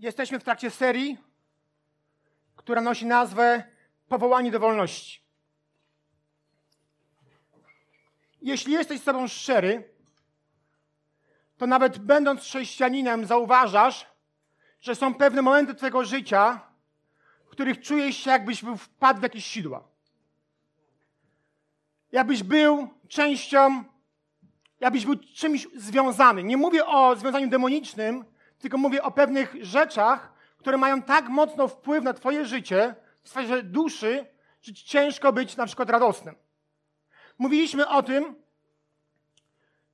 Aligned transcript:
Jesteśmy 0.00 0.38
w 0.38 0.44
trakcie 0.44 0.70
serii, 0.70 1.18
która 2.56 2.80
nosi 2.80 3.06
nazwę 3.06 3.64
Powołanie 4.08 4.50
do 4.50 4.60
wolności. 4.60 5.22
Jeśli 8.42 8.72
jesteś 8.72 9.00
z 9.00 9.04
sobą 9.04 9.28
szczery, 9.28 9.94
to 11.58 11.66
nawet 11.66 11.98
będąc 11.98 12.40
chrześcijaninem 12.40 13.26
zauważasz, 13.26 14.06
że 14.80 14.94
są 14.94 15.14
pewne 15.14 15.42
momenty 15.42 15.74
Twojego 15.74 16.04
życia, 16.04 16.60
w 17.46 17.50
których 17.50 17.80
czujesz 17.80 18.16
się, 18.16 18.30
jakbyś 18.30 18.64
był 18.64 18.76
wpadł 18.76 19.20
w 19.20 19.22
jakieś 19.22 19.46
sidła. 19.46 19.88
Jakbyś 22.12 22.42
był 22.42 22.88
częścią, 23.08 23.84
jakbyś 24.80 25.06
był 25.06 25.16
czymś 25.16 25.68
związany. 25.74 26.42
Nie 26.42 26.56
mówię 26.56 26.86
o 26.86 27.16
związaniu 27.16 27.48
demonicznym, 27.48 28.24
tylko 28.60 28.78
mówię 28.78 29.02
o 29.02 29.10
pewnych 29.10 29.56
rzeczach, 29.60 30.32
które 30.58 30.76
mają 30.76 31.02
tak 31.02 31.28
mocno 31.28 31.68
wpływ 31.68 32.04
na 32.04 32.14
Twoje 32.14 32.44
życie, 32.44 32.94
w 33.22 33.28
sferze 33.28 33.62
duszy, 33.62 34.26
że 34.62 34.74
ciężko 34.74 35.32
być 35.32 35.56
na 35.56 35.66
przykład 35.66 35.90
radosnym. 35.90 36.34
Mówiliśmy 37.38 37.88
o 37.88 38.02
tym, 38.02 38.34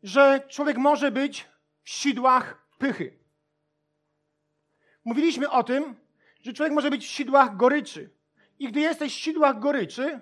że 0.02 0.40
człowiek 0.48 0.76
może 0.76 1.10
być 1.10 1.48
w 1.82 1.90
sidłach 1.90 2.66
pychy. 2.78 3.18
Mówiliśmy 5.04 5.50
o 5.50 5.62
tym, 5.62 5.96
że 6.42 6.52
człowiek 6.52 6.74
może 6.74 6.90
być 6.90 7.06
w 7.06 7.10
sidłach 7.10 7.56
goryczy. 7.56 8.10
I 8.58 8.68
gdy 8.68 8.80
jesteś 8.80 9.14
w 9.14 9.18
sidłach 9.18 9.58
goryczy, 9.58 10.20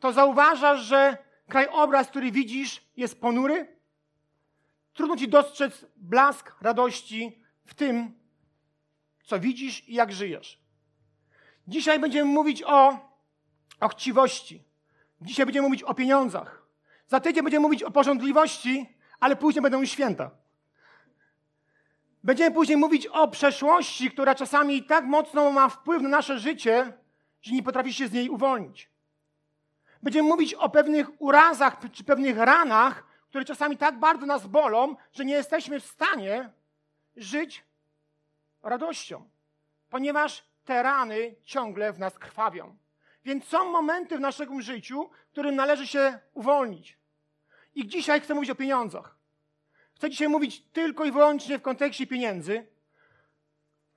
to 0.00 0.12
zauważasz, 0.12 0.80
że 0.80 1.18
krajobraz, 1.48 2.08
który 2.08 2.32
widzisz, 2.32 2.84
jest 2.96 3.20
ponury. 3.20 3.76
Trudno 4.92 5.16
ci 5.16 5.28
dostrzec 5.28 5.86
blask 5.96 6.52
radości 6.60 7.43
w 7.64 7.74
tym, 7.74 8.18
co 9.24 9.40
widzisz 9.40 9.88
i 9.88 9.94
jak 9.94 10.12
żyjesz. 10.12 10.58
Dzisiaj 11.68 11.98
będziemy 11.98 12.30
mówić 12.30 12.62
o, 12.62 12.98
o 13.80 13.88
chciwości. 13.88 14.62
Dzisiaj 15.20 15.46
będziemy 15.46 15.68
mówić 15.68 15.82
o 15.82 15.94
pieniądzach. 15.94 16.62
Za 17.06 17.20
tydzień 17.20 17.42
będziemy 17.42 17.62
mówić 17.62 17.82
o 17.82 17.90
porządliwości, 17.90 18.96
ale 19.20 19.36
później 19.36 19.62
będą 19.62 19.84
święta. 19.84 20.30
Będziemy 22.24 22.54
później 22.54 22.76
mówić 22.76 23.06
o 23.06 23.28
przeszłości, 23.28 24.10
która 24.10 24.34
czasami 24.34 24.82
tak 24.82 25.04
mocno 25.04 25.50
ma 25.50 25.68
wpływ 25.68 26.02
na 26.02 26.08
nasze 26.08 26.38
życie, 26.38 26.92
że 27.42 27.52
nie 27.52 27.62
potrafi 27.62 27.92
się 27.92 28.08
z 28.08 28.12
niej 28.12 28.28
uwolnić. 28.28 28.90
Będziemy 30.02 30.28
mówić 30.28 30.54
o 30.54 30.68
pewnych 30.68 31.22
urazach 31.22 31.76
czy 31.92 32.04
pewnych 32.04 32.38
ranach, 32.38 33.04
które 33.28 33.44
czasami 33.44 33.76
tak 33.76 33.98
bardzo 33.98 34.26
nas 34.26 34.46
bolą, 34.46 34.96
że 35.12 35.24
nie 35.24 35.34
jesteśmy 35.34 35.80
w 35.80 35.86
stanie 35.86 36.50
żyć 37.16 37.64
radością, 38.62 39.28
ponieważ 39.90 40.44
te 40.64 40.82
rany 40.82 41.34
ciągle 41.42 41.92
w 41.92 41.98
nas 41.98 42.18
krwawią. 42.18 42.76
Więc 43.24 43.44
są 43.44 43.64
momenty 43.64 44.16
w 44.16 44.20
naszym 44.20 44.62
życiu, 44.62 45.10
w 45.28 45.30
którym 45.30 45.56
należy 45.56 45.86
się 45.86 46.18
uwolnić. 46.34 46.98
I 47.74 47.86
dzisiaj 47.86 48.20
chcę 48.20 48.34
mówić 48.34 48.50
o 48.50 48.54
pieniądzach. 48.54 49.16
Chcę 49.94 50.10
dzisiaj 50.10 50.28
mówić 50.28 50.62
tylko 50.72 51.04
i 51.04 51.12
wyłącznie 51.12 51.58
w 51.58 51.62
kontekście 51.62 52.06
pieniędzy. 52.06 52.66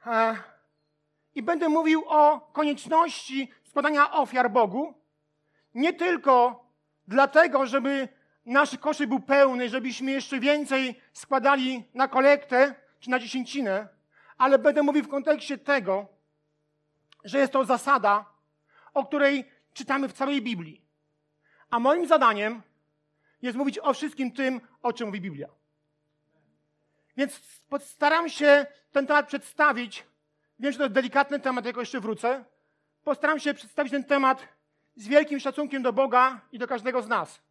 E, 0.06 0.38
I 1.36 1.44
będę 1.44 1.70
mówił 1.70 2.04
o 2.08 2.40
konieczności 2.54 3.52
składania 3.64 4.12
ofiar 4.12 4.52
Bogu. 4.52 4.94
Nie 5.74 5.94
tylko 5.94 6.66
dlatego, 7.08 7.66
żeby 7.66 8.08
nasz 8.46 8.78
koszyk 8.78 9.10
był 9.10 9.20
pełny, 9.20 9.70
żebyśmy 9.70 10.12
jeszcze 10.12 10.40
więcej 10.40 11.02
składali 11.14 11.84
na 11.94 12.08
kolektę 12.08 12.76
czy 13.08 13.12
na 13.12 13.20
dziesięcinę, 13.20 13.88
ale 14.38 14.60
będę 14.60 14.84
mówił 14.84 15.04
w 15.04 15.08
kontekście 15.08 15.58
tego, 15.58 16.08
że 17.24 17.40
jest 17.40 17.54
to 17.54 17.66
zasada, 17.66 18.26
o 18.94 19.06
której 19.06 19.52
czytamy 19.74 20.08
w 20.08 20.14
całej 20.14 20.42
Biblii. 20.42 20.82
A 21.70 21.80
moim 21.80 22.08
zadaniem 22.08 22.62
jest 23.42 23.58
mówić 23.58 23.80
o 23.80 23.94
wszystkim 23.94 24.32
tym, 24.32 24.62
o 24.82 24.94
czym 24.94 25.08
mówi 25.08 25.22
Biblia. 25.22 25.48
Więc 27.18 27.42
postaram 27.70 28.30
się 28.30 28.66
ten 28.92 29.08
temat 29.08 29.28
przedstawić. 29.28 30.06
Wiem, 30.60 30.72
że 30.72 30.78
to 30.78 30.84
jest 30.84 30.96
delikatny 30.96 31.40
temat, 31.40 31.66
jako 31.66 31.80
jeszcze 31.80 32.00
wrócę. 32.00 32.46
Postaram 33.04 33.40
się 33.40 33.54
przedstawić 33.54 33.92
ten 33.92 34.04
temat 34.04 34.48
z 34.96 35.08
wielkim 35.08 35.40
szacunkiem 35.40 35.84
do 35.84 35.94
Boga 35.94 36.42
i 36.52 36.60
do 36.60 36.68
każdego 36.68 37.02
z 37.02 37.08
nas. 37.08 37.42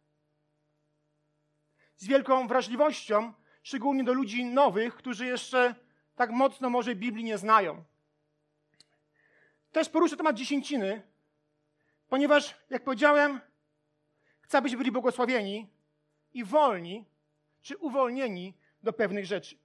Z 1.95 2.07
wielką 2.07 2.47
wrażliwością, 2.47 3.33
szczególnie 3.67 4.03
do 4.03 4.13
ludzi 4.13 4.45
nowych, 4.45 4.95
którzy 4.95 5.25
jeszcze 5.25 5.75
tak 6.15 6.31
mocno 6.31 6.69
może 6.69 6.95
Biblii 6.95 7.23
nie 7.23 7.37
znają. 7.37 7.83
Też 9.71 9.89
poruszę 9.89 10.17
temat 10.17 10.35
dziesięciny, 10.35 11.01
ponieważ, 12.09 12.55
jak 12.69 12.83
powiedziałem, 12.83 13.41
chcę, 14.41 14.61
byśmy 14.61 14.77
byli 14.77 14.91
błogosławieni 14.91 15.69
i 16.33 16.43
wolni, 16.43 17.05
czy 17.61 17.77
uwolnieni 17.77 18.53
do 18.83 18.93
pewnych 18.93 19.25
rzeczy. 19.25 19.57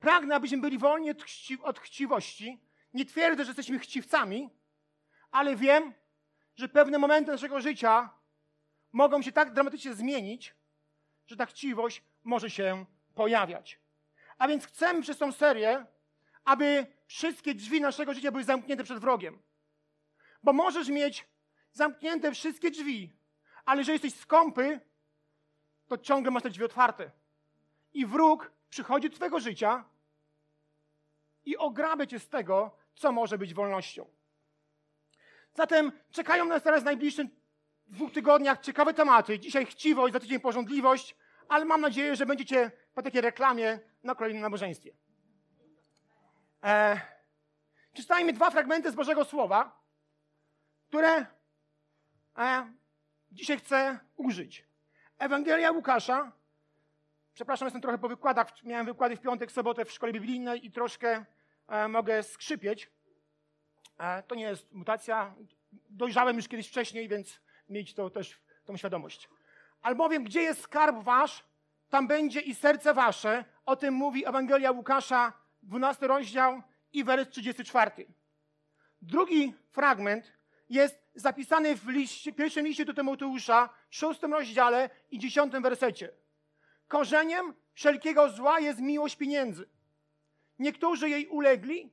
Pragnę, 0.00 0.34
abyśmy 0.34 0.58
byli 0.58 0.78
wolni 0.78 1.10
od, 1.10 1.22
chci 1.22 1.62
od 1.62 1.78
chciwości. 1.78 2.60
Nie 2.94 3.04
twierdzę, 3.04 3.44
że 3.44 3.48
jesteśmy 3.48 3.78
chciwcami, 3.78 4.50
ale 5.30 5.56
wiem, 5.56 5.94
że 6.56 6.68
pewne 6.68 6.98
momenty 6.98 7.30
naszego 7.30 7.60
życia 7.60 8.10
mogą 8.92 9.22
się 9.22 9.32
tak 9.32 9.52
dramatycznie 9.52 9.94
zmienić, 9.94 10.54
że 11.26 11.36
ta 11.36 11.46
chciwość 11.46 12.09
może 12.24 12.50
się 12.50 12.84
pojawiać. 13.14 13.80
A 14.38 14.48
więc 14.48 14.66
chcemy 14.66 15.02
przez 15.02 15.18
tą 15.18 15.32
serię, 15.32 15.86
aby 16.44 16.86
wszystkie 17.06 17.54
drzwi 17.54 17.80
naszego 17.80 18.14
życia 18.14 18.30
były 18.30 18.44
zamknięte 18.44 18.84
przed 18.84 18.98
wrogiem. 18.98 19.42
Bo 20.42 20.52
możesz 20.52 20.88
mieć 20.88 21.28
zamknięte 21.72 22.32
wszystkie 22.32 22.70
drzwi, 22.70 23.12
ale 23.64 23.80
jeżeli 23.80 24.02
jesteś 24.02 24.14
skąpy, 24.14 24.80
to 25.88 25.98
ciągle 25.98 26.30
masz 26.30 26.42
te 26.42 26.50
drzwi 26.50 26.64
otwarte. 26.64 27.10
I 27.92 28.06
wróg 28.06 28.52
przychodzi 28.70 29.10
do 29.10 29.16
twojego 29.16 29.40
życia 29.40 29.84
i 31.44 31.56
ograbia 31.56 32.06
cię 32.06 32.18
z 32.18 32.28
tego, 32.28 32.76
co 32.94 33.12
może 33.12 33.38
być 33.38 33.54
wolnością. 33.54 34.06
Zatem 35.54 35.92
czekają 36.10 36.44
nas 36.44 36.62
teraz 36.62 36.82
w 36.82 36.84
najbliższych 36.84 37.26
dwóch 37.86 38.12
tygodniach 38.12 38.60
ciekawe 38.60 38.94
tematy. 38.94 39.38
Dzisiaj 39.38 39.66
chciwość, 39.66 40.12
za 40.12 40.20
tydzień 40.20 40.40
porządliwość, 40.40 41.16
ale 41.50 41.64
mam 41.64 41.80
nadzieję, 41.80 42.16
że 42.16 42.26
będziecie 42.26 42.70
po 42.94 43.02
takiej 43.02 43.20
reklamie 43.20 43.78
na 44.02 44.14
kolejnym 44.14 44.42
nabożeństwie. 44.42 44.92
E, 46.64 47.00
czytajmy 47.92 48.32
dwa 48.32 48.50
fragmenty 48.50 48.90
z 48.90 48.94
Bożego 48.94 49.24
Słowa, 49.24 49.80
które 50.88 51.26
e, 52.38 52.72
dzisiaj 53.32 53.58
chcę 53.58 53.98
użyć. 54.16 54.64
Ewangelia 55.18 55.70
Łukasza. 55.70 56.32
Przepraszam, 57.34 57.66
jestem 57.66 57.82
trochę 57.82 57.98
po 57.98 58.08
wykładach. 58.08 58.62
Miałem 58.62 58.86
wykłady 58.86 59.16
w 59.16 59.20
piątek, 59.20 59.52
sobotę 59.52 59.84
w 59.84 59.92
szkole 59.92 60.12
biblijnej 60.12 60.66
i 60.66 60.70
troszkę 60.70 61.24
e, 61.68 61.88
mogę 61.88 62.22
skrzypieć. 62.22 62.90
E, 63.98 64.22
to 64.22 64.34
nie 64.34 64.44
jest 64.44 64.72
mutacja. 64.72 65.34
Dojrzałem 65.90 66.36
już 66.36 66.48
kiedyś 66.48 66.68
wcześniej, 66.68 67.08
więc 67.08 67.40
mieć 67.68 67.94
to 67.94 68.10
też 68.10 68.40
tą 68.64 68.76
świadomość. 68.76 69.28
Albowiem, 69.82 70.24
gdzie 70.24 70.42
jest 70.42 70.62
skarb 70.62 71.02
wasz, 71.02 71.44
tam 71.88 72.06
będzie 72.06 72.40
i 72.40 72.54
serce 72.54 72.94
wasze. 72.94 73.44
O 73.66 73.76
tym 73.76 73.94
mówi 73.94 74.26
Ewangelia 74.26 74.70
Łukasza, 74.70 75.32
12 75.62 76.06
rozdział 76.06 76.62
i 76.92 77.04
wers 77.04 77.28
34. 77.28 77.90
Drugi 79.02 79.54
fragment 79.70 80.32
jest 80.68 81.10
zapisany 81.14 81.76
w 81.76 81.88
liście, 81.88 82.32
pierwszym 82.32 82.66
liście 82.66 82.84
do 82.84 82.94
Tymoteusza, 82.94 83.68
szóstym 83.90 84.34
rozdziale 84.34 84.90
i 85.10 85.18
dziesiątym 85.18 85.62
wersecie. 85.62 86.10
Korzeniem 86.88 87.54
wszelkiego 87.72 88.28
zła 88.28 88.60
jest 88.60 88.80
miłość 88.80 89.16
pieniędzy. 89.16 89.68
Niektórzy 90.58 91.08
jej 91.08 91.26
ulegli, 91.26 91.92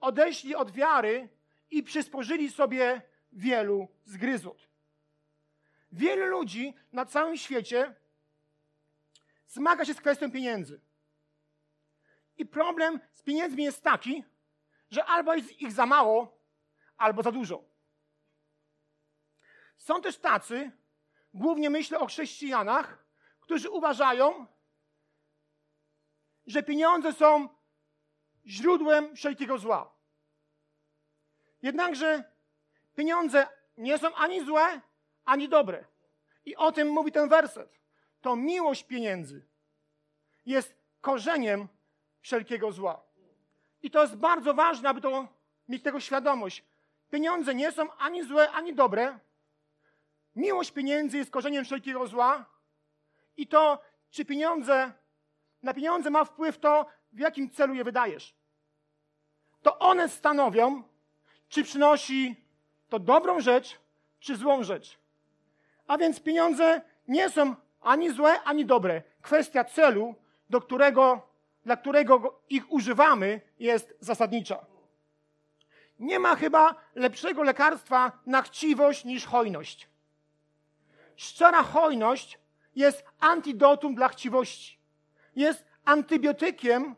odeszli 0.00 0.54
od 0.54 0.70
wiary 0.70 1.28
i 1.70 1.82
przysporzyli 1.82 2.50
sobie 2.50 3.02
wielu 3.32 3.88
zgryzot. 4.04 4.67
Wielu 5.92 6.26
ludzi 6.26 6.74
na 6.92 7.06
całym 7.06 7.36
świecie 7.36 7.94
zmaga 9.46 9.84
się 9.84 9.94
z 9.94 10.00
kwestią 10.00 10.32
pieniędzy. 10.32 10.80
I 12.36 12.46
problem 12.46 13.00
z 13.12 13.22
pieniędzmi 13.22 13.64
jest 13.64 13.82
taki, 13.82 14.24
że 14.90 15.04
albo 15.04 15.34
jest 15.34 15.60
ich 15.60 15.72
za 15.72 15.86
mało, 15.86 16.38
albo 16.96 17.22
za 17.22 17.32
dużo. 17.32 17.64
Są 19.76 20.02
też 20.02 20.18
tacy, 20.18 20.70
głównie 21.34 21.70
myślę 21.70 21.98
o 21.98 22.06
chrześcijanach, 22.06 23.04
którzy 23.40 23.70
uważają, 23.70 24.46
że 26.46 26.62
pieniądze 26.62 27.12
są 27.12 27.48
źródłem 28.46 29.16
wszelkiego 29.16 29.58
zła. 29.58 29.94
Jednakże 31.62 32.32
pieniądze 32.94 33.46
nie 33.76 33.98
są 33.98 34.14
ani 34.14 34.44
złe, 34.44 34.80
ani 35.28 35.48
dobre. 35.48 35.84
I 36.44 36.56
o 36.56 36.72
tym 36.72 36.88
mówi 36.88 37.12
ten 37.12 37.28
werset. 37.28 37.78
To 38.20 38.36
miłość 38.36 38.84
pieniędzy 38.84 39.46
jest 40.46 40.74
korzeniem 41.00 41.68
wszelkiego 42.20 42.72
zła. 42.72 43.02
I 43.82 43.90
to 43.90 44.02
jest 44.02 44.16
bardzo 44.16 44.54
ważne, 44.54 44.88
aby 44.88 45.00
to, 45.00 45.28
mieć 45.68 45.82
tego 45.82 46.00
świadomość. 46.00 46.64
Pieniądze 47.10 47.54
nie 47.54 47.72
są 47.72 47.92
ani 47.92 48.22
złe, 48.22 48.50
ani 48.50 48.74
dobre. 48.74 49.18
Miłość 50.36 50.70
pieniędzy 50.70 51.16
jest 51.18 51.30
korzeniem 51.30 51.64
wszelkiego 51.64 52.06
zła. 52.06 52.44
I 53.36 53.46
to, 53.46 53.82
czy 54.10 54.24
pieniądze, 54.24 54.92
na 55.62 55.74
pieniądze 55.74 56.10
ma 56.10 56.24
wpływ 56.24 56.58
to, 56.58 56.86
w 57.12 57.18
jakim 57.18 57.50
celu 57.50 57.74
je 57.74 57.84
wydajesz. 57.84 58.34
To 59.62 59.78
one 59.78 60.08
stanowią, 60.08 60.82
czy 61.48 61.64
przynosi 61.64 62.36
to 62.88 62.98
dobrą 62.98 63.40
rzecz, 63.40 63.78
czy 64.20 64.36
złą 64.36 64.62
rzecz. 64.62 64.98
A 65.88 65.98
więc 65.98 66.20
pieniądze 66.20 66.80
nie 67.08 67.30
są 67.30 67.54
ani 67.80 68.10
złe, 68.10 68.42
ani 68.42 68.64
dobre. 68.64 69.02
Kwestia 69.22 69.64
celu, 69.64 70.14
do 70.50 70.60
którego, 70.60 71.28
dla 71.64 71.76
którego 71.76 72.40
ich 72.50 72.72
używamy, 72.72 73.40
jest 73.58 73.96
zasadnicza. 74.00 74.66
Nie 75.98 76.18
ma 76.18 76.36
chyba 76.36 76.74
lepszego 76.94 77.42
lekarstwa 77.42 78.12
na 78.26 78.42
chciwość 78.42 79.04
niż 79.04 79.26
hojność. 79.26 79.88
Szczera 81.16 81.62
hojność 81.62 82.38
jest 82.76 83.04
antidotum 83.20 83.94
dla 83.94 84.08
chciwości. 84.08 84.78
Jest 85.36 85.64
antybiotykiem 85.84 86.94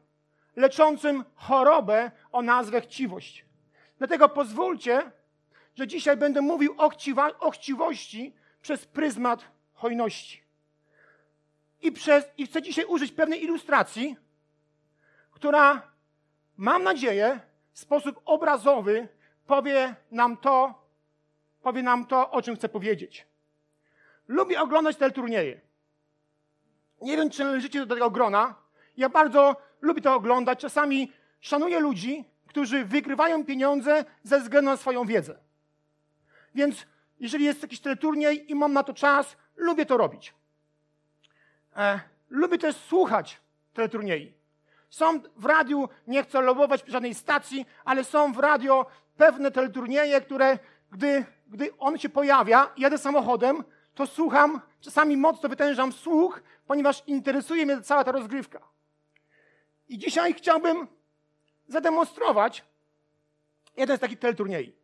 leczącym 0.57 1.25
chorobę 1.35 2.11
o 2.33 2.43
nazwę 2.43 2.81
chciwość. 2.81 3.45
Dlatego 3.99 4.29
pozwólcie, 4.29 5.11
że 5.75 5.87
dzisiaj 5.87 6.17
będę 6.17 6.41
mówił 6.41 6.75
o, 6.79 6.89
chciwa, 6.89 7.39
o 7.39 7.51
chciwości 7.51 8.35
przez 8.63 8.87
pryzmat 8.87 9.45
hojności. 9.75 10.43
I, 11.83 11.93
przez, 11.93 12.25
I 12.39 12.47
chcę 12.47 12.63
dzisiaj 12.63 12.85
użyć 12.85 13.13
pewnej 13.13 13.45
ilustracji, 13.45 14.17
która, 15.31 15.83
mam 16.57 16.83
nadzieję, 16.83 17.41
w 17.73 17.79
sposób 17.79 18.21
obrazowy 18.25 19.09
powie 19.47 19.95
nam 20.11 20.37
to, 20.37 20.75
powie 21.63 21.83
nam 21.83 22.07
to, 22.07 22.31
o 22.31 22.43
czym 22.43 22.57
chcę 22.57 22.69
powiedzieć. 22.69 23.27
Lubię 24.29 24.61
oglądać 24.61 24.97
te 24.97 25.11
turnieje. 25.11 25.61
Nie 27.01 27.17
wiem, 27.17 27.31
czy 27.31 27.45
należycie 27.45 27.87
do 27.87 27.95
tego 27.95 28.11
grona. 28.11 28.55
Ja 28.97 29.09
bardzo 29.09 29.57
lubię 29.81 30.03
to 30.03 30.15
oglądać. 30.15 30.61
Czasami 30.61 31.13
szanuję 31.41 31.81
ludzi, 31.81 32.25
którzy 32.47 32.85
wygrywają 32.85 33.45
pieniądze 33.45 34.05
ze 34.23 34.41
względu 34.41 34.71
na 34.71 34.77
swoją 34.77 35.05
wiedzę. 35.05 35.39
Więc 36.55 36.87
jeżeli 37.21 37.45
jest 37.45 37.63
jakiś 37.63 37.81
teleturniej 37.81 38.51
i 38.51 38.55
mam 38.55 38.73
na 38.73 38.83
to 38.83 38.95
czas, 38.95 39.37
lubię 39.57 39.87
to 39.87 39.97
robić. 39.97 40.35
E, 41.77 42.01
lubię 42.31 42.59
też 42.59 42.77
słuchać 42.77 43.41
teleturniej. 43.75 44.35
Są 44.91 45.21
w 45.37 45.45
radiu, 45.45 45.89
nie 46.07 46.23
chcę 46.23 46.41
lobować 46.41 46.83
żadnej 46.87 47.15
stacji, 47.15 47.67
ale 47.85 48.05
są 48.05 48.33
w 48.33 48.39
radio 48.39 48.87
pewne 49.17 49.51
teleturnieje, 49.51 50.21
które 50.21 50.59
gdy, 50.93 51.25
gdy 51.49 51.79
on 51.79 51.99
się 51.99 52.09
pojawia, 52.09 52.73
jadę 52.77 52.99
samochodem, 52.99 53.65
to 53.95 54.07
słucham, 54.07 54.61
czasami 54.81 55.17
mocno 55.17 55.49
wytężam 55.49 55.93
słuch, 55.93 56.43
ponieważ 56.67 57.03
interesuje 57.07 57.67
mnie 57.67 57.81
cała 57.81 58.05
ta 58.05 58.13
rozgrywka. 58.13 58.61
I 59.89 59.99
dzisiaj 59.99 60.35
chciałbym 60.35 60.87
zademonstrować 61.69 62.65
jeden 63.77 63.97
z 63.97 64.01
takich 64.01 64.19
teleturniej. 64.19 64.80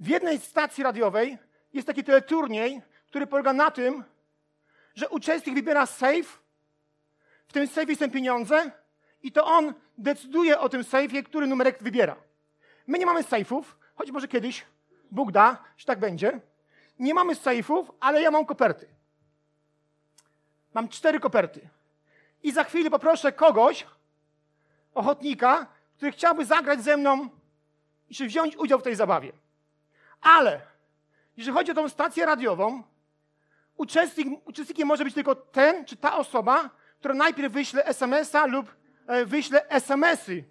W 0.00 0.08
jednej 0.08 0.38
stacji 0.38 0.84
radiowej 0.84 1.38
jest 1.72 1.86
taki 1.86 2.04
teleturniej, 2.04 2.82
który 3.06 3.26
polega 3.26 3.52
na 3.52 3.70
tym, 3.70 4.04
że 4.94 5.08
uczestnik 5.08 5.54
wybiera 5.54 5.86
safe, 5.86 6.38
w 7.48 7.52
tym 7.52 7.66
safe 7.66 7.96
są 7.96 8.10
pieniądze 8.10 8.70
i 9.22 9.32
to 9.32 9.44
on 9.44 9.74
decyduje 9.98 10.58
o 10.58 10.68
tym 10.68 10.82
safe'ie, 10.82 11.22
który 11.22 11.46
numerek 11.46 11.82
wybiera. 11.82 12.16
My 12.86 12.98
nie 12.98 13.06
mamy 13.06 13.22
safe'ów, 13.22 13.62
choć 13.94 14.10
może 14.10 14.28
kiedyś, 14.28 14.64
Bóg 15.10 15.32
da, 15.32 15.64
że 15.76 15.86
tak 15.86 16.00
będzie. 16.00 16.40
Nie 16.98 17.14
mamy 17.14 17.34
safe'ów, 17.34 17.92
ale 18.00 18.22
ja 18.22 18.30
mam 18.30 18.46
koperty. 18.46 18.88
Mam 20.74 20.88
cztery 20.88 21.20
koperty. 21.20 21.68
I 22.42 22.52
za 22.52 22.64
chwilę 22.64 22.90
poproszę 22.90 23.32
kogoś, 23.32 23.86
ochotnika, 24.94 25.66
który 25.96 26.12
chciałby 26.12 26.44
zagrać 26.44 26.82
ze 26.82 26.96
mną 26.96 27.28
i 28.10 28.26
wziąć 28.26 28.56
udział 28.56 28.78
w 28.78 28.82
tej 28.82 28.94
zabawie. 28.94 29.32
Ale 30.20 30.60
jeżeli 31.36 31.56
chodzi 31.56 31.72
o 31.72 31.74
tą 31.74 31.88
stację 31.88 32.26
radiową, 32.26 32.82
uczestnik, 33.76 34.48
uczestnikiem 34.48 34.88
może 34.88 35.04
być 35.04 35.14
tylko 35.14 35.34
ten 35.34 35.84
czy 35.84 35.96
ta 35.96 36.16
osoba, 36.16 36.70
która 36.98 37.14
najpierw 37.14 37.52
wyśle 37.52 37.84
SMS-a 37.84 38.46
lub 38.46 38.74
e, 39.06 39.24
wyśle 39.24 39.68
SMS-y. 39.68 40.44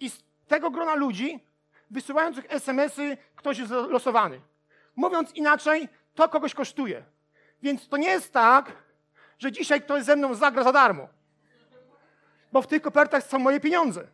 I 0.00 0.10
z 0.10 0.24
tego 0.48 0.70
grona 0.70 0.94
ludzi 0.94 1.40
wysyłających 1.90 2.44
SMS-y 2.48 3.16
ktoś 3.36 3.58
jest 3.58 3.70
losowany. 3.70 4.40
Mówiąc 4.96 5.32
inaczej, 5.34 5.88
to 6.14 6.28
kogoś 6.28 6.54
kosztuje. 6.54 7.04
Więc 7.62 7.88
to 7.88 7.96
nie 7.96 8.08
jest 8.08 8.32
tak, 8.32 8.72
że 9.38 9.52
dzisiaj 9.52 9.82
ktoś 9.82 10.02
ze 10.02 10.16
mną 10.16 10.34
zagra 10.34 10.62
za 10.62 10.72
darmo. 10.72 11.08
Bo 12.52 12.62
w 12.62 12.66
tych 12.66 12.82
kopertach 12.82 13.24
są 13.24 13.38
moje 13.38 13.60
pieniądze. 13.60 14.06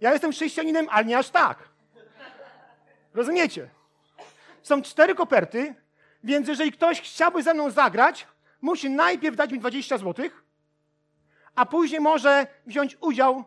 Ja 0.00 0.12
jestem 0.12 0.32
chrześcijaninem, 0.32 0.86
ale 0.90 1.04
nie 1.04 1.18
aż 1.18 1.30
tak. 1.30 1.68
Rozumiecie? 3.18 3.68
Są 4.62 4.82
cztery 4.82 5.14
koperty, 5.14 5.74
więc 6.24 6.48
jeżeli 6.48 6.72
ktoś 6.72 7.00
chciałby 7.00 7.42
ze 7.42 7.54
mną 7.54 7.70
zagrać, 7.70 8.26
musi 8.60 8.90
najpierw 8.90 9.36
dać 9.36 9.52
mi 9.52 9.58
20 9.58 9.98
zł, 9.98 10.28
a 11.54 11.66
później 11.66 12.00
może 12.00 12.46
wziąć 12.66 12.96
udział 13.00 13.44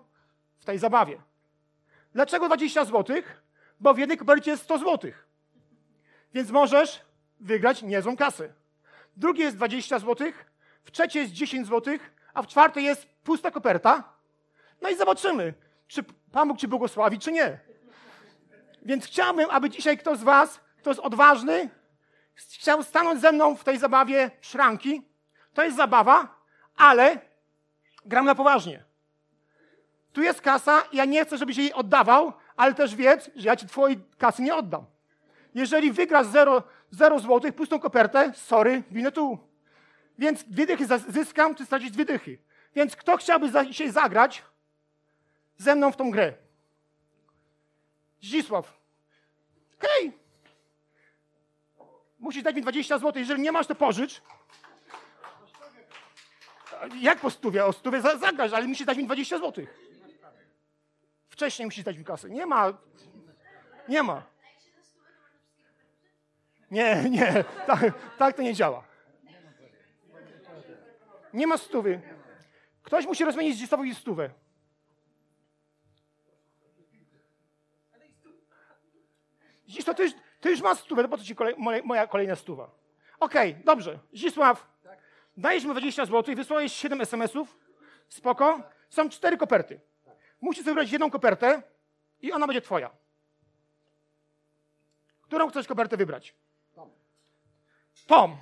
w 0.59 0.65
tej 0.65 0.77
zabawie. 0.79 1.21
Dlaczego 2.13 2.47
20 2.47 2.85
zł? 2.85 3.15
Bo 3.79 3.93
w 3.93 3.97
jednej 3.97 4.17
kopercie 4.17 4.51
jest 4.51 4.63
100 4.63 4.77
zł. 4.77 5.11
Więc 6.33 6.51
możesz 6.51 7.01
wygrać 7.39 7.81
niezłą 7.81 8.17
kasę. 8.17 8.53
Drugie 9.17 9.43
jest 9.43 9.57
20 9.57 9.99
zł, 9.99 10.31
w 10.83 10.91
trzeciej 10.91 11.21
jest 11.21 11.33
10 11.33 11.67
zł, 11.67 11.97
a 12.33 12.41
w 12.41 12.47
czwartej 12.47 12.83
jest 12.83 13.07
pusta 13.23 13.51
koperta. 13.51 14.13
No 14.81 14.89
i 14.89 14.95
zobaczymy, 14.95 15.53
czy 15.87 16.03
Pan 16.31 16.47
Bóg 16.47 16.57
Ci 16.57 16.67
błogosławi, 16.67 17.19
czy 17.19 17.31
nie. 17.31 17.70
Więc 18.81 19.05
chciałbym, 19.05 19.49
aby 19.49 19.69
dzisiaj 19.69 19.97
ktoś 19.97 20.17
z 20.17 20.23
Was, 20.23 20.59
kto 20.77 20.89
jest 20.89 20.99
odważny, 20.99 21.69
chciał 22.35 22.83
stanąć 22.83 23.21
ze 23.21 23.31
mną 23.31 23.55
w 23.55 23.63
tej 23.63 23.77
zabawie 23.77 24.31
szranki. 24.41 25.01
To 25.53 25.63
jest 25.63 25.77
zabawa, 25.77 26.35
ale 26.77 27.19
gram 28.05 28.25
na 28.25 28.35
poważnie. 28.35 28.83
Tu 30.13 30.21
jest 30.21 30.41
kasa, 30.41 30.83
ja 30.93 31.05
nie 31.05 31.25
chcę, 31.25 31.37
żebyś 31.37 31.57
jej 31.57 31.73
oddawał, 31.73 32.33
ale 32.55 32.73
też 32.73 32.95
wiedz, 32.95 33.29
że 33.35 33.47
ja 33.47 33.55
ci 33.55 33.67
twojej 33.67 33.99
kasy 34.17 34.41
nie 34.41 34.55
oddam. 34.55 34.85
Jeżeli 35.55 35.91
wygrasz 35.91 36.27
0, 36.27 36.63
0 36.91 37.19
złotych, 37.19 37.55
pustą 37.55 37.79
kopertę, 37.79 38.33
sorry, 38.35 38.83
winę 38.91 39.11
tu. 39.11 39.39
Więc 40.17 40.43
dwie 40.43 40.65
dychy 40.65 40.85
zyskam, 41.07 41.55
ty 41.55 41.65
stracisz 41.65 41.91
dwie 41.91 42.05
dychy. 42.05 42.37
Więc 42.75 42.95
kto 42.95 43.17
chciałby 43.17 43.51
dzisiaj 43.67 43.91
zagrać 43.91 44.43
ze 45.57 45.75
mną 45.75 45.91
w 45.91 45.97
tą 45.97 46.11
grę? 46.11 46.33
Zdzisław. 48.21 48.81
Okay. 49.77 50.11
Musisz 52.19 52.43
dać 52.43 52.55
mi 52.55 52.61
20 52.61 52.97
zł. 52.97 53.19
Jeżeli 53.19 53.41
nie 53.41 53.51
masz, 53.51 53.67
to 53.67 53.75
pożycz. 53.75 54.21
Jak 56.99 57.19
po 57.19 57.29
stówie? 57.29 57.65
O 57.65 57.73
stówie 57.73 58.01
zagrasz, 58.01 58.53
ale 58.53 58.67
musisz 58.67 58.85
dać 58.85 58.97
mi 58.97 59.05
20 59.05 59.37
zł. 59.37 59.65
Wcześniej 61.29 61.65
musisz 61.65 61.83
dać 61.83 61.97
mi 61.97 62.05
kasę. 62.05 62.29
Nie 62.29 62.45
ma. 62.45 62.73
Nie 63.87 64.03
ma. 64.03 64.23
Nie, 66.71 67.09
nie. 67.09 67.43
Tak, 67.67 67.79
tak 68.17 68.35
to 68.35 68.41
nie 68.41 68.53
działa. 68.53 68.83
Nie 71.33 71.47
ma 71.47 71.57
stówy. 71.57 72.01
Ktoś 72.83 73.05
musi 73.05 73.25
rozmienić 73.25 73.55
Zdzisławowi 73.55 73.95
stówę. 73.95 74.29
Zdzisław, 79.71 79.97
ty 79.97 80.03
już, 80.03 80.13
ty 80.41 80.49
już 80.49 80.61
masz 80.61 80.79
stówę, 80.79 81.03
to 81.03 81.09
po 81.09 81.17
co 81.17 81.23
ci 81.23 81.35
kolej, 81.35 81.55
moja 81.83 82.07
kolejna 82.07 82.35
stuwa? 82.35 82.69
Okej, 83.19 83.51
okay, 83.51 83.63
dobrze. 83.63 83.99
Zdzisław, 84.13 84.67
dajesz 85.37 85.63
mi 85.63 85.71
20 85.71 86.05
zł, 86.05 86.35
wysłałeś 86.35 86.73
7 86.73 87.01
SMS-ów, 87.01 87.57
spoko. 88.09 88.61
Są 88.89 89.09
cztery 89.09 89.37
koperty. 89.37 89.79
Musisz 90.41 90.63
wybrać 90.63 90.91
jedną 90.91 91.11
kopertę 91.11 91.61
i 92.21 92.31
ona 92.31 92.47
będzie 92.47 92.61
twoja. 92.61 92.89
Którą 95.21 95.49
chcesz 95.49 95.67
kopertę 95.67 95.97
wybrać? 95.97 96.35
Tom. 96.75 96.89
Tom. 98.07 98.37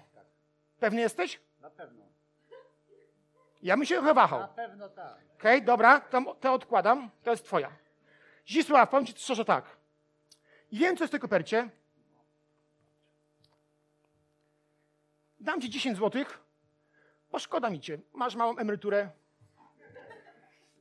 Pewny 0.79 1.01
jesteś? 1.01 1.39
Na 1.61 1.69
pewno. 1.69 2.05
Ja 3.61 3.77
bym 3.77 3.85
się 3.85 3.95
trochę 3.95 4.13
wahał. 4.13 4.39
Na 4.39 4.47
pewno 4.47 4.89
tak. 4.89 5.17
Okej, 5.37 5.57
okay, 5.57 5.61
dobra, 5.61 5.99
to, 5.99 6.35
to 6.35 6.53
odkładam. 6.53 7.09
To 7.23 7.31
jest 7.31 7.45
twoja. 7.45 7.71
Zdzisław, 8.45 8.89
powiem 8.89 9.05
ci 9.05 9.13
szczerze 9.13 9.45
tak. 9.45 9.78
Wiem, 10.71 10.97
co 10.97 11.03
jest 11.03 11.11
w 11.11 11.11
tej 11.11 11.19
kopercie. 11.19 11.69
Dam 15.39 15.61
ci 15.61 15.69
10 15.69 15.97
złotych, 15.97 16.39
bo 17.31 17.39
szkoda 17.39 17.69
mi 17.69 17.79
cię, 17.79 17.99
masz 18.13 18.35
małą 18.35 18.57
emeryturę. 18.57 19.09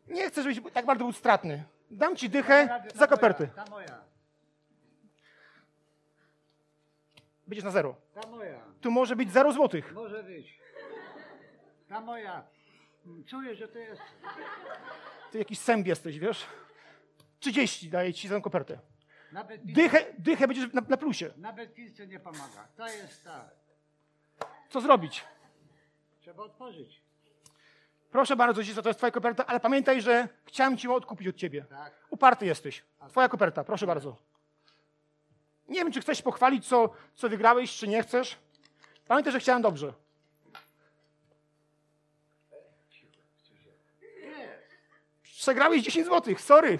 Nie 0.06 0.28
chcę, 0.30 0.42
żebyś 0.42 0.72
tak 0.72 0.86
bardzo 0.86 1.04
był 1.04 1.12
stratny. 1.12 1.64
Dam 1.90 2.16
ci 2.16 2.30
dychę 2.30 2.82
za 2.94 3.06
koperty. 3.06 3.48
Ta 3.56 3.64
moja, 3.70 4.04
Będziesz 7.46 7.64
na 7.64 7.70
zero. 7.70 7.96
ta 8.14 8.28
moja. 8.28 8.60
Tu 8.80 8.90
może 8.90 9.16
być 9.16 9.32
zero 9.32 9.52
złotych. 9.52 9.92
Może 9.92 10.22
być. 10.22 10.58
Ta 11.88 12.00
moja. 12.00 12.44
Czuję, 13.26 13.54
że 13.54 13.68
to 13.68 13.78
jest. 13.78 14.02
Ty 15.32 15.38
jakiś 15.38 15.58
sęb 15.58 15.86
jesteś, 15.86 16.18
wiesz? 16.18 16.46
30 17.40 17.90
daję 17.90 18.14
ci 18.14 18.28
za 18.28 18.40
kopertę. 18.40 18.78
Dychę, 19.64 20.04
dychę 20.18 20.48
będziesz 20.48 20.72
na, 20.72 20.82
na 20.88 20.96
plusie. 20.96 21.30
nawet 21.36 21.74
pizza 21.74 22.04
nie 22.04 22.20
pomaga. 22.20 22.68
To 22.76 22.86
jest 22.88 23.24
ta. 23.24 23.50
Co 24.70 24.80
zrobić? 24.80 25.24
Trzeba 26.20 26.42
otworzyć. 26.42 27.02
Proszę 28.10 28.36
bardzo, 28.36 28.64
Cisto, 28.64 28.82
to 28.82 28.88
jest 28.88 28.98
twoja 28.98 29.10
koperta, 29.10 29.46
ale 29.46 29.60
pamiętaj, 29.60 30.02
że 30.02 30.28
chciałem 30.44 30.76
ci 30.76 30.86
ją 30.86 30.94
odkupić 30.94 31.28
od 31.28 31.36
ciebie. 31.36 31.64
Tak. 31.70 31.92
Uparty 32.10 32.46
jesteś. 32.46 32.84
Twoja 33.08 33.28
koperta, 33.28 33.64
proszę 33.64 33.86
bardzo. 33.86 34.16
Nie 35.68 35.78
wiem, 35.78 35.92
czy 35.92 36.00
chcesz 36.00 36.22
pochwalić, 36.22 36.68
co, 36.68 36.90
co 37.14 37.28
wygrałeś, 37.28 37.76
czy 37.76 37.88
nie 37.88 38.02
chcesz. 38.02 38.36
Pamiętaj, 39.08 39.32
że 39.32 39.40
chciałem 39.40 39.62
dobrze. 39.62 39.92
Przegrałeś 45.22 45.82
10 45.82 46.06
zł, 46.06 46.34
sorry. 46.38 46.78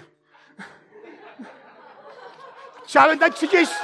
Chciałem 2.89 3.19
dać 3.19 3.35
30. 3.35 3.75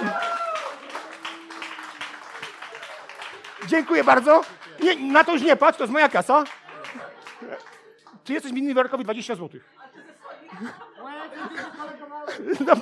Dziękuję 3.68 4.04
bardzo. 4.04 4.42
Nie, 4.80 4.96
na 4.96 5.24
to 5.24 5.34
już 5.34 5.42
nie 5.42 5.56
patrz, 5.56 5.78
to 5.78 5.84
jest 5.84 5.94
moja 5.94 6.10
kasa. 6.10 6.44
Ty 8.24 8.34
jesteś 8.34 8.52
winny 8.52 8.74
Workowi 8.74 9.04
20 9.04 9.36
zł. 9.36 9.60
No. 12.68 12.74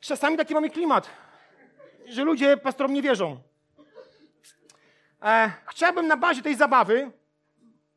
Czasami 0.00 0.36
taki 0.36 0.54
mamy 0.54 0.70
klimat, 0.70 1.10
że 2.06 2.24
ludzie 2.24 2.56
pastorom 2.56 2.92
nie 2.92 3.02
wierzą. 3.02 3.51
E, 5.22 5.52
chciałbym 5.66 6.06
na 6.06 6.16
bazie 6.16 6.42
tej 6.42 6.56
zabawy, 6.56 7.10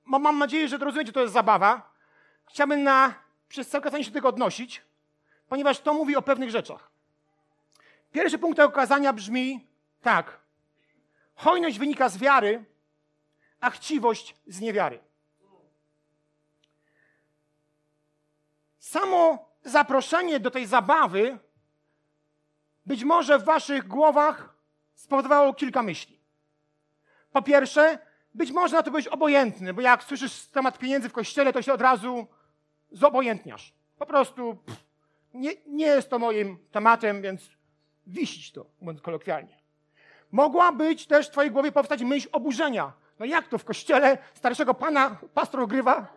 bo 0.05 0.19
mam 0.19 0.39
nadzieję, 0.39 0.67
że 0.67 0.77
rozumiecie, 0.77 1.11
to 1.11 1.21
jest 1.21 1.33
zabawa, 1.33 1.91
chciałbym 2.45 2.83
na, 2.83 3.13
przez 3.47 3.69
cały 3.69 3.83
kazanie 3.83 4.03
się 4.03 4.11
do 4.11 4.13
tego 4.13 4.29
odnosić, 4.29 4.81
ponieważ 5.49 5.79
to 5.79 5.93
mówi 5.93 6.15
o 6.15 6.21
pewnych 6.21 6.49
rzeczach. 6.49 6.91
Pierwszy 8.11 8.37
punkt 8.37 8.57
tego 8.57 8.71
kazania 8.71 9.13
brzmi 9.13 9.67
tak. 10.01 10.39
Hojność 11.35 11.79
wynika 11.79 12.09
z 12.09 12.17
wiary, 12.17 12.65
a 13.59 13.69
chciwość 13.69 14.35
z 14.47 14.61
niewiary. 14.61 14.99
Samo 18.79 19.49
zaproszenie 19.63 20.39
do 20.39 20.51
tej 20.51 20.65
zabawy 20.65 21.37
być 22.85 23.03
może 23.03 23.39
w 23.39 23.43
waszych 23.43 23.87
głowach 23.87 24.55
spowodowało 24.93 25.53
kilka 25.53 25.83
myśli. 25.83 26.24
Po 27.35 27.41
pierwsze, 27.41 27.99
być 28.33 28.51
może 28.51 28.75
na 28.75 28.83
to 28.83 28.91
byłeś 28.91 29.07
obojętny, 29.07 29.73
bo 29.73 29.81
jak 29.81 30.03
słyszysz 30.03 30.47
temat 30.47 30.77
pieniędzy 30.77 31.09
w 31.09 31.13
kościele, 31.13 31.53
to 31.53 31.61
się 31.61 31.73
od 31.73 31.81
razu 31.81 32.27
zobojętniasz. 32.91 33.73
Po 33.97 34.05
prostu 34.05 34.55
pff, 34.55 34.83
nie, 35.33 35.51
nie 35.67 35.85
jest 35.85 36.09
to 36.09 36.19
moim 36.19 36.57
tematem, 36.71 37.21
więc 37.21 37.49
wisić 38.07 38.51
to, 38.51 38.65
mówiąc 38.81 39.01
kolokwialnie. 39.01 39.57
Mogła 40.31 40.71
być 40.71 41.07
też 41.07 41.27
w 41.27 41.31
twojej 41.31 41.51
głowie 41.51 41.71
powstać 41.71 42.03
myśl 42.03 42.29
oburzenia. 42.31 42.93
No 43.19 43.25
jak 43.25 43.47
to 43.47 43.57
w 43.57 43.65
kościele 43.65 44.17
starszego 44.33 44.73
pana 44.73 45.17
pastor 45.33 45.59
ogrywa? 45.59 46.07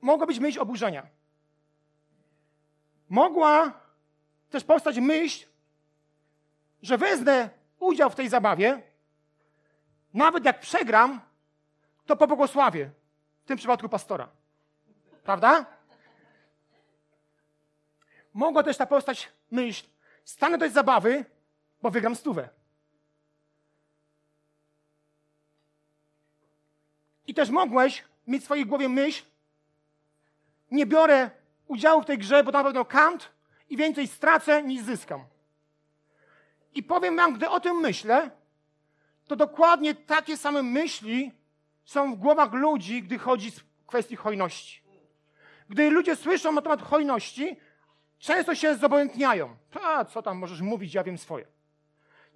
Mogła 0.00 0.26
być 0.26 0.38
myśl 0.38 0.60
oburzenia. 0.60 1.06
Mogła 3.08 3.72
też 4.50 4.64
powstać 4.64 4.98
myśl, 4.98 5.46
że 6.82 6.98
wezmę 6.98 7.48
udział 7.78 8.10
w 8.10 8.14
tej 8.14 8.28
zabawie, 8.28 8.82
nawet 10.16 10.44
jak 10.44 10.60
przegram, 10.60 11.20
to 12.06 12.16
pobłogosławię. 12.16 12.90
W 13.44 13.46
tym 13.46 13.58
przypadku 13.58 13.88
pastora. 13.88 14.28
Prawda? 15.24 15.66
Mogła 18.34 18.62
też 18.62 18.76
ta 18.76 18.86
powstać 18.86 19.32
myśl, 19.50 19.86
stanę 20.24 20.58
do 20.58 20.64
tej 20.64 20.74
zabawy, 20.74 21.24
bo 21.82 21.90
wygram 21.90 22.16
stówę. 22.16 22.48
I 27.26 27.34
też 27.34 27.50
mogłeś 27.50 28.04
mieć 28.26 28.42
w 28.42 28.44
swojej 28.44 28.66
głowie 28.66 28.88
myśl, 28.88 29.24
nie 30.70 30.86
biorę 30.86 31.30
udziału 31.68 32.02
w 32.02 32.06
tej 32.06 32.18
grze, 32.18 32.44
bo 32.44 32.52
na 32.52 32.64
pewno 32.64 32.84
kant 32.84 33.28
i 33.70 33.76
więcej 33.76 34.08
stracę 34.08 34.62
niż 34.62 34.82
zyskam. 34.82 35.24
I 36.74 36.82
powiem 36.82 37.16
wam, 37.16 37.34
gdy 37.34 37.48
o 37.48 37.60
tym 37.60 37.76
myślę, 37.76 38.30
to 39.26 39.36
dokładnie 39.36 39.94
takie 39.94 40.36
same 40.36 40.62
myśli 40.62 41.32
są 41.84 42.14
w 42.14 42.18
głowach 42.18 42.52
ludzi, 42.52 43.02
gdy 43.02 43.18
chodzi 43.18 43.48
o 43.48 43.86
kwestii 43.86 44.16
hojności. 44.16 44.82
Gdy 45.68 45.90
ludzie 45.90 46.16
słyszą 46.16 46.52
na 46.52 46.62
temat 46.62 46.82
hojności, 46.82 47.56
często 48.18 48.54
się 48.54 48.76
zobojętniają. 48.76 49.56
A 49.82 50.04
co 50.04 50.22
tam 50.22 50.38
możesz 50.38 50.60
mówić, 50.60 50.94
ja 50.94 51.04
wiem 51.04 51.18
swoje. 51.18 51.46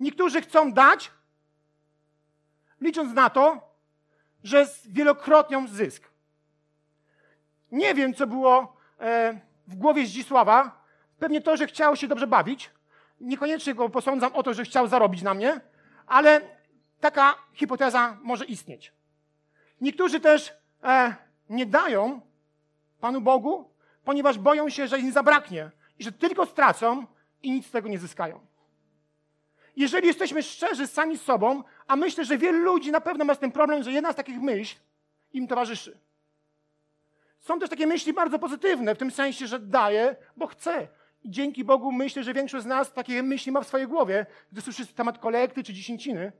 Niektórzy 0.00 0.40
chcą 0.40 0.72
dać, 0.72 1.10
licząc 2.80 3.14
na 3.14 3.30
to, 3.30 3.74
że 4.44 4.66
wielokrotnią 4.86 5.68
zysk. 5.68 6.10
Nie 7.72 7.94
wiem, 7.94 8.14
co 8.14 8.26
było 8.26 8.76
e, 9.00 9.40
w 9.66 9.74
głowie 9.74 10.06
Zdzisława. 10.06 10.84
Pewnie 11.18 11.40
to, 11.40 11.56
że 11.56 11.66
chciał 11.66 11.96
się 11.96 12.08
dobrze 12.08 12.26
bawić. 12.26 12.70
Niekoniecznie 13.20 13.74
go 13.74 13.88
posądzam 13.88 14.32
o 14.32 14.42
to, 14.42 14.54
że 14.54 14.64
chciał 14.64 14.88
zarobić 14.88 15.22
na 15.22 15.34
mnie, 15.34 15.60
ale 16.06 16.40
taka 17.00 17.34
hipoteza 17.54 18.18
może 18.22 18.44
istnieć. 18.44 18.92
Niektórzy 19.80 20.20
też 20.20 20.52
e, 20.84 21.14
nie 21.50 21.66
dają 21.66 22.20
Panu 23.00 23.20
Bogu, 23.20 23.70
ponieważ 24.04 24.38
boją 24.38 24.68
się, 24.68 24.88
że 24.88 24.98
im 24.98 25.12
zabraknie 25.12 25.70
i 25.98 26.04
że 26.04 26.12
tylko 26.12 26.46
stracą 26.46 27.06
i 27.42 27.50
nic 27.50 27.66
z 27.66 27.70
tego 27.70 27.88
nie 27.88 27.98
zyskają. 27.98 28.40
Jeżeli 29.76 30.06
jesteśmy 30.06 30.42
szczerzy 30.42 30.86
sami 30.86 31.18
z 31.18 31.22
sobą, 31.22 31.64
a 31.86 31.96
myślę, 31.96 32.24
że 32.24 32.38
wielu 32.38 32.58
ludzi 32.58 32.90
na 32.90 33.00
pewno 33.00 33.24
ma 33.24 33.34
z 33.34 33.38
tym 33.38 33.52
problem, 33.52 33.82
że 33.82 33.92
jedna 33.92 34.12
z 34.12 34.16
takich 34.16 34.40
myśli 34.40 34.80
im 35.32 35.46
towarzyszy. 35.46 35.98
Są 37.38 37.58
też 37.58 37.70
takie 37.70 37.86
myśli 37.86 38.12
bardzo 38.12 38.38
pozytywne, 38.38 38.94
w 38.94 38.98
tym 38.98 39.10
sensie, 39.10 39.46
że 39.46 39.60
daję, 39.60 40.16
bo 40.36 40.46
chcę. 40.46 40.88
I 41.22 41.30
dzięki 41.30 41.64
Bogu 41.64 41.92
myślę, 41.92 42.22
że 42.22 42.34
większość 42.34 42.64
z 42.64 42.66
nas 42.66 42.92
takie 42.92 43.22
myśli 43.22 43.52
ma 43.52 43.60
w 43.60 43.66
swojej 43.66 43.86
głowie, 43.86 44.26
gdy 44.52 44.60
słyszy 44.60 44.86
temat 44.86 45.18
kolekty 45.18 45.62
czy 45.64 45.74
dziesięciny, 45.74 46.32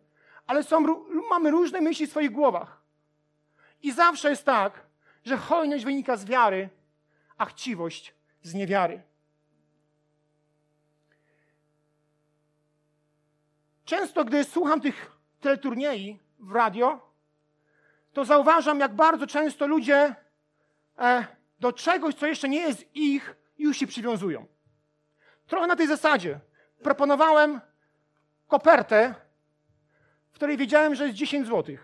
ale 0.47 0.63
są, 0.63 1.05
mamy 1.31 1.51
różne 1.51 1.81
myśli 1.81 2.07
w 2.07 2.11
swoich 2.11 2.31
głowach. 2.31 2.83
I 3.83 3.93
zawsze 3.93 4.31
jest 4.31 4.45
tak, 4.45 4.87
że 5.25 5.37
hojność 5.37 5.85
wynika 5.85 6.17
z 6.17 6.25
wiary, 6.25 6.69
a 7.39 7.45
chciwość 7.45 8.15
z 8.43 8.55
niewiary. 8.55 9.03
Często, 13.85 14.25
gdy 14.25 14.45
słucham 14.45 14.81
tych 14.81 15.11
teleturniej 15.41 16.21
w 16.39 16.53
radio, 16.53 17.11
to 18.13 18.25
zauważam, 18.25 18.81
jak 18.81 18.95
bardzo 18.95 19.27
często 19.27 19.67
ludzie 19.67 20.15
e, 20.99 21.27
do 21.61 21.73
czegoś, 21.73 22.15
co 22.15 22.27
jeszcze 22.27 22.49
nie 22.49 22.61
jest 22.61 22.97
ich, 22.97 23.37
już 23.59 23.77
się 23.77 23.87
przywiązują. 23.87 24.47
Trochę 25.47 25.67
na 25.67 25.77
tej 25.77 25.87
zasadzie. 25.87 26.41
Proponowałem 26.83 27.61
kopertę, 28.49 29.15
której 30.41 30.57
wiedziałem, 30.57 30.95
że 30.95 31.05
jest 31.05 31.17
10 31.17 31.47
zł. 31.47 31.77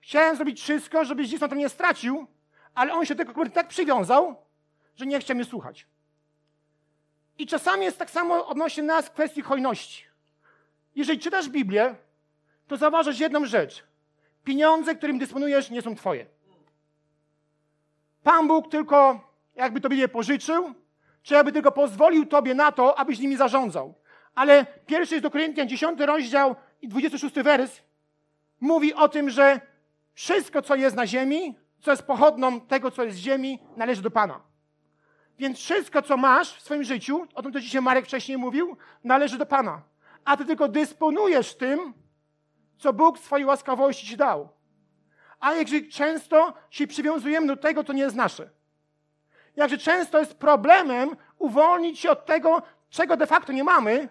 Chciałem 0.00 0.36
zrobić 0.36 0.60
wszystko, 0.60 1.04
żeby 1.04 1.22
gdzieś 1.22 1.40
na 1.40 1.48
to 1.48 1.54
nie 1.54 1.68
stracił, 1.68 2.26
ale 2.74 2.92
on 2.92 3.06
się 3.06 3.14
do 3.14 3.24
tego 3.24 3.50
tak 3.50 3.68
przywiązał, 3.68 4.36
że 4.96 5.06
nie 5.06 5.20
chciał 5.20 5.36
mnie 5.36 5.44
słuchać. 5.44 5.86
I 7.38 7.46
czasami 7.46 7.84
jest 7.84 7.98
tak 7.98 8.10
samo 8.10 8.46
odnośnie 8.46 8.82
nas 8.82 9.06
w 9.06 9.10
kwestii 9.10 9.42
hojności. 9.42 10.04
Jeżeli 10.94 11.18
czytasz 11.18 11.48
Biblię, 11.48 11.94
to 12.68 12.76
zauważysz 12.76 13.20
jedną 13.20 13.46
rzecz. 13.46 13.84
Pieniądze, 14.44 14.94
którym 14.94 15.18
dysponujesz, 15.18 15.70
nie 15.70 15.82
są 15.82 15.94
twoje. 15.94 16.26
Pan 18.22 18.48
Bóg 18.48 18.70
tylko 18.70 19.20
jakby 19.56 19.80
tobie 19.80 19.96
je 19.96 20.08
pożyczył, 20.08 20.74
czy 21.22 21.34
jakby 21.34 21.52
tylko 21.52 21.72
pozwolił 21.72 22.26
tobie 22.26 22.54
na 22.54 22.72
to, 22.72 22.98
abyś 22.98 23.18
nimi 23.18 23.36
zarządzał. 23.36 23.94
Ale 24.34 24.66
pierwszy 24.86 25.14
jest 25.14 25.22
do 25.22 25.30
Koryntian, 25.30 25.68
10 25.68 26.00
rozdział 26.00 26.56
i 26.82 26.88
26 26.88 27.34
wers 27.34 27.80
mówi 28.60 28.94
o 28.94 29.08
tym, 29.08 29.30
że 29.30 29.60
wszystko, 30.14 30.62
co 30.62 30.74
jest 30.74 30.96
na 30.96 31.06
ziemi, 31.06 31.56
co 31.80 31.90
jest 31.90 32.02
pochodną 32.02 32.60
tego, 32.60 32.90
co 32.90 33.04
jest 33.04 33.16
z 33.16 33.20
ziemi, 33.20 33.58
należy 33.76 34.02
do 34.02 34.10
Pana. 34.10 34.40
Więc 35.38 35.58
wszystko, 35.58 36.02
co 36.02 36.16
masz 36.16 36.56
w 36.56 36.60
swoim 36.62 36.84
życiu, 36.84 37.26
o 37.34 37.42
tym 37.42 37.52
to 37.52 37.60
dzisiaj 37.60 37.82
Marek 37.82 38.04
wcześniej 38.04 38.38
mówił, 38.38 38.76
należy 39.04 39.38
do 39.38 39.46
Pana. 39.46 39.82
A 40.24 40.36
ty 40.36 40.44
tylko 40.44 40.68
dysponujesz 40.68 41.54
tym, 41.54 41.94
co 42.78 42.92
Bóg 42.92 43.18
w 43.18 43.24
swojej 43.24 43.46
łaskawości 43.46 44.06
ci 44.06 44.16
dał. 44.16 44.48
A 45.40 45.54
jakże 45.54 45.80
często 45.80 46.54
się 46.70 46.86
przywiązujemy 46.86 47.46
do 47.46 47.56
tego, 47.56 47.84
co 47.84 47.92
nie 47.92 48.02
jest 48.02 48.16
nasze. 48.16 48.50
Jakże 49.56 49.78
często 49.78 50.18
jest 50.18 50.34
problemem 50.34 51.16
uwolnić 51.38 51.98
się 51.98 52.10
od 52.10 52.26
tego, 52.26 52.62
czego 52.90 53.16
de 53.16 53.26
facto 53.26 53.52
nie 53.52 53.64
mamy, 53.64 54.08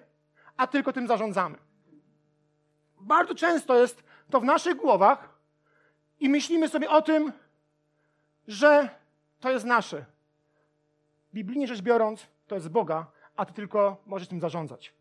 a 0.57 0.67
tylko 0.67 0.93
tym 0.93 1.07
zarządzamy. 1.07 1.57
Bardzo 3.01 3.35
często 3.35 3.75
jest 3.75 4.03
to 4.29 4.39
w 4.39 4.43
naszych 4.43 4.75
głowach 4.75 5.29
i 6.19 6.29
myślimy 6.29 6.69
sobie 6.69 6.89
o 6.89 7.01
tym, 7.01 7.31
że 8.47 8.89
to 9.39 9.51
jest 9.51 9.65
nasze. 9.65 10.05
Biblijnie 11.33 11.67
rzecz 11.67 11.81
biorąc, 11.81 12.27
to 12.47 12.55
jest 12.55 12.69
Boga, 12.69 13.05
a 13.35 13.45
ty 13.45 13.53
tylko 13.53 13.97
możesz 14.05 14.27
tym 14.27 14.39
zarządzać. 14.39 14.93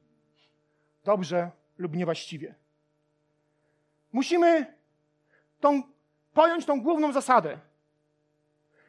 Dobrze 1.04 1.50
lub 1.78 1.97
niewłaściwie. 1.97 2.54
Musimy 4.12 4.75
tą, 5.61 5.83
pojąć 6.35 6.66
tą 6.66 6.83
główną 6.83 7.12
zasadę. 7.12 7.59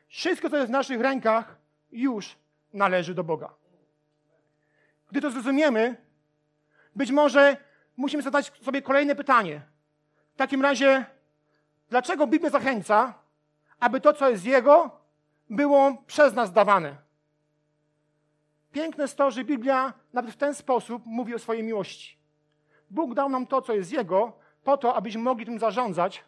Wszystko, 0.08 0.50
co 0.50 0.58
jest 0.58 0.68
w 0.68 0.72
naszych 0.72 1.01
rękach, 1.01 1.58
już 1.91 2.36
należy 2.74 3.13
do 3.13 3.24
Boga. 3.24 3.53
Gdy 5.12 5.22
to 5.22 5.32
zrozumiemy, 5.32 5.96
być 6.96 7.12
może 7.12 7.58
musimy 8.01 8.24
zadać 8.24 8.51
sobie 8.62 8.81
kolejne 8.81 9.15
pytanie. 9.15 9.62
W 10.34 10.38
takim 10.38 10.62
razie, 10.62 11.05
dlaczego 11.89 12.27
Biblia 12.27 12.50
zachęca, 12.50 13.13
aby 13.79 14.01
to, 14.01 14.13
co 14.13 14.29
jest 14.29 14.46
Jego, 14.46 14.91
było 15.50 15.98
przez 16.08 16.34
nas 16.34 16.51
dawane? 16.51 16.96
Piękne 18.72 19.03
jest 19.03 19.17
to, 19.17 19.31
że 19.31 19.43
Biblia 19.43 19.93
nawet 20.13 20.31
w 20.31 20.38
ten 20.38 20.53
sposób 20.55 21.03
mówi 21.05 21.36
o 21.36 21.39
swojej 21.39 21.63
miłości. 21.63 22.17
Bóg 22.89 23.13
dał 23.13 23.29
nam 23.29 23.48
to, 23.48 23.62
co 23.62 23.74
jest 23.74 23.91
Jego, 23.91 24.34
po 24.63 24.77
to, 24.77 24.96
abyśmy 24.96 25.22
mogli 25.22 25.46
tym 25.46 25.60
zarządzać 25.60 26.24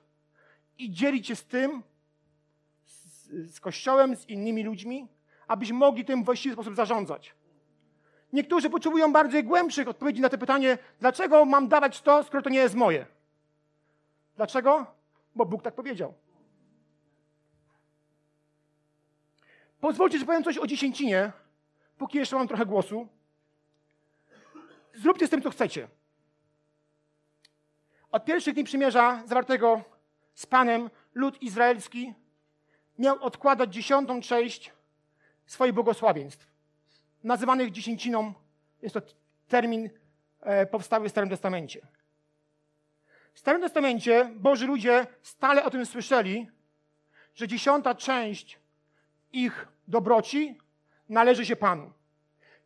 i 0.78 0.92
dzielić 0.92 1.28
się 1.28 1.36
z 1.36 1.46
tym, 1.46 1.84
z, 2.86 3.56
z 3.56 3.60
Kościołem, 3.60 4.16
z 4.16 4.30
innymi 4.30 4.64
ludźmi, 4.64 5.08
abyśmy 5.48 5.78
mogli 5.78 6.06
tym 6.06 6.24
w 6.24 6.26
właściwy 6.26 6.54
sposób 6.54 6.76
zarządzać. 6.76 7.36
Niektórzy 8.34 8.70
potrzebują 8.70 9.14
bardziej 9.14 9.44
głębszych 9.44 9.88
odpowiedzi 9.88 10.22
na 10.22 10.30
to 10.30 10.38
pytanie, 10.38 10.78
dlaczego 11.00 11.46
mam 11.46 11.68
dawać 11.68 12.02
to, 12.02 12.24
skoro 12.24 12.44
to 12.44 12.50
nie 12.50 12.60
jest 12.60 12.76
moje. 12.76 13.06
Dlaczego? 14.36 14.86
Bo 15.36 15.46
Bóg 15.46 15.62
tak 15.64 15.76
powiedział. 15.76 16.14
Pozwólcie, 19.82 20.20
że 20.20 20.26
powiem 20.26 20.44
coś 20.44 20.58
o 20.58 20.68
dziesięcinie, 20.68 21.32
póki 21.98 22.18
jeszcze 22.18 22.36
mam 22.36 22.48
trochę 22.48 22.66
głosu. 22.66 23.08
Zróbcie 24.94 25.28
z 25.28 25.30
tym, 25.30 25.42
co 25.42 25.50
chcecie. 25.50 25.88
Od 28.12 28.26
pierwszych 28.26 28.54
dni 28.54 28.64
przymierza 28.64 29.24
zawartego 29.26 29.82
z 30.34 30.46
Panem 30.46 30.90
lud 31.14 31.42
izraelski 31.42 32.14
miał 33.00 33.24
odkładać 33.24 33.74
dziesiątą 33.74 34.22
część 34.22 34.72
swoich 35.46 35.74
błogosławieństw, 35.74 36.53
nazywanych 37.24 37.72
dziesięciną. 37.72 38.34
Jest 38.82 38.94
to 38.94 39.02
termin 39.48 39.90
e, 40.42 40.66
powstały 40.66 41.10
w 41.10 41.12
Starym 41.12 41.30
Testamencie. 41.30 41.88
W 43.34 43.40
Starym 43.40 43.62
Testamencie 43.62 44.32
Boży 44.36 44.68
ludzie 44.68 45.08
stale 45.22 45.64
o 45.64 45.70
tym 45.70 45.86
słyszeli, 45.86 46.48
że 47.36 47.48
dziesiąta 47.48 47.96
część 47.96 48.60
ich 49.34 49.68
dobroci 49.88 50.58
należy 51.10 51.46
się 51.46 51.56
Panu. 51.56 51.94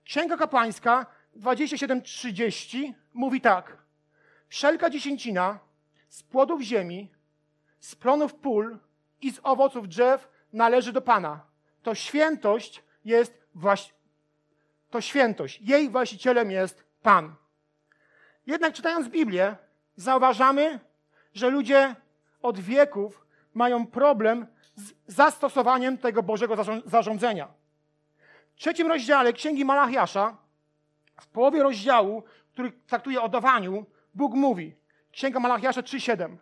Księga 0.04 0.38
kapłańska 0.38 1.06
27:30 1.38 2.94
mówi 3.14 3.42
tak. 3.42 3.78
Wszelka 4.48 4.90
dziesięcina 4.90 5.60
z 6.10 6.24
płodów 6.24 6.62
ziemi, 6.62 7.12
z 7.80 7.96
plonów 7.96 8.36
pól 8.36 8.80
i 9.22 9.32
z 9.32 9.40
owoców 9.44 9.88
drzew 9.88 10.30
należy 10.54 10.94
do 10.94 11.02
Pana. 11.02 11.42
To 11.84 11.96
świętość 11.96 12.84
jest 13.06 13.34
właś... 13.56 13.94
to 14.90 15.02
świętość. 15.02 15.62
Jej 15.62 15.90
właścicielem 15.90 16.52
jest 16.52 16.84
Pan. 17.02 17.36
Jednak 18.48 18.74
czytając 18.74 19.08
Biblię, 19.08 19.56
zauważamy, 19.96 20.80
że 21.34 21.50
ludzie 21.50 21.96
od 22.42 22.60
wieków 22.60 23.26
mają 23.54 23.88
problem 23.88 24.48
z 24.76 24.94
zastosowaniem 25.08 25.98
tego 25.98 26.24
Bożego 26.24 26.56
zarządzenia. 26.86 27.48
W 28.56 28.60
trzecim 28.60 28.88
rozdziale 28.88 29.34
Księgi 29.34 29.66
Malachiasza, 29.66 30.38
w 31.22 31.28
połowie 31.28 31.64
rozdziału, 31.64 32.24
który 32.54 32.72
traktuje 32.72 33.22
o 33.22 33.30
dawaniu, 33.30 33.86
Bóg 34.14 34.34
mówi, 34.34 34.76
Księga 35.12 35.40
Malachiasza 35.40 35.82
3,7 35.82 36.38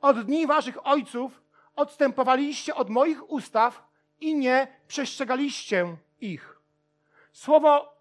Od 0.00 0.20
dni 0.20 0.46
waszych 0.46 0.86
ojców 0.86 1.42
odstępowaliście 1.76 2.74
od 2.74 2.90
moich 2.90 3.30
ustaw 3.30 3.82
i 4.20 4.34
nie 4.34 4.66
przestrzegaliście 4.88 5.96
ich. 6.20 6.51
Słowo 7.32 7.96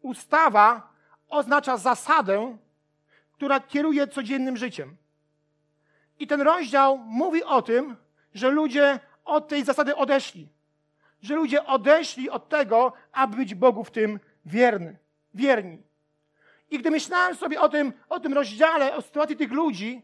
ustawa 0.00 0.92
oznacza 1.28 1.76
zasadę, 1.76 2.56
która 3.32 3.60
kieruje 3.60 4.08
codziennym 4.08 4.56
życiem. 4.56 4.96
I 6.18 6.26
ten 6.26 6.40
rozdział 6.40 6.98
mówi 6.98 7.44
o 7.44 7.62
tym, 7.62 7.96
że 8.34 8.50
ludzie 8.50 9.00
od 9.24 9.48
tej 9.48 9.64
zasady 9.64 9.96
odeszli. 9.96 10.48
Że 11.22 11.34
ludzie 11.34 11.66
odeszli 11.66 12.30
od 12.30 12.48
tego, 12.48 12.92
aby 13.12 13.36
być 13.36 13.54
Bogu 13.54 13.84
w 13.84 13.90
tym 13.90 14.20
wierny, 14.44 14.98
wierni. 15.34 15.82
I 16.70 16.78
gdy 16.78 16.90
myślałem 16.90 17.36
sobie 17.36 17.60
o 17.60 17.68
tym, 17.68 17.92
o 18.08 18.20
tym 18.20 18.32
rozdziale, 18.32 18.96
o 18.96 19.02
sytuacji 19.02 19.36
tych 19.36 19.52
ludzi, 19.52 20.02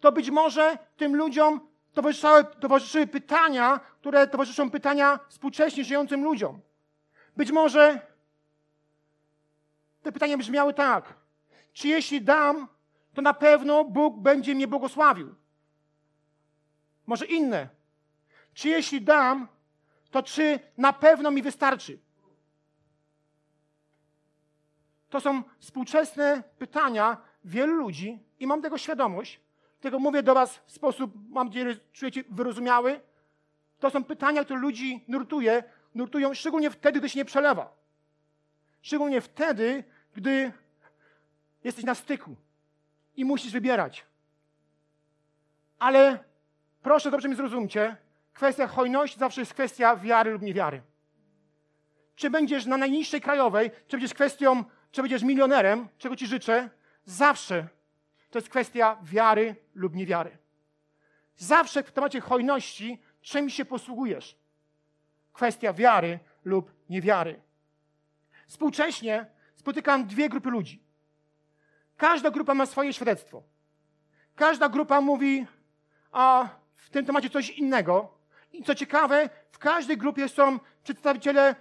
to 0.00 0.12
być 0.12 0.30
może 0.30 0.78
tym 0.96 1.16
ludziom 1.16 1.60
towarzyszyły, 1.94 2.44
towarzyszyły 2.44 3.06
pytania, 3.06 3.80
które 4.00 4.26
towarzyszą 4.26 4.70
pytania 4.70 5.18
współcześnie 5.28 5.84
żyjącym 5.84 6.24
ludziom. 6.24 6.60
Być 7.38 7.52
może 7.52 8.00
te 10.02 10.12
pytania 10.12 10.38
brzmiały 10.38 10.74
tak. 10.74 11.14
Czy 11.72 11.88
jeśli 11.88 12.22
dam, 12.22 12.68
to 13.14 13.22
na 13.22 13.34
pewno 13.34 13.84
Bóg 13.84 14.20
będzie 14.20 14.54
mnie 14.54 14.68
błogosławił? 14.68 15.34
Może 17.06 17.26
inne. 17.26 17.68
Czy 18.54 18.68
jeśli 18.68 19.00
dam, 19.00 19.48
to 20.10 20.22
czy 20.22 20.60
na 20.76 20.92
pewno 20.92 21.30
mi 21.30 21.42
wystarczy? 21.42 21.98
To 25.10 25.20
są 25.20 25.42
współczesne 25.58 26.42
pytania 26.58 27.16
wielu 27.44 27.74
ludzi 27.74 28.18
i 28.40 28.46
mam 28.46 28.62
tego 28.62 28.78
świadomość. 28.78 29.40
Tego 29.80 29.98
mówię 29.98 30.22
do 30.22 30.34
Was 30.34 30.60
w 30.66 30.72
sposób, 30.72 31.12
mam 31.30 31.46
nadzieję, 31.46 31.76
czujecie 31.92 32.24
wyrozumiały. 32.30 33.00
To 33.78 33.90
są 33.90 34.04
pytania, 34.04 34.44
które 34.44 34.60
ludzi 34.60 35.04
nurtuje, 35.08 35.64
nurtują 35.94 36.34
szczególnie 36.34 36.70
wtedy, 36.70 36.98
gdy 36.98 37.08
się 37.08 37.18
nie 37.18 37.24
przelewa. 37.24 37.76
Szczególnie 38.82 39.20
wtedy, 39.20 39.84
gdy 40.14 40.52
jesteś 41.64 41.84
na 41.84 41.94
styku 41.94 42.36
i 43.16 43.24
musisz 43.24 43.52
wybierać. 43.52 44.06
Ale 45.78 46.24
proszę 46.82 47.10
dobrze 47.10 47.28
mi 47.28 47.36
zrozumcie, 47.36 47.96
kwestia 48.32 48.66
hojności 48.66 49.18
zawsze 49.18 49.40
jest 49.40 49.54
kwestia 49.54 49.96
wiary 49.96 50.30
lub 50.30 50.42
niewiary. 50.42 50.82
Czy 52.14 52.30
będziesz 52.30 52.66
na 52.66 52.76
najniższej 52.76 53.20
krajowej, 53.20 53.70
czy 53.70 53.96
będziesz 53.96 54.14
kwestią 54.14 54.64
czy 54.90 55.02
będziesz 55.02 55.22
milionerem, 55.22 55.88
czego 55.98 56.16
ci 56.16 56.26
życzę, 56.26 56.70
zawsze 57.04 57.68
to 58.30 58.38
jest 58.38 58.48
kwestia 58.48 58.98
wiary 59.02 59.56
lub 59.74 59.94
niewiary. 59.94 60.38
Zawsze 61.36 61.82
w 61.82 61.92
temacie 61.92 62.20
hojności 62.20 63.02
czym 63.20 63.50
się 63.50 63.64
posługujesz. 63.64 64.37
Kwestia 65.38 65.72
wiary 65.72 66.18
lub 66.44 66.72
niewiary. 66.90 67.40
Współcześnie 68.46 69.26
spotykam 69.54 70.06
dwie 70.06 70.28
grupy 70.28 70.50
ludzi. 70.50 70.82
Każda 71.96 72.30
grupa 72.30 72.54
ma 72.54 72.66
swoje 72.66 72.92
świadectwo. 72.92 73.42
Każda 74.36 74.68
grupa 74.68 75.00
mówi 75.00 75.46
a 76.12 76.48
w 76.76 76.90
tym 76.90 77.06
temacie 77.06 77.30
coś 77.30 77.50
innego. 77.50 78.18
I 78.52 78.62
co 78.62 78.74
ciekawe, 78.74 79.30
w 79.50 79.58
każdej 79.58 79.96
grupie 79.96 80.28
są 80.28 80.58
przedstawiciele 80.82 81.54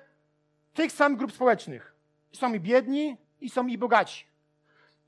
tych 0.73 0.91
samych 0.91 1.17
grup 1.17 1.31
społecznych. 1.31 1.95
Są 2.33 2.53
i 2.53 2.59
biedni, 2.59 3.17
i 3.41 3.49
są 3.49 3.67
i 3.67 3.77
bogaci. 3.77 4.25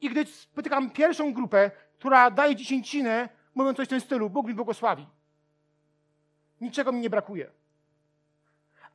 I 0.02 0.10
gdy 0.10 0.26
spotykam 0.26 0.92
pierwszą 0.92 1.34
grupę, 1.34 1.72
która 1.98 2.32
daje 2.32 2.56
dziesięcinę, 2.56 3.30
mówiąc 3.56 3.78
coś 3.78 3.88
w 3.88 3.90
tym 3.90 4.02
stylu, 4.02 4.30
Bóg 4.30 4.48
mi 4.48 4.54
błogosławi. 4.54 5.08
Niczego 6.62 6.92
mi 6.92 7.00
nie 7.00 7.10
brakuje. 7.10 7.59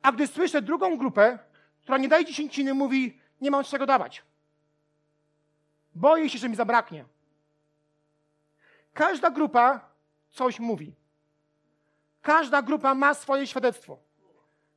A 0.01 0.11
gdy 0.11 0.27
słyszę 0.27 0.61
drugą 0.61 0.97
grupę, 0.97 1.39
która 1.81 1.97
nie 1.97 2.07
daje 2.07 2.25
dziesięciny, 2.25 2.73
mówi, 2.73 3.19
nie 3.41 3.51
mam 3.51 3.63
czego 3.63 3.85
dawać. 3.85 4.23
Boję 5.95 6.29
się, 6.29 6.39
że 6.39 6.49
mi 6.49 6.55
zabraknie. 6.55 7.05
Każda 8.93 9.29
grupa 9.29 9.89
coś 10.29 10.59
mówi. 10.59 10.95
Każda 12.21 12.61
grupa 12.61 12.95
ma 12.95 13.13
swoje 13.13 13.47
świadectwo. 13.47 13.97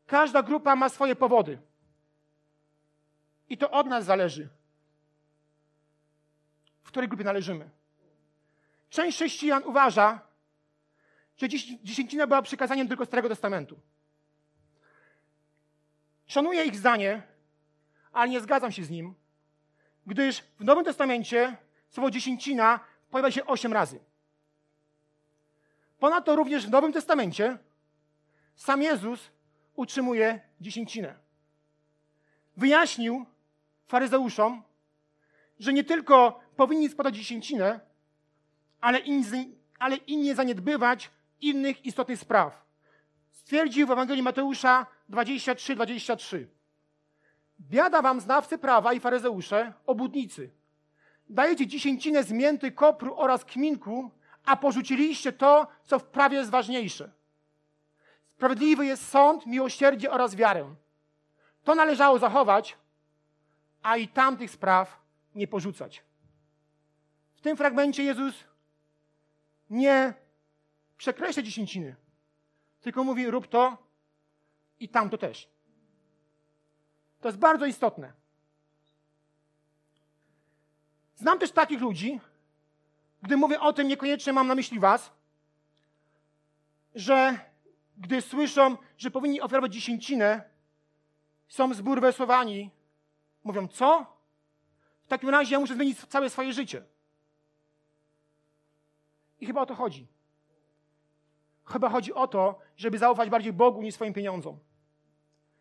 Każda 0.07 0.42
grupa 0.42 0.76
ma 0.76 0.88
swoje 0.88 1.16
powody. 1.16 1.59
I 3.48 3.59
to 3.59 3.70
od 3.70 3.87
nas 3.87 4.04
zależy, 4.04 4.48
w 6.83 6.88
której 6.88 7.09
grupie 7.09 7.24
należymy. 7.24 7.70
Część 8.90 9.16
chrześcijan 9.16 9.62
uważa, 9.64 10.20
że 11.37 11.48
dziesięcina 11.83 12.26
była 12.26 12.42
przykazaniem 12.42 12.88
tylko 12.88 13.04
Starego 13.04 13.28
Testamentu. 13.28 13.81
Szanuję 16.28 16.64
ich 16.64 16.76
zdanie, 16.76 17.22
ale 18.12 18.28
nie 18.28 18.40
zgadzam 18.40 18.72
się 18.72 18.84
z 18.84 18.90
nim, 18.90 19.14
gdyż 20.06 20.44
w 20.60 20.64
Nowym 20.64 20.84
Testamencie 20.84 21.56
słowo 21.88 22.10
dziesięcina 22.10 22.80
pojawia 23.10 23.30
się 23.30 23.46
osiem 23.46 23.72
razy. 23.72 24.00
Ponadto 25.98 26.36
również 26.36 26.66
w 26.66 26.70
Nowym 26.70 26.92
Testamencie 26.92 27.58
sam 28.56 28.82
Jezus 28.82 29.30
utrzymuje 29.74 30.40
dziesięcinę. 30.60 31.14
Wyjaśnił 32.56 33.26
faryzeuszom, 33.86 34.62
że 35.58 35.72
nie 35.72 35.84
tylko 35.84 36.40
powinni 36.56 36.88
składać 36.88 37.16
dziesięcinę, 37.16 37.80
ale 38.80 38.98
i, 38.98 39.24
ale 39.78 39.96
i 39.96 40.16
nie 40.16 40.34
zaniedbywać 40.34 41.10
innych 41.40 41.86
istotnych 41.86 42.20
spraw. 42.20 42.64
Stwierdził 43.30 43.86
w 43.86 43.90
Ewangelii 43.90 44.22
Mateusza 44.22 44.86
23-23. 45.11 46.47
Biada 47.61 48.03
wam 48.03 48.21
znawcy 48.21 48.59
prawa 48.59 48.92
i 48.92 49.01
faryzeusze, 49.01 49.73
obudnicy. 49.87 50.51
Dajecie 51.29 51.66
dziesięcinę 51.66 52.23
z 52.23 52.33
mięty, 52.33 52.73
kopru 52.73 53.14
oraz 53.16 53.44
kminku, 53.44 54.11
a 54.44 54.57
porzuciliście 54.57 55.33
to, 55.33 55.66
co 55.85 55.99
w 55.99 56.05
prawie 56.05 56.37
jest 56.37 56.51
ważniejsze. 56.51 57.11
Sprawiedliwy 58.37 58.87
jest 58.87 59.09
sąd, 59.09 59.47
miłosierdzie 59.47 60.11
oraz 60.11 60.35
wiarę. 60.35 60.75
To 61.64 61.75
należało 61.75 62.18
zachować, 62.18 62.77
a 63.83 63.97
i 63.97 64.09
tamtych 64.09 64.51
spraw 64.51 65.01
nie 65.35 65.49
porzucać. 65.49 66.03
W 67.37 67.40
tym 67.40 67.57
fragmencie 67.57 68.03
Jezus 68.03 68.35
nie 69.71 70.14
przekreśla 70.97 71.42
dziesięciny, 71.42 71.97
tylko 72.81 73.05
mówi: 73.05 73.31
rób 73.31 73.47
to 73.47 73.88
i 74.80 74.88
tamto 74.88 75.18
też. 75.18 75.48
To 77.20 77.28
jest 77.28 77.38
bardzo 77.38 77.66
istotne. 77.66 78.12
Znam 81.16 81.38
też 81.38 81.52
takich 81.52 81.80
ludzi, 81.80 82.20
gdy 83.22 83.36
mówię 83.36 83.60
o 83.60 83.72
tym, 83.72 83.88
niekoniecznie 83.88 84.32
mam 84.32 84.46
na 84.46 84.54
myśli 84.54 84.80
Was, 84.80 85.12
że 86.94 87.38
gdy 87.98 88.22
słyszą, 88.22 88.76
że 88.98 89.10
powinni 89.10 89.40
ofiarować 89.40 89.74
dziesięcinę, 89.74 90.42
są 91.48 91.74
zbulwersowani. 91.74 92.70
Mówią, 93.44 93.68
co? 93.68 94.06
W 95.04 95.08
takim 95.08 95.28
razie 95.28 95.54
ja 95.54 95.60
muszę 95.60 95.74
zmienić 95.74 96.06
całe 96.06 96.30
swoje 96.30 96.52
życie. 96.52 96.84
I 99.40 99.46
chyba 99.46 99.60
o 99.60 99.66
to 99.66 99.74
chodzi. 99.74 100.06
Chyba 101.64 101.88
chodzi 101.88 102.14
o 102.14 102.28
to, 102.28 102.58
żeby 102.76 102.98
zaufać 102.98 103.30
bardziej 103.30 103.52
Bogu 103.52 103.82
niż 103.82 103.94
swoim 103.94 104.14
pieniądzom. 104.14 104.58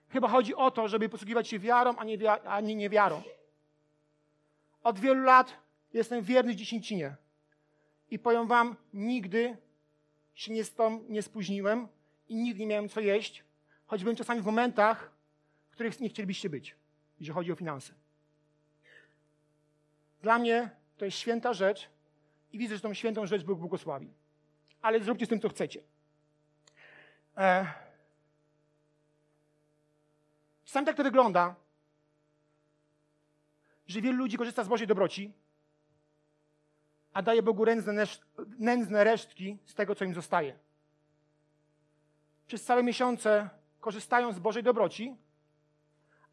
Chyba 0.10 0.28
chodzi 0.28 0.56
o 0.56 0.72
to, 0.72 0.88
żeby 0.88 1.10
posługiwać 1.10 1.48
się 1.48 1.60
wiarą, 1.60 1.96
a 1.96 2.04
nie, 2.04 2.32
a 2.32 2.62
nie 2.62 2.76
niewiarą. 2.76 3.22
Od 4.84 5.00
wielu 5.00 5.24
lat 5.24 5.54
jestem 5.93 6.24
wierny 6.24 6.56
dziesięcinie. 6.56 7.15
I 8.12 8.20
powiem 8.20 8.48
wam, 8.48 8.76
nigdy 8.93 9.58
się 10.36 10.54
nie, 10.54 10.63
stąd 10.63 11.10
nie 11.10 11.22
spóźniłem 11.22 11.88
i 12.30 12.36
nigdy 12.36 12.60
nie 12.60 12.67
miałem 12.67 12.89
co 12.89 13.00
jeść, 13.00 13.43
choć 13.86 14.04
byłem 14.04 14.15
czasami 14.15 14.41
w 14.41 14.46
momentach, 14.46 15.12
w 15.70 15.74
których 15.74 16.00
nie 16.00 16.10
chcielibyście 16.10 16.50
być, 16.50 16.76
jeżeli 17.20 17.34
chodzi 17.34 17.52
o 17.52 17.56
finanse. 17.56 17.93
Dla 20.22 20.39
mnie 20.39 20.70
to 20.98 21.06
jest 21.06 21.17
święta 21.17 21.54
rzecz 21.54 21.89
i 22.54 22.58
widzę, 22.58 22.76
że 22.76 22.82
tą 22.82 22.93
świętą 22.93 23.26
rzecz 23.26 23.43
Bóg 23.43 23.60
błogosławi. 23.60 24.13
Ale 24.82 25.00
zróbcie 25.00 25.26
z 25.26 25.30
tym, 25.30 25.39
co 25.39 25.50
chcecie. 25.50 25.82
E... 27.38 27.87
Sam 30.67 30.86
tak 30.86 30.95
to 30.95 31.03
wygląda, 31.03 31.56
że 33.88 34.01
wielu 34.01 34.17
ludzi 34.17 34.38
korzysta 34.38 34.63
z 34.63 34.67
Bożej 34.67 34.88
dobroci, 34.88 35.34
a 37.13 37.21
daje 37.21 37.43
Bogu 37.43 37.65
nędzne, 38.60 39.03
resztki 39.03 39.58
z 39.65 39.73
tego, 39.73 39.95
co 39.95 40.06
im 40.06 40.13
zostaje. 40.13 40.60
Przez 42.47 42.63
całe 42.63 42.84
miesiące 42.84 43.49
korzystają 43.80 44.34
z 44.34 44.39
Bożej 44.39 44.63
dobroci, 44.63 45.15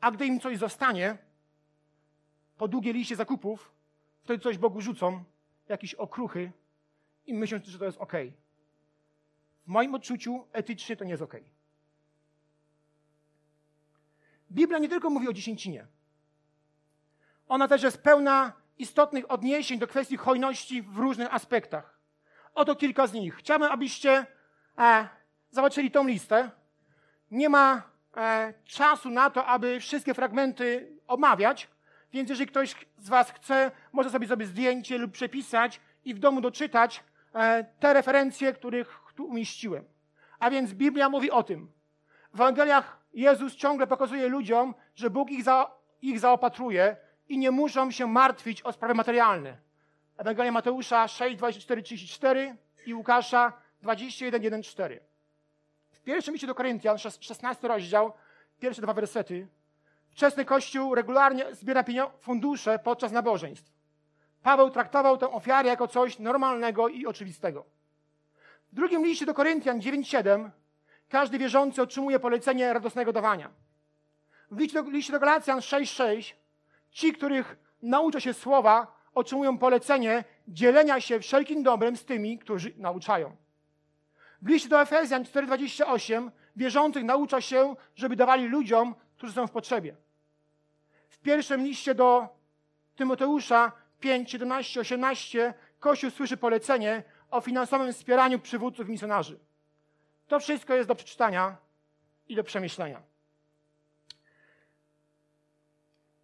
a 0.00 0.10
gdy 0.10 0.26
im 0.26 0.40
coś 0.40 0.58
zostanie, 0.58 1.18
po 2.56 2.68
długiej 2.68 2.94
liście 2.94 3.16
zakupów, 3.16 3.72
wtedy 4.22 4.42
coś 4.42 4.58
Bogu 4.58 4.80
rzucą, 4.80 5.24
jakieś 5.68 5.94
okruchy 5.94 6.52
i 7.26 7.34
myślą, 7.34 7.58
że 7.64 7.78
to 7.78 7.84
jest 7.84 7.98
ok. 7.98 8.12
W 9.64 9.68
moim 9.68 9.94
odczuciu 9.94 10.46
etycznie 10.52 10.96
to 10.96 11.04
nie 11.04 11.10
jest 11.10 11.22
ok. 11.22 11.34
Biblia 14.54 14.78
nie 14.78 14.88
tylko 14.88 15.10
mówi 15.10 15.28
o 15.28 15.32
dziesięcinie. 15.32 15.86
Ona 17.48 17.68
też 17.68 17.82
jest 17.82 18.02
pełna 18.02 18.52
istotnych 18.78 19.30
odniesień 19.30 19.78
do 19.78 19.86
kwestii 19.86 20.16
hojności 20.16 20.82
w 20.82 20.96
różnych 20.96 21.34
aspektach. 21.34 21.98
Oto 22.54 22.76
kilka 22.76 23.06
z 23.06 23.12
nich. 23.12 23.36
Chciałbym, 23.36 23.72
abyście 23.72 24.26
e, 24.78 25.08
zobaczyli 25.50 25.90
tą 25.90 26.06
listę. 26.06 26.50
Nie 27.30 27.48
ma 27.48 27.82
e, 28.16 28.54
czasu 28.64 29.10
na 29.10 29.30
to, 29.30 29.46
aby 29.46 29.80
wszystkie 29.80 30.14
fragmenty 30.14 30.92
omawiać, 31.06 31.68
więc 32.12 32.30
jeżeli 32.30 32.50
ktoś 32.50 32.74
z 32.98 33.08
Was 33.08 33.30
chce, 33.30 33.70
może 33.92 34.10
sobie 34.10 34.26
zrobić 34.26 34.48
zdjęcie 34.48 34.98
lub 34.98 35.12
przepisać 35.12 35.80
i 36.04 36.14
w 36.14 36.18
domu 36.18 36.40
doczytać 36.40 37.04
e, 37.34 37.64
te 37.80 37.92
referencje, 37.92 38.52
których 38.52 39.00
tu 39.14 39.24
umieściłem. 39.24 39.84
A 40.38 40.50
więc 40.50 40.72
Biblia 40.72 41.08
mówi 41.08 41.30
o 41.30 41.42
tym. 41.42 41.72
W 42.34 42.40
Ewangeliach 42.40 43.03
Jezus 43.14 43.56
ciągle 43.56 43.86
pokazuje 43.86 44.28
ludziom, 44.28 44.74
że 44.94 45.10
Bóg 45.10 45.30
ich, 45.30 45.44
za, 45.44 45.70
ich 46.02 46.20
zaopatruje 46.20 46.96
i 47.28 47.38
nie 47.38 47.50
muszą 47.50 47.90
się 47.90 48.06
martwić 48.06 48.62
o 48.62 48.72
sprawy 48.72 48.94
materialne. 48.94 49.56
Ewangelia 50.16 50.52
Mateusza 50.52 51.08
6, 51.08 51.36
24, 51.36 51.82
34 51.82 52.56
i 52.86 52.94
Łukasza 52.94 53.52
21, 53.82 54.42
1, 54.42 54.62
4. 54.62 55.00
W 55.90 56.00
pierwszym 56.00 56.34
liście 56.34 56.46
do 56.46 56.54
Koryntian, 56.54 56.98
16 56.98 57.68
rozdział, 57.68 58.12
pierwsze 58.60 58.82
dwa 58.82 58.92
wersety, 58.92 59.46
wczesny 60.10 60.44
Kościół 60.44 60.94
regularnie 60.94 61.54
zbiera 61.54 61.84
fundusze 62.20 62.78
podczas 62.78 63.12
nabożeństw. 63.12 63.72
Paweł 64.42 64.70
traktował 64.70 65.18
tę 65.18 65.30
ofiarę 65.30 65.68
jako 65.68 65.88
coś 65.88 66.18
normalnego 66.18 66.88
i 66.88 67.06
oczywistego. 67.06 67.64
W 68.72 68.74
drugim 68.74 69.04
liście 69.04 69.26
do 69.26 69.34
Koryntian 69.34 69.80
9:7 69.80 70.50
każdy 71.08 71.38
wierzący 71.38 71.82
otrzymuje 71.82 72.20
polecenie 72.20 72.72
radosnego 72.72 73.12
dawania. 73.12 73.50
W 74.50 74.58
liście 74.58 74.82
do, 74.82 74.90
liście 74.90 75.12
do 75.12 75.20
Galacjan 75.20 75.58
6:6 75.58 76.34
ci, 76.90 77.12
których 77.12 77.56
naucza 77.82 78.20
się 78.20 78.34
słowa, 78.34 78.94
otrzymują 79.14 79.58
polecenie 79.58 80.24
dzielenia 80.48 81.00
się 81.00 81.20
wszelkim 81.20 81.62
dobrem 81.62 81.96
z 81.96 82.04
tymi, 82.04 82.38
którzy 82.38 82.72
nauczają. 82.76 83.36
W 84.42 84.48
liście 84.48 84.68
do 84.68 84.82
Efezjan 84.82 85.22
4:28 85.24 86.30
wierzących 86.56 87.04
naucza 87.04 87.40
się, 87.40 87.76
żeby 87.94 88.16
dawali 88.16 88.46
ludziom, 88.46 88.94
którzy 89.16 89.32
są 89.32 89.46
w 89.46 89.50
potrzebie. 89.50 89.96
W 91.08 91.18
pierwszym 91.18 91.64
liście 91.64 91.94
do 91.94 92.28
Tymoteusza 92.96 93.72
5, 94.00 94.30
17, 94.30 94.80
18 94.80 95.54
Kościół 95.80 96.10
słyszy 96.10 96.36
polecenie 96.36 97.02
o 97.30 97.40
finansowym 97.40 97.92
wspieraniu 97.92 98.38
przywódców 98.38 98.88
misjonarzy. 98.88 99.38
To 100.28 100.40
wszystko 100.40 100.74
jest 100.74 100.88
do 100.88 100.94
przeczytania 100.94 101.56
i 102.28 102.36
do 102.36 102.44
przemyślenia. 102.44 103.02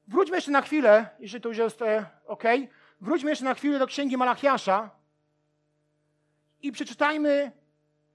Wróćmy 0.09 0.37
jeszcze 0.37 0.51
na 0.51 0.63
chwilę, 0.63 1.11
jeżeli 1.19 1.43
to 1.43 1.49
już 1.49 1.59
jest 1.59 1.83
e, 1.83 2.07
ok, 2.27 2.45
wróćmy 3.01 3.31
jeszcze 3.31 3.45
na 3.45 3.55
chwilę 3.55 3.79
do 3.79 3.87
księgi 3.87 4.17
Malachiasza 4.17 4.91
i 6.63 6.73
przeczytajmy 6.73 7.53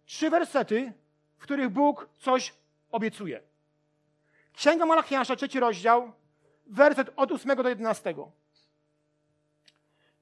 trzy 0.05 0.29
wersety, 0.29 0.93
w 1.37 1.43
których 1.43 1.69
Bóg 1.69 2.09
coś 2.17 2.53
obiecuje. 2.91 3.41
Księga 4.53 4.85
Malachiasza, 4.85 5.35
trzeci 5.35 5.59
rozdział, 5.59 6.11
werset 6.65 7.09
od 7.15 7.31
8 7.31 7.57
do 7.57 7.69
11. 7.69 8.15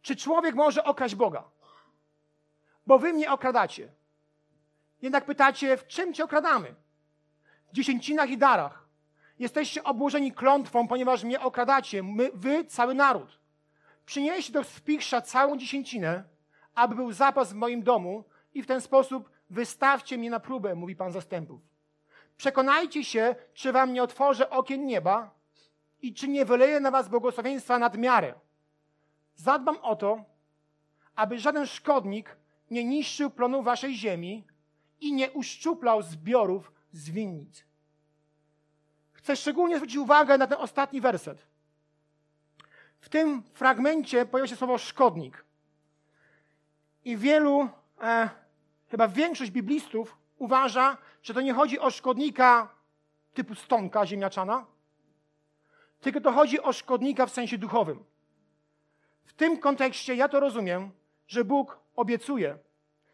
Czy 0.02 0.16
człowiek 0.16 0.56
może 0.56 0.84
okraść 0.84 1.16
Boga? 1.16 1.44
Bo 2.88 3.00
wy 3.00 3.14
mnie 3.14 3.32
okradacie. 3.32 3.92
Jednak 5.04 5.26
pytacie, 5.26 5.78
w 5.78 5.88
czym 5.88 6.14
cię 6.14 6.24
okradamy? 6.24 6.76
W 7.72 7.74
dziesięcinach 7.74 8.30
i 8.30 8.38
darach. 8.38 8.88
Jesteście 9.40 9.84
obłożeni 9.84 10.32
klątwą, 10.32 10.88
ponieważ 10.88 11.24
mnie 11.24 11.42
okradacie, 11.42 12.04
my, 12.04 12.32
wy, 12.34 12.66
cały 12.66 12.96
naród. 12.96 13.40
Przynieście 14.06 14.54
do 14.54 14.64
spichrza 14.64 15.22
całą 15.22 15.58
dziesięcinę, 15.58 16.24
aby 16.76 16.96
był 16.96 17.12
zapas 17.12 17.54
w 17.54 17.56
moim 17.56 17.84
domu 17.84 18.24
i 18.54 18.64
w 18.64 18.68
ten 18.68 18.82
sposób 18.82 19.30
wystawcie 19.50 20.18
mnie 20.18 20.30
na 20.30 20.40
próbę, 20.40 20.76
mówi 20.76 20.96
Pan 20.96 21.12
zastępów. 21.12 21.62
przekonajcie 22.38 23.04
się, 23.04 23.36
czy 23.54 23.72
wam 23.72 23.94
nie 23.94 24.04
otworzę 24.04 24.50
okien 24.50 24.86
nieba 24.86 25.32
i 26.02 26.14
czy 26.14 26.28
nie 26.28 26.46
wyleję 26.46 26.80
na 26.80 26.92
was 26.92 27.10
błogosławieństwa 27.10 27.80
nad 27.80 27.98
miarę. 27.98 28.34
Zadbam 29.36 29.78
o 29.82 29.96
to, 29.96 30.24
aby 31.16 31.40
żaden 31.40 31.66
szkodnik 31.66 32.38
nie 32.72 32.84
niszczył 32.84 33.30
plonu 33.30 33.64
waszej 33.64 33.96
ziemi 33.96 34.44
i 35.04 35.14
nie 35.14 35.32
uszczuplał 35.32 36.02
zbiorów 36.02 36.72
z 36.92 37.10
winnic. 37.10 37.64
Chcę 39.12 39.36
szczególnie 39.36 39.76
zwrócić 39.76 39.98
uwagę 39.98 40.38
na 40.38 40.48
ten 40.48 40.58
ostatni 40.58 41.02
werset. 41.02 41.48
W 43.00 43.10
tym 43.10 43.44
fragmencie 43.54 44.26
pojawia 44.26 44.50
się 44.50 44.56
słowo 44.56 44.78
szkodnik. 44.78 45.46
I 47.06 47.18
wielu, 47.18 47.70
e, 48.02 48.30
chyba 48.88 49.08
większość 49.08 49.52
biblistów 49.52 50.18
uważa, 50.38 50.98
że 51.22 51.34
to 51.34 51.42
nie 51.42 51.54
chodzi 51.54 51.80
o 51.80 51.92
szkodnika 51.92 52.76
typu 53.34 53.56
stonka 53.56 54.06
ziemniaczana, 54.06 54.66
tylko 56.02 56.22
to 56.22 56.32
chodzi 56.32 56.62
o 56.62 56.74
szkodnika 56.74 57.26
w 57.26 57.32
sensie 57.32 57.58
duchowym. 57.58 58.04
W 59.26 59.34
tym 59.34 59.58
kontekście 59.58 60.16
ja 60.16 60.30
to 60.30 60.40
rozumiem, 60.40 60.92
że 61.28 61.46
Bóg 61.46 61.80
obiecuje, 61.96 62.58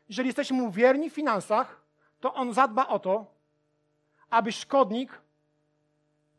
jeżeli 0.10 0.28
jesteśmy 0.28 0.58
mu 0.58 0.72
wierni 0.72 1.10
w 1.10 1.14
finansach, 1.14 1.79
to 2.20 2.34
On 2.34 2.54
zadba 2.54 2.88
o 2.88 3.00
to, 3.00 3.26
aby 4.30 4.52
szkodnik 4.52 5.22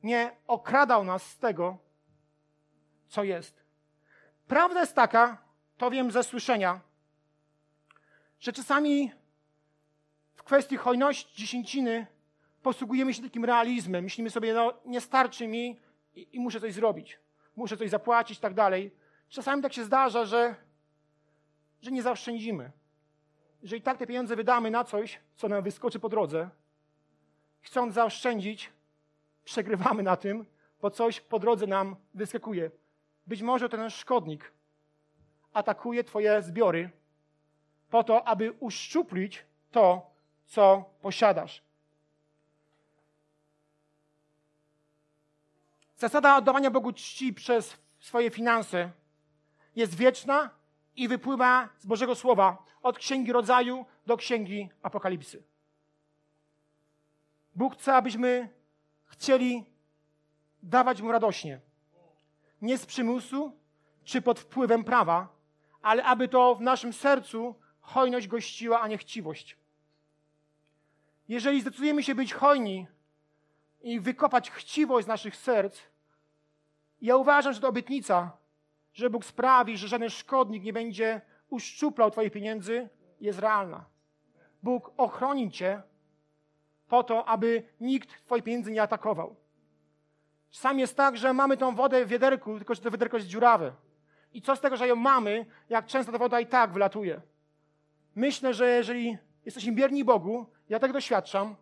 nie 0.03 0.37
okradał 0.47 1.05
nas 1.05 1.27
z 1.27 1.39
tego, 1.39 1.79
co 3.09 3.25
jest. 3.25 3.65
Prawda 4.47 4.81
jest 4.81 4.95
taka, 4.95 5.39
to 5.77 5.91
wiem 5.91 6.11
ze 6.11 6.23
słyszenia, 6.23 6.81
że 8.41 8.53
czasami 8.53 9.13
w 10.35 10.43
kwestii 10.43 10.77
hojności, 10.77 11.37
dziesięciny 11.37 12.07
posługujemy 12.63 13.15
się 13.15 13.23
takim 13.23 13.45
realizmem. 13.45 14.05
Myślimy 14.05 14.31
sobie, 14.31 14.55
no 14.55 14.73
nie 14.85 15.01
starczy 15.01 15.49
mi 15.49 15.81
i, 16.15 16.29
i 16.33 16.41
muszę 16.41 16.61
coś 16.61 16.75
zrobić. 16.75 17.19
Muszę 17.57 17.77
coś 17.77 17.91
zapłacić 17.91 18.39
i 18.39 18.41
tak 18.41 18.55
dalej. 18.55 18.95
Czasami 19.29 19.63
tak 19.63 19.73
się 19.73 19.85
zdarza, 19.85 20.25
że, 20.25 20.55
że 21.83 21.91
nie. 21.91 22.03
Że 22.03 22.80
i 23.63 23.83
tak 23.83 23.99
te 23.99 24.07
pieniądze 24.07 24.37
wydamy 24.37 24.71
na 24.71 24.85
coś, 24.85 25.21
co 25.37 25.49
nam 25.49 25.63
wyskoczy 25.63 26.01
po 26.01 26.09
drodze. 26.09 26.51
Chcąc 27.61 27.95
zaoszczędzić, 27.95 28.73
przegrywamy 29.45 30.03
na 30.03 30.17
tym, 30.17 30.47
bo 30.83 30.91
coś 30.91 31.21
po 31.21 31.39
drodze 31.39 31.67
nam 31.67 31.97
wyskakuje. 32.15 32.71
Być 33.27 33.43
może 33.43 33.69
ten 33.69 33.91
szkodnik 33.91 34.53
atakuje 35.53 36.05
Twoje 36.05 36.43
zbiory 36.43 36.91
po 37.91 38.05
to, 38.05 38.29
aby 38.29 38.53
uszczuplić 38.53 39.45
to, 39.71 40.11
co 40.47 40.85
posiadasz. 41.03 41.63
Zasada 45.97 46.37
oddawania 46.37 46.71
Bogu 46.71 46.93
czci 46.93 47.35
przez 47.35 47.77
swoje 47.99 48.31
finanse 48.31 48.91
jest 49.77 49.95
wieczna 49.95 50.51
i 51.01 51.09
wypływa 51.09 51.69
z 51.79 51.87
Bożego 51.87 52.15
Słowa 52.15 52.65
od 52.83 52.99
Księgi 52.99 53.33
Rodzaju 53.33 53.87
do 54.07 54.17
Księgi 54.17 54.69
Apokalipsy. 54.83 55.43
Bóg 57.55 57.75
chce, 57.75 57.95
abyśmy 57.95 58.49
chcieli 59.07 59.65
dawać 60.63 61.03
Mu 61.03 61.13
radośnie. 61.13 61.61
Nie 62.63 62.79
z 62.79 62.87
przymusu 62.87 63.53
czy 64.05 64.23
pod 64.23 64.41
wpływem 64.41 64.85
prawa, 64.85 65.29
ale 65.83 66.05
aby 66.05 66.29
to 66.29 66.55
w 66.55 66.61
naszym 66.61 66.93
sercu 66.93 67.55
hojność 67.81 68.29
gościła, 68.29 68.81
a 68.81 68.89
nie 68.89 68.99
chciwość. 68.99 69.57
Jeżeli 71.29 71.61
zdecydujemy 71.61 72.03
się 72.03 72.15
być 72.15 72.35
hojni 72.35 72.87
i 73.83 74.01
wykopać 74.01 74.51
chciwość 74.51 75.05
z 75.05 75.09
naszych 75.09 75.37
serc, 75.37 75.81
ja 77.01 77.17
uważam, 77.17 77.53
że 77.53 77.61
to 77.61 77.69
obietnica, 77.69 78.40
że 78.95 79.11
Bóg 79.11 79.25
sprawi, 79.25 79.77
że 79.77 79.89
żaden 79.89 80.11
szkodnik 80.11 80.63
nie 80.63 80.73
będzie 80.73 81.21
uszczuplał 81.49 82.11
Twoich 82.11 82.33
pieniędzy, 82.33 82.89
jest 83.21 83.39
realna. 83.39 83.85
Bóg 84.63 84.93
ochroni 84.97 85.51
Cię 85.51 85.83
po 86.89 87.03
to, 87.03 87.25
aby 87.29 87.63
nikt 87.81 88.25
Twoich 88.25 88.45
pieniędzy 88.45 88.73
nie 88.73 88.83
atakował. 88.83 89.37
Czasami 90.51 90.81
jest 90.81 90.97
tak, 90.97 91.17
że 91.17 91.33
mamy 91.33 91.57
tą 91.57 91.75
wodę 91.75 92.07
w 92.07 92.09
wiaderku, 92.09 92.57
tylko 92.59 92.75
że 92.75 92.81
to 92.81 92.91
wiaderko 92.91 93.17
jest 93.17 93.29
dziurawe. 93.29 93.73
I 94.33 94.43
co 94.43 94.57
z 94.57 94.61
tego, 94.61 94.77
że 94.77 94.89
ją 94.89 94.97
mamy, 94.97 95.47
jak 95.69 95.87
często 95.87 96.13
ta 96.13 96.19
woda 96.19 96.41
i 96.41 96.47
tak 96.47 96.73
wylatuje? 96.73 97.21
Myślę, 98.15 98.55
że 98.55 98.71
jeżeli 98.71 99.19
jesteśmy 99.45 99.73
bierni 99.73 100.05
Bogu, 100.05 100.47
ja 100.69 100.79
tak 100.79 100.93
doświadczam, 100.93 101.57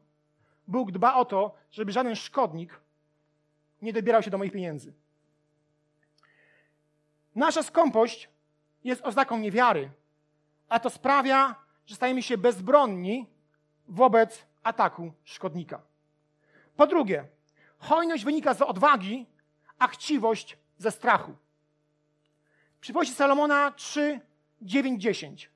Bóg 0.66 0.92
dba 0.92 1.14
o 1.14 1.24
to, 1.24 1.54
żeby 1.70 1.92
żaden 1.92 2.16
szkodnik 2.16 2.80
nie 3.82 3.92
dobierał 3.92 4.22
się 4.22 4.30
do 4.30 4.38
moich 4.38 4.52
pieniędzy. 4.52 4.92
Nasza 7.38 7.62
skąpość 7.62 8.28
jest 8.84 9.02
oznaką 9.04 9.38
niewiary, 9.38 9.90
a 10.68 10.80
to 10.80 10.90
sprawia, 10.90 11.54
że 11.86 11.94
stajemy 11.94 12.22
się 12.22 12.38
bezbronni 12.38 13.26
wobec 13.88 14.46
ataku 14.62 15.12
szkodnika. 15.24 15.80
Po 16.76 16.86
drugie, 16.86 17.24
hojność 17.78 18.24
wynika 18.24 18.54
z 18.54 18.62
odwagi, 18.62 19.26
a 19.78 19.86
chciwość 19.86 20.58
ze 20.78 20.90
strachu. 20.90 21.36
Przypowieści 22.80 23.14
Salomona 23.14 23.70
3, 23.70 24.20
9, 24.62 25.02
10. 25.02 25.50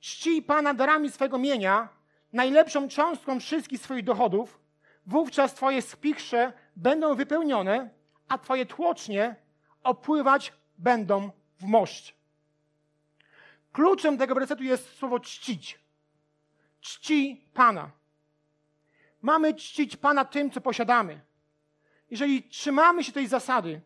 Czcij 0.00 0.42
Pana 0.42 0.74
darami 0.74 1.10
swego 1.10 1.38
mienia, 1.38 1.88
najlepszą 2.32 2.88
cząstką 2.88 3.40
wszystkich 3.40 3.80
swoich 3.80 4.04
dochodów, 4.04 4.60
wówczas 5.06 5.54
Twoje 5.54 5.82
spichrze 5.82 6.52
będą 6.76 7.14
wypełnione, 7.14 7.90
a 8.28 8.38
Twoje 8.38 8.66
tłocznie 8.66 9.36
opływać 9.82 10.52
będą 10.78 11.30
w 11.58 11.64
moszcz. 11.64 12.14
Kluczem 13.72 14.18
tego 14.18 14.34
wersetu 14.34 14.62
jest 14.62 14.96
słowo 14.96 15.20
czcić. 15.20 15.78
Czci 16.80 17.48
Pana. 17.54 17.90
Mamy 19.22 19.54
czcić 19.54 19.96
Pana 19.96 20.24
tym, 20.24 20.50
co 20.50 20.60
posiadamy. 20.60 21.20
Jeżeli 22.10 22.42
trzymamy 22.42 23.04
się 23.04 23.12
tej 23.12 23.26
zasady, 23.26 23.80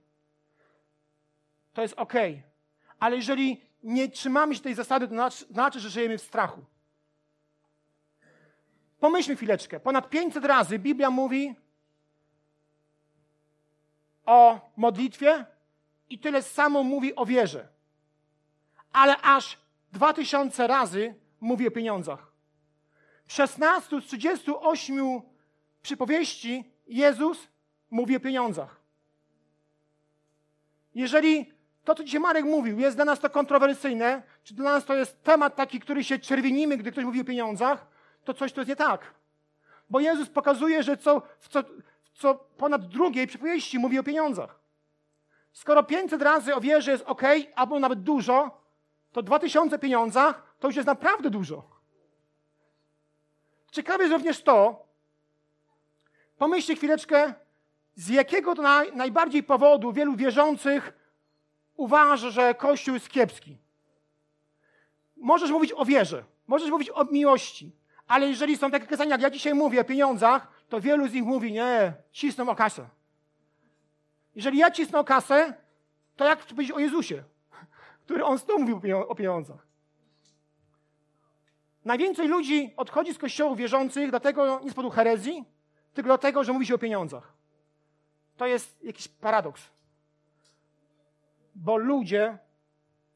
to 1.72 1.82
jest 1.82 1.94
ok. 1.94 2.12
Ale 2.98 3.16
jeżeli 3.16 3.60
nie 3.82 4.08
trzymamy 4.08 4.54
się 4.54 4.62
tej 4.62 4.74
zasady, 4.74 5.08
to 5.08 5.30
znaczy, 5.30 5.80
że 5.80 5.90
żyjemy 5.90 6.18
w 6.18 6.22
strachu. 6.22 6.64
Pomyślmy 9.00 9.36
chwileczkę. 9.36 9.80
Ponad 9.80 10.10
500 10.10 10.44
razy 10.44 10.78
Biblia 10.78 11.10
mówi 11.10 11.54
o 14.26 14.70
modlitwie 14.76 15.46
i 16.10 16.18
tyle 16.18 16.42
samo 16.42 16.82
mówi 16.82 17.16
o 17.16 17.26
wierze. 17.26 17.68
Ale 18.92 19.16
aż 19.16 19.58
2000 19.92 20.66
razy 20.66 21.14
mówi 21.40 21.68
o 21.68 21.70
pieniądzach. 21.70 22.32
W 23.26 23.32
16 23.32 24.00
z 24.00 24.04
38 24.04 25.20
przypowieści 25.82 26.64
Jezus 26.86 27.48
mówi 27.90 28.16
o 28.16 28.20
pieniądzach. 28.20 28.80
Jeżeli 30.94 31.52
to, 31.84 31.94
co 31.94 32.04
dzisiaj 32.04 32.20
Marek 32.20 32.44
mówił, 32.44 32.78
jest 32.78 32.96
dla 32.96 33.04
nas 33.04 33.20
to 33.20 33.30
kontrowersyjne, 33.30 34.22
czy 34.44 34.54
dla 34.54 34.72
nas 34.72 34.84
to 34.84 34.94
jest 34.94 35.22
temat 35.22 35.56
taki, 35.56 35.80
który 35.80 36.04
się 36.04 36.18
czerwienimy, 36.18 36.76
gdy 36.76 36.92
ktoś 36.92 37.04
mówi 37.04 37.20
o 37.20 37.24
pieniądzach, 37.24 37.86
to 38.24 38.34
coś 38.34 38.52
tu 38.52 38.60
jest 38.60 38.68
nie 38.68 38.76
tak. 38.76 39.14
Bo 39.90 40.00
Jezus 40.00 40.28
pokazuje, 40.28 40.82
że 40.82 40.96
co, 40.96 41.22
co, 41.48 41.64
co 42.14 42.34
ponad 42.34 42.88
drugiej 42.88 43.26
przypowieści 43.26 43.78
mówi 43.78 43.98
o 43.98 44.02
pieniądzach. 44.02 44.57
Skoro 45.58 45.82
500 45.82 46.22
razy 46.22 46.54
o 46.54 46.60
wierze 46.60 46.90
jest 46.90 47.04
ok, 47.06 47.22
albo 47.54 47.80
nawet 47.80 48.02
dużo, 48.02 48.60
to 49.12 49.22
2000 49.22 49.78
pieniądzach 49.78 50.42
to 50.58 50.68
już 50.68 50.76
jest 50.76 50.86
naprawdę 50.86 51.30
dużo. 51.30 51.62
Ciekawe 53.70 54.04
jest 54.04 54.12
również 54.12 54.42
to, 54.42 54.86
pomyślcie 56.38 56.76
chwileczkę, 56.76 57.34
z 57.94 58.08
jakiego 58.08 58.54
to 58.54 58.62
naj, 58.62 58.92
najbardziej 58.96 59.42
powodu 59.42 59.92
wielu 59.92 60.16
wierzących 60.16 60.92
uważa, 61.76 62.30
że 62.30 62.54
Kościół 62.54 62.94
jest 62.94 63.08
kiepski. 63.08 63.58
Możesz 65.16 65.50
mówić 65.50 65.72
o 65.76 65.84
wierze, 65.84 66.24
możesz 66.46 66.70
mówić 66.70 66.90
o 66.90 67.04
miłości, 67.04 67.72
ale 68.06 68.28
jeżeli 68.28 68.56
są 68.56 68.70
takie 68.70 68.86
kazania, 68.86 69.10
jak 69.10 69.20
ja 69.20 69.30
dzisiaj 69.30 69.54
mówię 69.54 69.80
o 69.80 69.84
pieniądzach, 69.84 70.48
to 70.68 70.80
wielu 70.80 71.08
z 71.08 71.12
nich 71.12 71.24
mówi, 71.24 71.52
nie, 71.52 71.92
cisną 72.12 72.48
o 72.48 72.54
kasę. 72.54 72.97
Jeżeli 74.38 74.58
ja 74.58 74.70
cisnę 74.70 75.04
kasę, 75.04 75.54
to 76.16 76.24
jak 76.24 76.46
powiedzieć 76.46 76.72
o 76.72 76.78
Jezusie, 76.78 77.24
który 78.04 78.24
on 78.24 78.38
stąd 78.38 78.68
mówił 78.68 78.98
o 78.98 79.14
pieniądzach. 79.14 79.66
Najwięcej 81.84 82.28
ludzi 82.28 82.74
odchodzi 82.76 83.14
z 83.14 83.18
kościołów 83.18 83.58
wierzących 83.58 84.10
dlatego 84.10 84.60
nie 84.64 84.70
z 84.70 84.74
powodu 84.74 84.94
herezji, 84.94 85.44
tylko 85.94 86.08
dlatego, 86.08 86.44
że 86.44 86.52
mówi 86.52 86.66
się 86.66 86.74
o 86.74 86.78
pieniądzach. 86.78 87.32
To 88.36 88.46
jest 88.46 88.84
jakiś 88.84 89.08
paradoks. 89.08 89.70
Bo 91.54 91.76
ludzie 91.76 92.38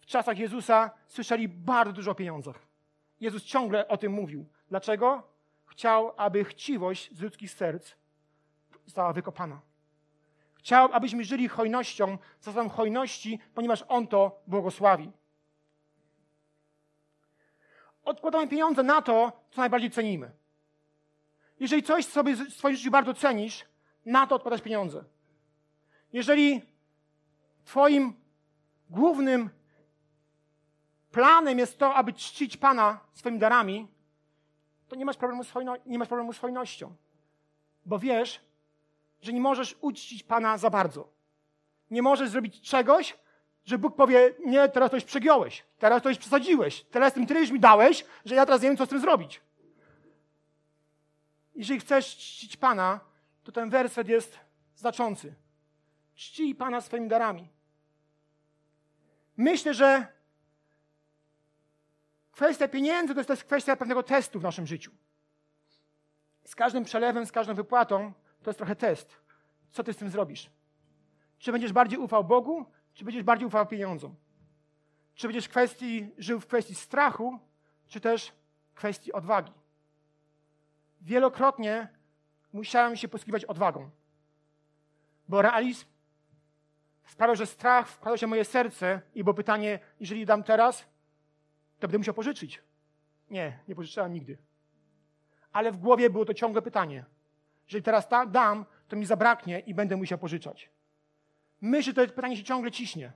w 0.01 0.07
czasach 0.07 0.39
Jezusa 0.39 0.91
słyszeli 1.07 1.49
bardzo 1.49 1.93
dużo 1.93 2.11
o 2.11 2.15
pieniądzach. 2.15 2.59
Jezus 3.21 3.45
ciągle 3.45 3.89
o 3.89 3.97
tym 3.97 4.13
mówił. 4.13 4.47
Dlaczego? 4.69 5.23
chciał, 5.67 6.13
aby 6.17 6.45
chciwość 6.45 7.15
z 7.17 7.21
ludzkich 7.21 7.51
serc 7.51 7.93
została 8.85 9.13
wykopana. 9.13 9.72
Chciał, 10.63 10.89
abyśmy 10.93 11.25
żyli 11.25 11.49
hojnością, 11.49 12.19
zasadą 12.41 12.69
hojności, 12.69 13.39
ponieważ 13.55 13.85
On 13.89 14.07
to 14.07 14.43
błogosławi. 14.47 15.13
Odkładamy 18.05 18.49
pieniądze 18.49 18.83
na 18.83 19.03
to, 19.03 19.33
co 19.51 19.61
najbardziej 19.61 19.91
cenimy. 19.91 20.31
Jeżeli 21.61 21.83
coś 21.83 22.07
sobie 22.07 22.35
w 22.35 22.53
swoim 22.53 22.77
życiu 22.77 22.91
bardzo 22.91 23.15
cenisz, 23.15 23.65
na 24.07 24.27
to 24.27 24.35
odkładasz 24.35 24.63
pieniądze. 24.63 25.05
Jeżeli 26.13 26.63
Twoim 27.65 28.15
głównym 28.91 29.51
planem 31.11 31.59
jest 31.59 31.79
to, 31.79 31.95
aby 31.95 32.13
czcić 32.13 32.57
Pana 32.57 33.01
swoimi 33.13 33.39
darami, 33.39 33.89
to 34.89 34.97
nie 34.97 35.05
masz 35.05 35.17
problemu 35.17 35.45
z, 35.45 35.51
hojno, 35.51 35.77
nie 35.87 35.99
masz 35.99 36.09
problemu 36.09 36.33
z 36.33 36.39
hojnością. 36.39 36.95
Bo 37.87 37.99
wiesz, 37.99 38.41
że 39.23 39.33
nie 39.33 39.41
możesz 39.41 39.77
uczcić 39.81 40.23
Pana 40.23 40.59
za 40.59 40.71
bardzo. 40.71 41.09
Nie 41.91 42.03
możesz 42.03 42.29
zrobić 42.29 42.61
czegoś, 42.61 43.17
że 43.65 43.79
Bóg 43.79 43.97
powie, 43.97 44.35
nie, 44.47 44.69
teraz 44.69 44.93
już 44.93 45.05
przegiąłeś, 45.05 45.65
teraz 45.79 46.05
już 46.05 46.19
przesadziłeś, 46.19 46.85
teraz 46.85 47.13
tym 47.13 47.27
tyle 47.27 47.41
już 47.41 47.51
mi 47.51 47.61
dałeś, 47.61 48.05
że 48.25 48.35
ja 48.35 48.47
teraz 48.47 48.63
nie 48.63 48.69
wiem, 48.69 48.77
co 48.77 48.87
z 48.87 48.89
tym 48.89 49.01
zrobić. 49.01 49.41
Jeżeli 51.55 51.81
chcesz 51.81 52.17
czcić 52.17 52.57
Pana, 52.57 53.01
to 53.45 53.53
ten 53.53 53.71
werset 53.71 54.09
jest 54.09 54.39
znaczący. 54.77 55.35
Czcij 56.15 56.55
Pana 56.55 56.81
swoimi 56.81 57.09
darami. 57.09 57.49
Myślę, 59.37 59.75
że 59.75 60.07
kwestia 62.33 62.69
pieniędzy 62.69 63.15
to 63.15 63.33
jest 63.33 63.45
kwestia 63.45 63.77
pewnego 63.77 64.03
testu 64.03 64.41
w 64.41 64.43
naszym 64.43 64.67
życiu. 64.67 64.91
Z 66.45 66.55
każdym 66.55 66.85
przelewem, 66.85 67.27
z 67.27 67.33
każdą 67.33 67.55
wypłatą 67.55 68.13
to 68.43 68.51
jest 68.51 68.59
trochę 68.59 68.77
test. 68.77 69.17
Co 69.71 69.85
ty 69.85 69.93
z 69.93 69.97
tym 69.97 70.11
zrobisz? 70.11 70.51
Czy 71.39 71.53
będziesz 71.53 71.73
bardziej 71.73 71.99
ufał 71.99 72.25
Bogu, 72.25 72.67
czy 72.95 73.05
będziesz 73.05 73.23
bardziej 73.23 73.47
ufał 73.47 73.67
pieniądzom? 73.67 74.15
Czy 75.15 75.27
będziesz 75.27 75.49
kwestii, 75.49 76.11
żył 76.19 76.41
w 76.41 76.47
kwestii 76.47 76.75
strachu, 76.75 77.39
czy 77.87 78.01
też 78.01 78.33
kwestii 78.75 79.13
odwagi? 79.13 79.53
Wielokrotnie 81.01 81.89
musiałem 82.53 82.97
się 82.97 83.09
posługiwać 83.09 83.45
odwagą, 83.45 83.91
bo 85.29 85.43
realizm 85.43 85.87
sprawiał, 87.05 87.37
że 87.37 87.47
strach 87.47 87.89
wkładał 87.89 88.19
się 88.19 88.27
w 88.27 88.31
moje 88.31 88.45
serce 88.45 89.01
i 89.15 89.25
było 89.25 89.35
pytanie, 89.35 89.79
jeżeli 90.01 90.27
dam 90.27 90.43
teraz, 90.43 90.79
to 91.79 91.89
będę 91.89 91.99
musiał 91.99 92.15
pożyczyć. 92.15 92.63
Nie, 93.31 93.59
nie 93.69 93.75
pożyczałem 93.75 94.13
nigdy. 94.13 94.39
Ale 95.53 95.73
w 95.73 95.77
głowie 95.77 96.11
było 96.11 96.25
to 96.25 96.35
ciągłe 96.35 96.63
pytanie. 96.63 97.05
Jeżeli 97.67 97.83
teraz 97.83 98.09
ta, 98.09 98.27
dam, 98.27 98.65
to 98.89 98.97
mi 98.97 99.07
zabraknie 99.07 99.61
i 99.61 99.75
będę 99.75 99.97
musiał 99.97 100.19
pożyczać. 100.19 100.71
Myślę, 101.61 101.93
że 101.93 102.07
to 102.07 102.15
pytanie 102.15 102.37
się 102.37 102.45
ciągle 102.45 102.71
ciśnie. 102.71 103.13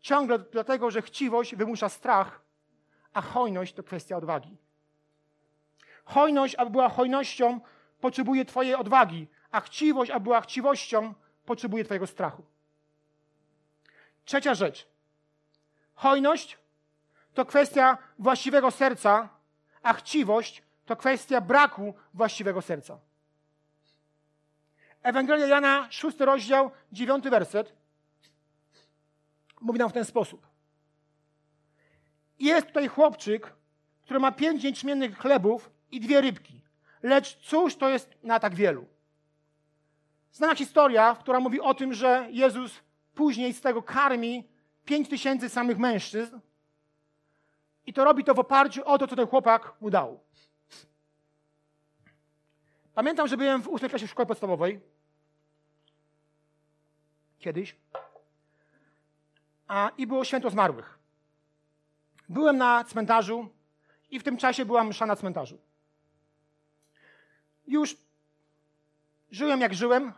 Ciągle 0.00 0.38
dlatego, 0.38 0.90
że 0.90 1.02
chciwość 1.02 1.56
wymusza 1.56 1.88
strach, 1.88 2.40
a 3.12 3.20
hojność 3.20 3.74
to 3.74 3.82
kwestia 3.82 4.16
odwagi. 4.16 4.56
Hojność, 6.04 6.54
aby 6.54 6.70
była 6.70 6.88
hojnością, 6.88 7.60
potrzebuje 8.00 8.44
Twojej 8.44 8.74
odwagi, 8.74 9.28
a 9.50 9.60
chciwość, 9.60 10.10
aby 10.10 10.24
była 10.24 10.40
chciwością, 10.40 11.14
potrzebuje 11.44 11.84
Twojego 11.84 12.06
strachu. 12.06 12.44
Trzecia 14.24 14.54
rzecz. 14.54 14.88
Hojność 15.94 16.58
to 17.34 17.44
kwestia 17.44 17.98
właściwego 18.18 18.70
serca, 18.70 19.28
a 19.82 19.92
chciwość 19.92 20.62
to 20.86 20.96
kwestia 20.96 21.40
braku 21.40 21.94
właściwego 22.14 22.62
serca. 22.62 22.98
Ewangelia 25.06 25.46
Jana, 25.46 25.86
szósty 25.90 26.24
rozdział, 26.24 26.70
dziewiąty 26.92 27.30
werset, 27.30 27.72
mówi 29.60 29.78
nam 29.78 29.90
w 29.90 29.92
ten 29.92 30.04
sposób. 30.04 30.46
Jest 32.38 32.66
tutaj 32.66 32.88
chłopczyk, 32.88 33.52
który 34.02 34.20
ma 34.20 34.32
pięć 34.32 34.64
jęczmiennych 34.64 35.18
chlebów 35.18 35.70
i 35.90 36.00
dwie 36.00 36.20
rybki. 36.20 36.60
Lecz 37.02 37.36
cóż 37.36 37.76
to 37.76 37.88
jest 37.88 38.16
na 38.22 38.40
tak 38.40 38.54
wielu? 38.54 38.86
Znana 40.32 40.54
historia, 40.54 41.16
która 41.20 41.40
mówi 41.40 41.60
o 41.60 41.74
tym, 41.74 41.94
że 41.94 42.28
Jezus 42.30 42.80
później 43.14 43.52
z 43.52 43.60
tego 43.60 43.82
karmi 43.82 44.48
pięć 44.84 45.08
tysięcy 45.08 45.48
samych 45.48 45.78
mężczyzn 45.78 46.38
i 47.86 47.92
to 47.92 48.04
robi 48.04 48.24
to 48.24 48.34
w 48.34 48.38
oparciu 48.38 48.84
o 48.84 48.98
to, 48.98 49.06
co 49.06 49.16
ten 49.16 49.26
chłopak 49.26 49.72
mu 49.80 49.90
dał. 49.90 50.20
Pamiętam, 52.94 53.28
że 53.28 53.36
byłem 53.36 53.62
w 53.62 53.68
ósmej 53.68 53.90
klasie 53.90 54.06
w 54.06 54.10
szkole 54.10 54.26
podstawowej 54.26 54.95
kiedyś. 57.38 57.76
A, 59.68 59.90
I 59.98 60.06
było 60.06 60.24
święto 60.24 60.50
zmarłych. 60.50 60.98
Byłem 62.28 62.56
na 62.56 62.84
cmentarzu 62.84 63.48
i 64.10 64.20
w 64.20 64.22
tym 64.22 64.36
czasie 64.36 64.64
była 64.64 64.84
msza 64.84 65.06
na 65.06 65.16
cmentarzu. 65.16 65.58
Już 67.66 67.96
żyłem 69.30 69.60
jak 69.60 69.74
żyłem. 69.74 70.12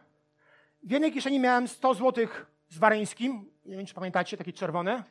W 0.83 0.91
jednej 0.91 1.13
kieszeni 1.13 1.41
miałem 1.41 1.69
100 1.69 1.95
złotych 1.95 2.47
z 2.69 2.79
Wareńskim, 2.79 3.51
nie 3.65 3.77
wiem 3.77 3.87
czy 3.87 3.95
pamiętacie, 3.95 4.37
takie 4.37 4.53
czerwone, 4.53 5.05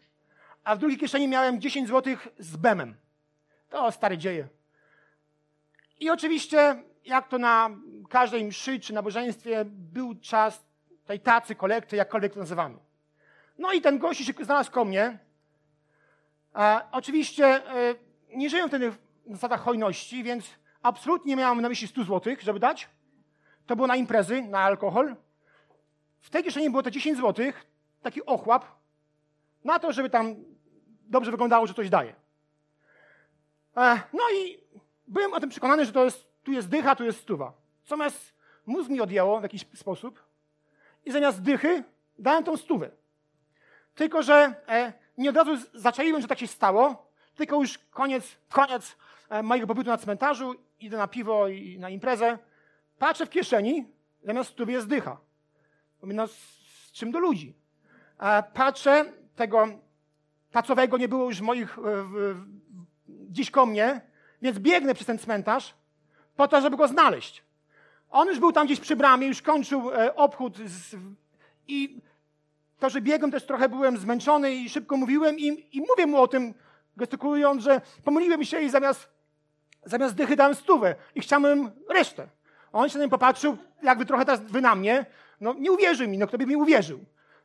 a 0.63 0.75
w 0.75 0.79
drugiej 0.79 0.97
kieszeni 0.97 1.27
miałem 1.27 1.61
10 1.61 1.87
złotych 1.87 2.27
z 2.39 2.57
Bemem. 2.57 2.95
To 3.69 3.91
stare 3.91 4.17
dzieje. 4.17 4.47
I 5.99 6.09
oczywiście, 6.09 6.83
jak 7.05 7.27
to 7.27 7.37
na 7.37 7.69
każdej 8.09 8.43
mszy 8.43 8.79
czy 8.79 8.93
nabożeństwie, 8.93 9.65
był 9.65 10.15
czas 10.15 10.65
tej 11.07 11.19
tacy, 11.19 11.55
kolekty, 11.55 11.95
jakkolwiek 11.95 12.33
to 12.33 12.39
nazywamy. 12.39 12.77
No 13.57 13.73
i 13.73 13.81
ten 13.81 13.99
gość 13.99 14.25
się 14.25 14.33
znalazł 14.41 14.71
ko 14.71 14.85
mnie. 14.85 15.19
A, 16.53 16.87
oczywiście 16.91 17.45
e, 17.45 17.95
nie 18.33 18.49
żyję 18.49 18.67
wtedy 18.67 18.91
w 18.91 18.97
zasadach 19.31 19.61
hojności, 19.61 20.23
więc 20.23 20.45
absolutnie 20.81 21.29
nie 21.29 21.35
miałem 21.35 21.61
na 21.61 21.69
myśli 21.69 21.87
100 21.87 22.03
zł, 22.03 22.35
żeby 22.39 22.59
dać. 22.59 22.89
To 23.65 23.75
było 23.75 23.87
na 23.87 23.95
imprezy, 23.95 24.41
na 24.41 24.59
alkohol. 24.59 25.15
W 26.19 26.29
tej 26.29 26.43
kieszeni 26.43 26.69
było 26.69 26.83
to 26.83 26.91
10 26.91 27.17
zł, 27.17 27.45
taki 28.01 28.25
ochłap, 28.25 28.65
na 29.63 29.79
to, 29.79 29.93
żeby 29.93 30.09
tam 30.09 30.35
dobrze 31.01 31.31
wyglądało, 31.31 31.67
że 31.67 31.73
coś 31.73 31.89
daje. 31.89 32.15
E, 33.77 34.01
no 34.13 34.23
i 34.35 34.59
byłem 35.07 35.33
o 35.33 35.39
tym 35.39 35.49
przekonany, 35.49 35.85
że 35.85 35.91
to 35.91 36.05
jest, 36.05 36.27
tu 36.43 36.51
jest 36.51 36.69
dycha, 36.69 36.95
tu 36.95 37.03
jest 37.03 37.19
stuwa. 37.19 37.53
Natomiast 37.83 38.33
mózg 38.65 38.89
mi 38.89 39.01
odjęło 39.01 39.39
w 39.39 39.43
jakiś 39.43 39.65
sposób 39.75 40.26
i 41.07 41.11
zamiast 41.11 41.41
dychy 41.41 41.83
dałem 42.19 42.43
tą 42.43 42.57
stówę. 42.57 42.89
Tylko, 43.95 44.23
że 44.23 44.55
e, 44.67 44.93
nie 45.17 45.29
od 45.29 45.35
razu 45.35 45.51
zaczaiłem, 45.73 46.21
że 46.21 46.27
tak 46.27 46.39
się 46.39 46.47
stało, 46.47 47.11
tylko 47.35 47.61
już 47.61 47.77
koniec, 47.77 48.37
koniec 48.49 48.95
e, 49.29 49.43
mojego 49.43 49.67
pobytu 49.67 49.89
na 49.89 49.97
cmentarzu, 49.97 50.55
idę 50.79 50.97
na 50.97 51.07
piwo 51.07 51.47
i 51.47 51.79
na 51.79 51.89
imprezę, 51.89 52.37
patrzę 52.99 53.25
w 53.25 53.29
kieszeni, 53.29 53.85
zamiast 54.23 54.49
stówy 54.49 54.71
jest 54.71 54.87
dycha. 54.87 55.17
Mówię, 56.01 56.13
no 56.13 56.27
z 56.27 56.91
czym 56.91 57.11
do 57.11 57.19
ludzi? 57.19 57.55
E, 58.19 58.43
patrzę, 58.53 59.05
tego 59.35 59.67
tacowego 60.51 60.97
nie 60.97 61.07
było 61.07 61.25
już 61.25 61.41
moich, 61.41 61.77
dziś 63.07 63.51
ko 63.51 63.65
mnie, 63.65 64.01
więc 64.41 64.59
biegnę 64.59 64.93
przez 64.93 65.07
ten 65.07 65.19
cmentarz 65.19 65.73
po 66.35 66.47
to, 66.47 66.61
żeby 66.61 66.77
go 66.77 66.87
znaleźć. 66.87 67.46
On 68.11 68.27
już 68.27 68.39
był 68.39 68.51
tam 68.51 68.65
gdzieś 68.65 68.79
przy 68.79 68.95
bramie, 68.95 69.27
już 69.27 69.41
kończył 69.41 69.91
e, 69.91 70.15
obchód 70.15 70.57
z, 70.57 70.95
i 71.67 72.01
to, 72.79 72.89
że 72.89 73.01
biegłem 73.01 73.31
też 73.31 73.45
trochę 73.45 73.69
byłem 73.69 73.97
zmęczony 73.97 74.55
i 74.55 74.69
szybko 74.69 74.97
mówiłem 74.97 75.39
i, 75.39 75.67
i 75.77 75.81
mówię 75.81 76.07
mu 76.07 76.21
o 76.21 76.27
tym, 76.27 76.53
gestykulując, 76.97 77.63
że 77.63 77.81
pomyliłem 78.03 78.45
się 78.45 78.61
i 78.61 78.69
zamiast, 78.69 79.09
zamiast 79.85 80.15
dychy 80.15 80.35
dałem 80.35 80.55
stówę 80.55 80.95
i 81.15 81.21
chciałem 81.21 81.71
resztę. 81.89 82.27
On 82.73 82.89
się 82.89 82.97
na 82.97 83.03
mnie 83.03 83.09
popatrzył, 83.09 83.57
jakby 83.83 84.05
trochę 84.05 84.25
teraz 84.25 84.41
wy 84.41 84.61
na 84.61 84.75
mnie, 84.75 85.05
no 85.41 85.53
nie 85.53 85.71
uwierzył 85.71 86.07
mi, 86.07 86.17
no 86.17 86.27
kto 86.27 86.37
by 86.37 86.45
mi 86.45 86.55
uwierzył. 86.55 86.99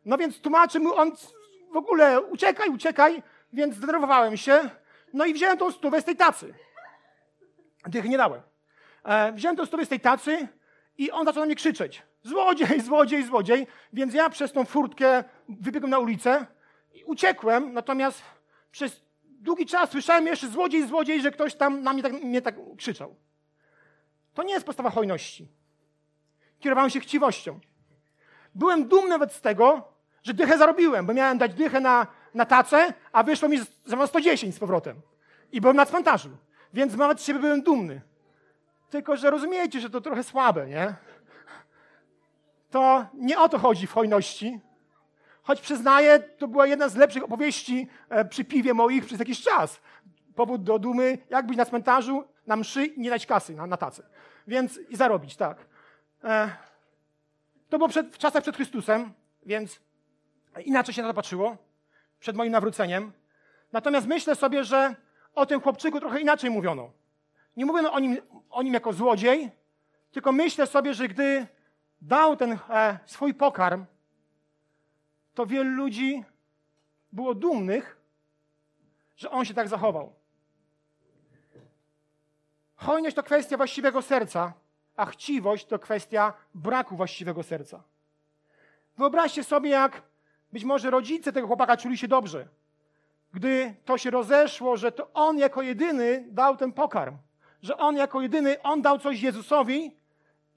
No 0.05 0.19
więc 0.19 0.41
tłumaczy 0.41 0.81
mu 0.81 0.95
on 0.95 1.13
w 1.73 1.77
ogóle 1.77 2.21
uciekaj, 2.21 2.69
uciekaj, 2.69 3.23
więc 3.53 3.75
zdenerwowałem 3.75 4.37
się, 4.37 4.71
no 5.13 5.25
i 5.25 5.35
wziąłem 5.35 5.59
tą 5.59 5.73
stówę 5.73 6.01
z 6.01 6.05
tej 6.05 6.17
tacy. 6.17 6.55
Dychy 7.87 8.09
nie 8.09 8.19
dałem. 8.19 8.41
E, 9.05 9.33
wziąłem 9.33 9.57
to 9.57 9.67
stówę 9.67 9.87
z 9.87 9.89
tej 9.89 10.01
tacy 10.01 10.49
i 10.99 11.11
on 11.11 11.27
zaczął 11.27 11.41
na 11.41 11.47
mnie 11.47 11.55
krzyczeć. 11.55 12.03
Złodziej, 12.23 12.81
złodziej, 12.81 13.25
złodziej. 13.25 13.67
Więc 13.93 14.15
ja 14.15 14.31
przez 14.31 14.53
tą 14.53 14.65
furtkę 14.65 15.25
wybiegłem 15.49 15.91
na 15.91 15.99
ulicę 15.99 16.47
i 16.95 17.05
uciekłem, 17.05 17.73
natomiast 17.73 18.23
przez 18.71 19.03
długi 19.25 19.67
czas 19.67 19.91
słyszałem 19.91 20.27
jeszcze 20.27 20.49
złodziej, 20.49 20.87
złodziej, 20.87 21.23
że 21.23 21.31
ktoś 21.31 21.55
tam 21.55 21.83
na 21.83 21.93
mnie 21.93 22.03
tak, 22.03 22.13
mnie 22.13 22.43
tak 22.43 22.55
krzyczał. 22.77 23.17
To 24.35 24.43
nie 24.43 24.55
jest 24.55 24.67
postawa 24.67 24.91
hojności. 24.91 25.49
Kierowałem 26.61 26.91
się 26.91 27.01
chciwością. 27.01 27.61
Byłem 28.55 28.89
dumny 28.89 29.09
nawet 29.09 29.33
z 29.33 29.41
tego, 29.41 29.93
że 30.23 30.35
dychę 30.35 30.59
zarobiłem, 30.59 31.07
bo 31.07 31.15
miałem 31.15 31.39
dać 31.39 31.55
dychę 31.55 31.81
na, 31.81 32.07
na 32.35 32.45
tacę, 32.45 32.95
a 33.13 33.23
wyszło 33.23 33.49
mi 33.49 33.59
zamiast 33.85 34.13
110 34.13 34.55
z 34.55 34.59
powrotem. 34.59 35.01
I 35.53 35.61
byłem 35.61 35.77
na 35.77 35.87
cmentarzu. 35.87 36.31
Więc 36.75 36.97
nawet 36.97 37.21
z 37.21 37.25
siebie 37.25 37.41
byłem 37.41 37.63
dumny. 37.63 38.01
Tylko, 38.93 39.17
że 39.17 39.31
rozumiecie, 39.31 39.81
że 39.81 39.91
to 39.91 40.01
trochę 40.01 40.25
słabe, 40.25 40.67
nie? 40.67 40.95
To 42.71 43.07
nie 43.15 43.39
o 43.39 43.49
to 43.49 43.59
chodzi 43.59 43.87
w 43.87 43.93
hojności. 43.93 44.61
Choć 45.43 45.61
przyznaję, 45.61 46.21
to 46.21 46.49
była 46.49 46.67
jedna 46.67 46.89
z 46.89 46.97
lepszych 46.97 47.25
opowieści 47.25 47.89
e, 48.09 48.25
przy 48.25 48.45
piwie 48.45 48.75
moich 48.75 49.07
przez 49.07 49.19
jakiś 49.19 49.43
czas. 49.43 49.81
Powód 50.35 50.63
do 50.63 50.79
dumy, 50.79 51.19
jak 51.31 51.47
być 51.47 51.57
na 51.57 51.65
cmentarzu, 51.65 52.25
na 52.47 52.57
mszy 52.57 52.87
i 52.87 53.01
nie 53.01 53.11
dać 53.11 53.27
kasy 53.27 53.55
na, 53.55 53.67
na. 53.67 53.79
Więc 54.47 54.79
i 54.89 54.97
zarobić, 54.97 55.37
tak. 55.37 55.59
E, 56.25 56.51
to 57.69 57.79
było 57.79 57.89
przed, 57.89 58.15
w 58.15 58.19
czasach 58.19 58.43
przed 58.43 58.57
Chrystusem, 58.57 59.13
więc 59.47 59.81
inaczej 60.65 60.95
się 60.95 61.03
na 61.03 61.09
to 61.09 61.15
patrzyło, 61.15 61.57
przed 62.21 62.37
moim 62.37 62.53
nawróceniem. 62.53 63.13
Natomiast 63.73 64.07
myślę 64.07 64.35
sobie, 64.35 64.65
że 64.65 64.95
o 65.35 65.47
tym 65.47 65.61
chłopczyku 65.61 66.01
trochę 66.01 66.21
inaczej 66.21 66.51
mówiono. 66.51 67.02
Nie 67.57 67.67
mówiono 67.67 67.93
o 67.93 68.01
nim, 68.01 68.17
o 68.51 68.63
nim 68.63 68.75
jako 68.75 68.93
złodziej, 68.93 69.51
tylko 70.11 70.33
myślę 70.33 70.67
sobie, 70.67 70.95
że 70.95 71.09
gdy 71.09 71.47
dał 72.01 72.37
ten 72.37 72.59
e, 72.71 72.99
swój 73.07 73.35
pokarm, 73.35 73.85
to 75.35 75.47
wielu 75.47 75.71
ludzi 75.71 76.25
było 77.13 77.35
dumnych, 77.35 77.97
że 79.17 79.31
on 79.31 79.45
się 79.45 79.55
tak 79.55 79.69
zachował. 79.69 80.13
Hojność 82.75 83.17
to 83.17 83.23
kwestia 83.23 83.57
właściwego 83.57 84.03
serca, 84.03 84.53
a 84.97 85.07
chciwość 85.07 85.67
to 85.67 85.79
kwestia 85.79 86.33
braku 86.55 86.97
właściwego 86.97 87.43
serca. 87.43 87.83
Wyobraźcie 88.99 89.45
sobie, 89.45 89.71
jak 89.71 90.03
być 90.53 90.65
może 90.65 90.91
rodzice 90.91 91.33
tego 91.33 91.47
chłopaka 91.47 91.77
czuli 91.77 91.99
się 91.99 92.09
dobrze, 92.09 92.49
gdy 93.33 93.75
to 93.85 93.99
się 93.99 94.11
rozeszło, 94.11 94.77
że 94.77 94.93
to 94.93 95.13
on 95.15 95.39
jako 95.39 95.63
jedyny 95.63 96.25
dał 96.29 96.57
ten 96.57 96.73
pokarm, 96.73 97.17
że 97.63 97.77
on 97.77 97.97
jako 97.97 98.21
jedyny, 98.21 98.63
on 98.63 98.83
dał 98.83 98.99
coś 98.99 99.23
Jezusowi 99.23 99.97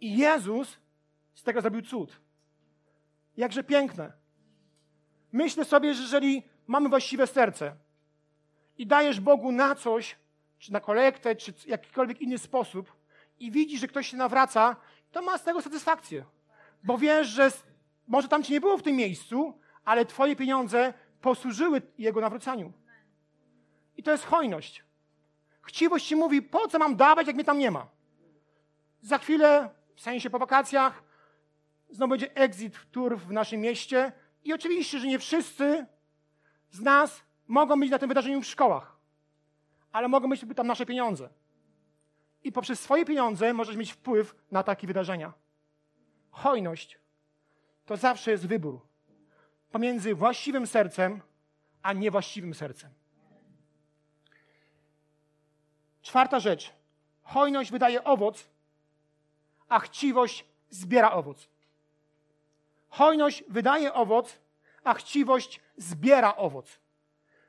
i 0.01 0.17
Jezus 0.17 0.77
z 1.35 1.43
tego 1.43 1.61
zrobił 1.61 1.81
cud. 1.81 2.19
Jakże 3.37 3.63
piękne. 3.63 4.11
Myślę 5.31 5.65
sobie, 5.65 5.93
że 5.93 6.01
jeżeli 6.01 6.43
mamy 6.67 6.89
właściwe 6.89 7.27
serce 7.27 7.75
i 8.77 8.87
dajesz 8.87 9.19
Bogu 9.19 9.51
na 9.51 9.75
coś, 9.75 10.15
czy 10.59 10.73
na 10.73 10.79
kolektę, 10.79 11.35
czy 11.35 11.53
jakikolwiek 11.67 12.21
inny 12.21 12.37
sposób 12.37 12.95
i 13.39 13.51
widzisz, 13.51 13.81
że 13.81 13.87
ktoś 13.87 14.07
się 14.07 14.17
nawraca, 14.17 14.75
to 15.11 15.21
ma 15.21 15.37
z 15.37 15.43
tego 15.43 15.61
satysfakcję. 15.61 16.25
Bo 16.83 16.97
wiesz, 16.97 17.27
że 17.27 17.51
może 18.07 18.27
tam 18.27 18.43
ci 18.43 18.53
nie 18.53 18.61
było 18.61 18.77
w 18.77 18.83
tym 18.83 18.95
miejscu, 18.95 19.59
ale 19.85 20.05
twoje 20.05 20.35
pieniądze 20.35 20.93
posłużyły 21.21 21.81
jego 21.97 22.21
nawróceniu. 22.21 22.73
I 23.97 24.03
to 24.03 24.11
jest 24.11 24.25
hojność. 24.25 24.84
Chciwość 25.65 26.07
ci 26.07 26.15
mówi, 26.15 26.41
po 26.41 26.67
co 26.67 26.79
mam 26.79 26.95
dawać, 26.95 27.27
jak 27.27 27.35
mnie 27.35 27.45
tam 27.45 27.59
nie 27.59 27.71
ma. 27.71 27.87
Za 29.01 29.17
chwilę, 29.17 29.69
w 29.95 30.01
sensie 30.01 30.29
po 30.29 30.39
wakacjach, 30.39 31.03
znowu 31.89 32.09
będzie 32.09 32.35
exit 32.35 32.77
tour 32.91 33.17
w 33.17 33.31
naszym 33.31 33.61
mieście 33.61 34.11
i 34.43 34.53
oczywiście, 34.53 34.99
że 34.99 35.07
nie 35.07 35.19
wszyscy 35.19 35.85
z 36.71 36.81
nas 36.81 37.23
mogą 37.47 37.79
być 37.79 37.89
na 37.91 37.99
tym 37.99 38.09
wydarzeniu 38.09 38.41
w 38.41 38.45
szkołach, 38.45 38.97
ale 39.91 40.07
mogą 40.07 40.29
być 40.29 40.45
tam 40.55 40.67
nasze 40.67 40.85
pieniądze. 40.85 41.29
I 42.43 42.51
poprzez 42.51 42.79
swoje 42.79 43.05
pieniądze 43.05 43.53
możesz 43.53 43.75
mieć 43.75 43.91
wpływ 43.91 44.35
na 44.51 44.63
takie 44.63 44.87
wydarzenia. 44.87 45.33
Hojność 46.31 46.99
to 47.85 47.97
zawsze 47.97 48.31
jest 48.31 48.47
wybór 48.47 48.81
pomiędzy 49.71 50.15
właściwym 50.15 50.67
sercem 50.67 51.21
a 51.81 51.93
niewłaściwym 51.93 52.53
sercem. 52.53 52.91
Czwarta 56.05 56.39
rzecz. 56.39 56.73
Hojność 57.23 57.71
wydaje 57.71 58.03
owoc, 58.03 58.47
a 59.69 59.79
chciwość 59.79 60.45
zbiera 60.69 61.11
owoc. 61.11 61.47
Hojność 62.89 63.43
wydaje 63.47 63.93
owoc, 63.93 64.39
a 64.83 64.93
chciwość 64.93 65.61
zbiera 65.77 66.35
owoc. 66.35 66.79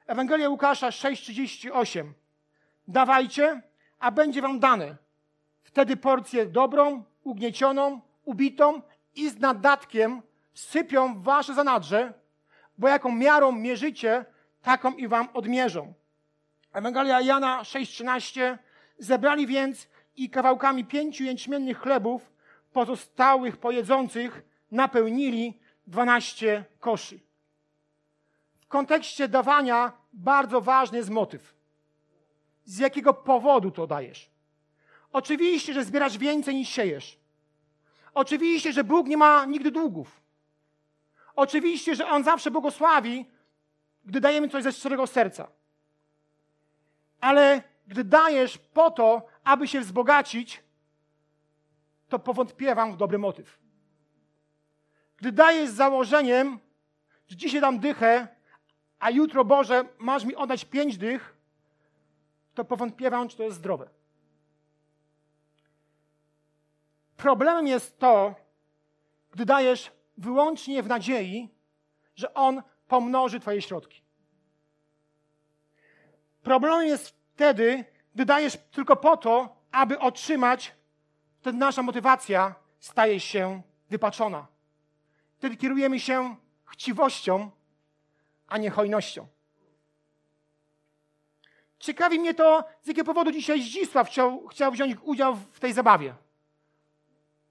Ewangelia 0.06 0.48
Łukasza 0.48 0.90
6:38. 0.90 2.12
Dawajcie, 2.88 3.60
a 3.98 4.10
będzie 4.10 4.42
wam 4.42 4.60
dane. 4.60 4.96
Wtedy 5.62 5.96
porcję 5.96 6.46
dobrą, 6.46 7.04
ugniecioną, 7.24 8.00
ubitą 8.24 8.82
i 9.14 9.30
z 9.30 9.38
nadatkiem 9.38 10.22
sypią 10.54 11.22
wasze 11.22 11.54
zanadrze, 11.54 12.12
bo 12.78 12.88
jaką 12.88 13.12
miarą 13.12 13.52
mierzycie, 13.52 14.24
taką 14.62 14.92
i 14.92 15.08
wam 15.08 15.28
odmierzą. 15.34 15.94
Ewangelia 16.76 17.20
Jana 17.20 17.62
6:13. 17.62 18.58
Zebrali 18.98 19.46
więc 19.46 19.88
i 20.16 20.30
kawałkami 20.30 20.84
pięciu 20.84 21.24
jęczmiennych 21.24 21.78
chlebów 21.78 22.32
pozostałych 22.72 23.56
pojedzących 23.56 24.42
napełnili 24.70 25.58
dwanaście 25.86 26.64
koszy. 26.80 27.20
W 28.60 28.66
kontekście 28.66 29.28
dawania 29.28 29.92
bardzo 30.12 30.60
ważny 30.60 30.98
jest 30.98 31.10
motyw. 31.10 31.54
Z 32.64 32.78
jakiego 32.78 33.14
powodu 33.14 33.70
to 33.70 33.86
dajesz? 33.86 34.30
Oczywiście, 35.12 35.74
że 35.74 35.84
zbierasz 35.84 36.18
więcej 36.18 36.54
niż 36.54 36.68
siejesz. 36.68 37.18
Oczywiście, 38.14 38.72
że 38.72 38.84
Bóg 38.84 39.06
nie 39.06 39.16
ma 39.16 39.44
nigdy 39.44 39.70
długów. 39.70 40.20
Oczywiście, 41.36 41.94
że 41.94 42.08
On 42.08 42.24
zawsze 42.24 42.50
błogosławi, 42.50 43.26
gdy 44.04 44.20
dajemy 44.20 44.48
coś 44.48 44.62
ze 44.62 44.72
szczerego 44.72 45.06
serca. 45.06 45.48
Ale 47.26 47.62
gdy 47.86 48.04
dajesz 48.04 48.58
po 48.58 48.90
to, 48.90 49.26
aby 49.44 49.68
się 49.68 49.80
wzbogacić, 49.80 50.62
to 52.08 52.18
powątpiewam 52.18 52.92
w 52.92 52.96
dobry 52.96 53.18
motyw. 53.18 53.58
Gdy 55.16 55.32
dajesz 55.32 55.70
z 55.70 55.74
założeniem, 55.74 56.58
że 57.28 57.36
dzisiaj 57.36 57.60
dam 57.60 57.78
dychę, 57.78 58.28
a 58.98 59.10
jutro, 59.10 59.44
Boże, 59.44 59.84
masz 59.98 60.24
mi 60.24 60.34
oddać 60.34 60.64
pięć 60.64 60.98
dych, 60.98 61.36
to 62.54 62.64
powątpiewam, 62.64 63.28
czy 63.28 63.36
to 63.36 63.42
jest 63.42 63.56
zdrowe. 63.56 63.88
Problemem 67.16 67.66
jest 67.66 67.98
to, 67.98 68.34
gdy 69.30 69.44
dajesz 69.46 69.92
wyłącznie 70.16 70.82
w 70.82 70.88
nadziei, 70.88 71.48
że 72.14 72.34
On 72.34 72.62
pomnoży 72.88 73.40
Twoje 73.40 73.62
środki. 73.62 74.06
Problemem 76.46 76.86
jest 76.86 77.15
wtedy, 77.36 77.84
gdy 78.14 78.24
dajesz 78.24 78.58
tylko 78.72 78.96
po 78.96 79.16
to, 79.16 79.56
aby 79.72 79.98
otrzymać, 79.98 80.74
wtedy 81.40 81.58
nasza 81.58 81.82
motywacja 81.82 82.54
staje 82.78 83.20
się 83.20 83.62
wypaczona. 83.90 84.46
Wtedy 85.38 85.56
kierujemy 85.56 86.00
się 86.00 86.36
chciwością, 86.64 87.50
a 88.48 88.58
nie 88.58 88.70
hojnością. 88.70 89.26
Ciekawi 91.78 92.20
mnie 92.20 92.34
to, 92.34 92.64
z 92.82 92.86
jakiego 92.86 93.04
powodu 93.04 93.32
dzisiaj 93.32 93.62
Zdzisław 93.62 94.08
chciał, 94.08 94.46
chciał 94.46 94.72
wziąć 94.72 94.96
udział 95.02 95.36
w 95.36 95.60
tej 95.60 95.72
zabawie. 95.72 96.14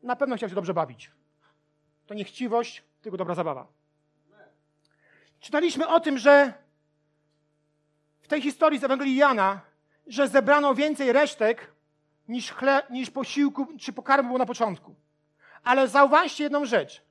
Na 0.04 0.16
pewno 0.16 0.38
chciał 0.38 0.50
się 0.50 0.56
dobrze 0.56 0.74
bawić. 0.74 1.12
To 2.06 2.14
nie 2.14 2.24
chciwość, 2.24 2.84
tylko 3.02 3.18
dobra 3.18 3.36
zabawa. 3.36 3.68
Czytaliśmy 5.40 5.88
o 5.88 6.00
tym, 6.00 6.18
że 6.18 6.54
w 8.22 8.28
tej 8.28 8.42
historii 8.42 8.80
z 8.80 8.84
Ewangelii 8.84 9.16
Jana, 9.16 9.62
że 10.08 10.28
zebrano 10.28 10.76
więcej 10.76 11.12
resztek 11.14 11.72
niż, 12.28 12.52
chle, 12.52 12.84
niż 12.90 13.10
posiłku 13.12 13.68
czy 13.80 13.94
pokarmu 13.94 14.38
na 14.38 14.46
początku. 14.46 14.96
Ale 15.64 15.88
zauważcie 15.88 16.44
jedną 16.44 16.66
rzecz. 16.66 17.02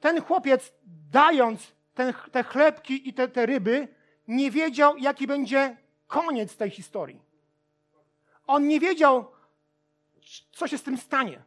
Ten 0.00 0.22
chłopiec, 0.22 0.72
dając 1.10 1.72
ten, 1.94 2.12
te 2.32 2.42
chlebki 2.42 3.08
i 3.08 3.14
te, 3.14 3.28
te 3.28 3.46
ryby, 3.46 3.88
nie 4.28 4.50
wiedział, 4.50 4.96
jaki 4.96 5.26
będzie 5.26 5.76
koniec 6.06 6.56
tej 6.56 6.70
historii. 6.70 7.20
On 8.46 8.68
nie 8.68 8.80
wiedział, 8.80 9.30
co 10.52 10.68
się 10.68 10.78
z 10.78 10.82
tym 10.82 10.98
stanie. 10.98 11.42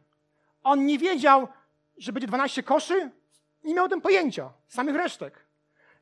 On 0.62 0.86
nie 0.86 0.98
wiedział, 0.98 1.48
że 1.98 2.12
będzie 2.12 2.26
12 2.26 2.62
koszy. 2.62 3.10
Nie 3.64 3.74
miał 3.74 3.84
o 3.84 3.88
tym 3.88 4.00
pojęcia, 4.00 4.52
samych 4.68 4.96
resztek. 4.96 5.44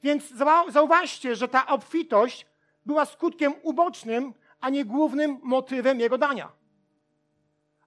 Więc 0.03 0.29
zauważcie, 0.69 1.37
że 1.37 1.49
ta 1.49 1.67
obfitość 1.67 2.47
była 2.87 3.05
skutkiem 3.05 3.55
ubocznym, 3.63 4.35
a 4.63 4.71
nie 4.71 4.85
głównym 4.85 5.39
motywem 5.43 6.01
jego 6.01 6.19
dania. 6.19 6.53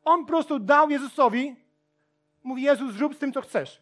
On 0.03 0.21
po 0.21 0.27
prostu 0.27 0.59
dał 0.59 0.89
Jezusowi, 0.89 1.55
mówi 2.43 2.61
Jezus, 2.61 2.93
zrób 2.93 3.15
z 3.15 3.17
tym, 3.17 3.33
co 3.33 3.41
chcesz. 3.41 3.81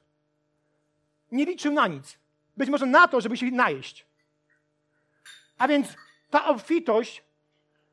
Nie 1.31 1.45
liczył 1.45 1.73
na 1.73 1.87
nic. 1.87 2.19
Być 2.57 2.69
może 2.69 2.85
na 2.85 3.07
to, 3.07 3.21
żeby 3.21 3.37
się 3.37 3.51
najeść. 3.51 4.05
A 5.57 5.67
więc 5.67 5.87
ta 6.29 6.45
obfitość 6.45 7.23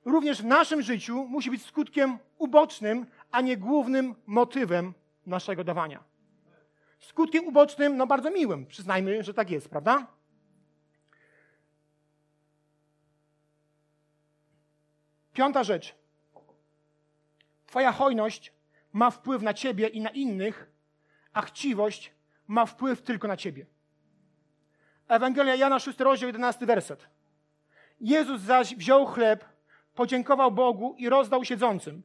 również 0.04 0.42
w 0.42 0.44
naszym 0.44 0.82
życiu 0.82 1.26
musi 1.28 1.50
być 1.50 1.64
skutkiem 1.64 2.18
ubocznym, 2.38 3.06
a 3.30 3.40
nie 3.40 3.56
głównym 3.56 4.14
motywem 4.26 4.94
naszego 5.26 5.64
dawania. 5.64 6.04
Skutkiem 7.00 7.46
ubocznym, 7.46 7.96
no 7.96 8.06
bardzo 8.06 8.30
miłym, 8.30 8.66
przyznajmy, 8.66 9.24
że 9.24 9.34
tak 9.34 9.50
jest, 9.50 9.68
prawda? 9.68 10.06
Piąta 15.32 15.64
rzecz. 15.64 15.94
Twoja 17.66 17.92
hojność 17.92 18.52
ma 18.92 19.10
wpływ 19.10 19.42
na 19.42 19.54
ciebie 19.54 19.88
i 19.88 20.00
na 20.00 20.10
innych, 20.10 20.70
a 21.32 21.42
chciwość 21.42 22.12
ma 22.46 22.66
wpływ 22.66 23.02
tylko 23.02 23.28
na 23.28 23.36
ciebie. 23.36 23.66
Ewangelia 25.08 25.54
Jana, 25.54 25.78
6 25.78 25.98
rozdział, 25.98 26.28
11 26.28 26.66
werset. 26.66 27.08
Jezus 28.00 28.40
zaś 28.40 28.76
wziął 28.76 29.06
chleb, 29.06 29.44
podziękował 29.94 30.52
Bogu 30.52 30.94
i 30.98 31.08
rozdał 31.08 31.44
siedzącym. 31.44 32.02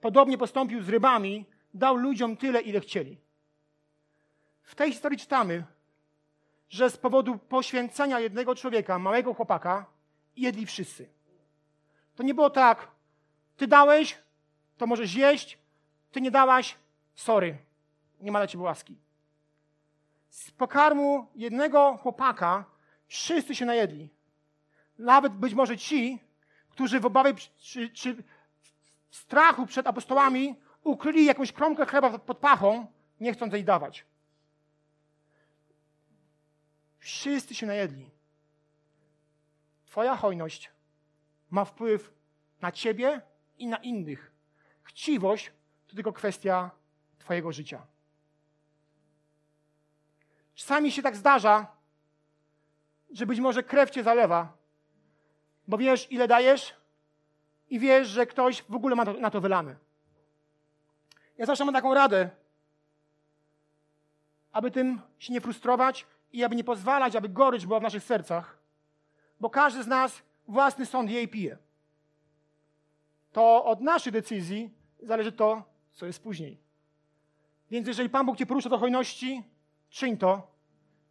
Podobnie 0.00 0.38
postąpił 0.38 0.82
z 0.82 0.88
rybami, 0.88 1.46
dał 1.74 1.96
ludziom 1.96 2.36
tyle, 2.36 2.60
ile 2.60 2.80
chcieli. 2.80 3.18
W 4.62 4.74
tej 4.74 4.92
historii 4.92 5.18
czytamy, 5.18 5.64
że 6.68 6.90
z 6.90 6.96
powodu 6.96 7.38
poświęcenia 7.38 8.20
jednego 8.20 8.54
człowieka, 8.54 8.98
małego 8.98 9.34
chłopaka, 9.34 9.86
jedli 10.36 10.66
wszyscy. 10.66 11.15
To 12.16 12.22
nie 12.22 12.34
było 12.34 12.50
tak, 12.50 12.88
ty 13.56 13.66
dałeś, 13.66 14.18
to 14.76 14.86
możesz 14.86 15.14
jeść, 15.14 15.58
ty 16.12 16.20
nie 16.20 16.30
dałaś, 16.30 16.76
sorry, 17.14 17.58
nie 18.20 18.32
ma 18.32 18.38
dla 18.38 18.46
ciebie 18.46 18.64
łaski. 18.64 18.96
Z 20.30 20.50
pokarmu 20.50 21.26
jednego 21.34 21.98
chłopaka 22.02 22.64
wszyscy 23.06 23.54
się 23.54 23.64
najedli. 23.64 24.08
Nawet 24.98 25.32
być 25.32 25.54
może 25.54 25.76
ci, 25.76 26.20
którzy 26.70 27.00
w 27.00 27.06
obawie 27.06 27.34
czy, 27.58 27.90
czy 27.90 28.14
w 29.10 29.16
strachu 29.16 29.66
przed 29.66 29.86
apostołami 29.86 30.54
ukryli 30.84 31.24
jakąś 31.24 31.52
kromkę 31.52 31.86
chleba 31.86 32.18
pod 32.18 32.38
pachą, 32.38 32.86
nie 33.20 33.32
chcąc 33.32 33.52
jej 33.52 33.64
dawać. 33.64 34.04
Wszyscy 36.98 37.54
się 37.54 37.66
najedli. 37.66 38.10
Twoja 39.86 40.16
hojność 40.16 40.75
ma 41.50 41.64
wpływ 41.64 42.12
na 42.60 42.72
ciebie 42.72 43.20
i 43.58 43.66
na 43.66 43.76
innych. 43.76 44.32
Chciwość 44.82 45.52
to 45.86 45.94
tylko 45.94 46.12
kwestia 46.12 46.70
Twojego 47.18 47.52
życia. 47.52 47.86
Czasami 50.54 50.92
się 50.92 51.02
tak 51.02 51.16
zdarza, 51.16 51.66
że 53.10 53.26
być 53.26 53.40
może 53.40 53.62
krew 53.62 53.90
cię 53.90 54.02
zalewa, 54.02 54.56
bo 55.68 55.78
wiesz, 55.78 56.12
ile 56.12 56.28
dajesz 56.28 56.74
i 57.70 57.78
wiesz, 57.78 58.08
że 58.08 58.26
ktoś 58.26 58.62
w 58.62 58.74
ogóle 58.74 58.96
ma 58.96 59.04
na 59.04 59.30
to 59.30 59.40
wylane. 59.40 59.76
Ja 61.38 61.46
zawsze 61.46 61.64
mam 61.64 61.74
taką 61.74 61.94
radę, 61.94 62.30
aby 64.52 64.70
tym 64.70 65.00
się 65.18 65.32
nie 65.32 65.40
frustrować 65.40 66.06
i 66.32 66.44
aby 66.44 66.56
nie 66.56 66.64
pozwalać, 66.64 67.16
aby 67.16 67.28
gorycz 67.28 67.64
była 67.64 67.80
w 67.80 67.82
naszych 67.82 68.04
sercach, 68.04 68.58
bo 69.40 69.50
każdy 69.50 69.82
z 69.82 69.86
nas 69.86 70.22
własny 70.48 70.86
sąd 70.86 71.10
jej 71.10 71.28
pije. 71.28 71.58
To 73.32 73.64
od 73.64 73.80
naszej 73.80 74.12
decyzji 74.12 74.70
zależy 75.02 75.32
to, 75.32 75.62
co 75.92 76.06
jest 76.06 76.22
później. 76.22 76.58
Więc 77.70 77.88
jeżeli 77.88 78.10
Pan 78.10 78.26
Bóg 78.26 78.36
cię 78.36 78.46
porusza 78.46 78.68
do 78.68 78.78
hojności, 78.78 79.42
czyń 79.90 80.16
to 80.16 80.50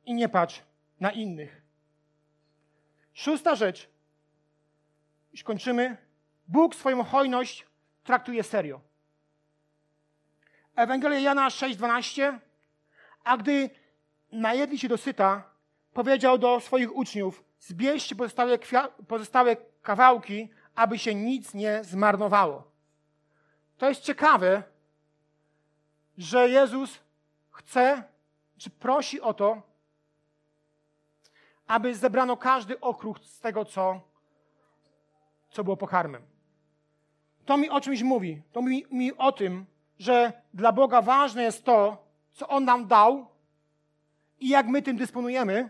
i 0.05 0.13
nie 0.13 0.29
patrz 0.29 0.61
na 0.99 1.11
innych. 1.11 1.61
Szósta 3.13 3.55
rzecz, 3.55 3.89
już 5.31 5.43
kończymy. 5.43 5.97
Bóg 6.47 6.75
swoją 6.75 7.03
hojność 7.03 7.65
traktuje 8.03 8.43
serio. 8.43 8.81
Ewangelia 10.75 11.19
Jana 11.19 11.47
6,12 11.47 12.39
A 13.23 13.37
gdy 13.37 13.69
najedli 14.31 14.79
się 14.79 14.87
dosyta, 14.87 15.49
powiedział 15.93 16.37
do 16.37 16.59
swoich 16.59 16.95
uczniów, 16.95 17.43
zbierzcie 17.65 18.15
pozostałe, 18.15 18.59
pozostałe 19.07 19.57
kawałki, 19.81 20.49
aby 20.75 20.99
się 20.99 21.15
nic 21.15 21.53
nie 21.53 21.83
zmarnowało. 21.83 22.71
To 23.77 23.89
jest 23.89 24.01
ciekawe, 24.01 24.63
że 26.17 26.49
Jezus 26.49 26.99
chce, 27.51 28.03
czy 28.57 28.69
prosi 28.69 29.21
o 29.21 29.33
to, 29.33 29.61
aby 31.67 31.95
zebrano 31.95 32.37
każdy 32.37 32.79
okruch 32.79 33.19
z 33.19 33.39
tego, 33.39 33.65
co, 33.65 34.01
co 35.49 35.63
było 35.63 35.77
pokarmem. 35.77 36.21
To 37.45 37.57
mi 37.57 37.69
o 37.69 37.81
czymś 37.81 38.01
mówi. 38.03 38.41
To 38.51 38.61
mi, 38.61 38.85
mi 38.91 39.17
o 39.17 39.31
tym, 39.31 39.65
że 39.99 40.33
dla 40.53 40.71
Boga 40.71 41.01
ważne 41.01 41.43
jest 41.43 41.65
to, 41.65 42.07
co 42.31 42.47
On 42.47 42.65
nam 42.65 42.87
dał 42.87 43.27
i 44.39 44.49
jak 44.49 44.67
my 44.67 44.81
tym 44.81 44.97
dysponujemy, 44.97 45.69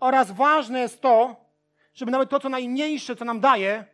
oraz 0.00 0.30
ważne 0.30 0.80
jest 0.80 1.00
to, 1.00 1.36
żeby 1.94 2.12
nawet 2.12 2.30
to, 2.30 2.40
co 2.40 2.48
najmniejsze, 2.48 3.16
co 3.16 3.24
nam 3.24 3.40
daje, 3.40 3.84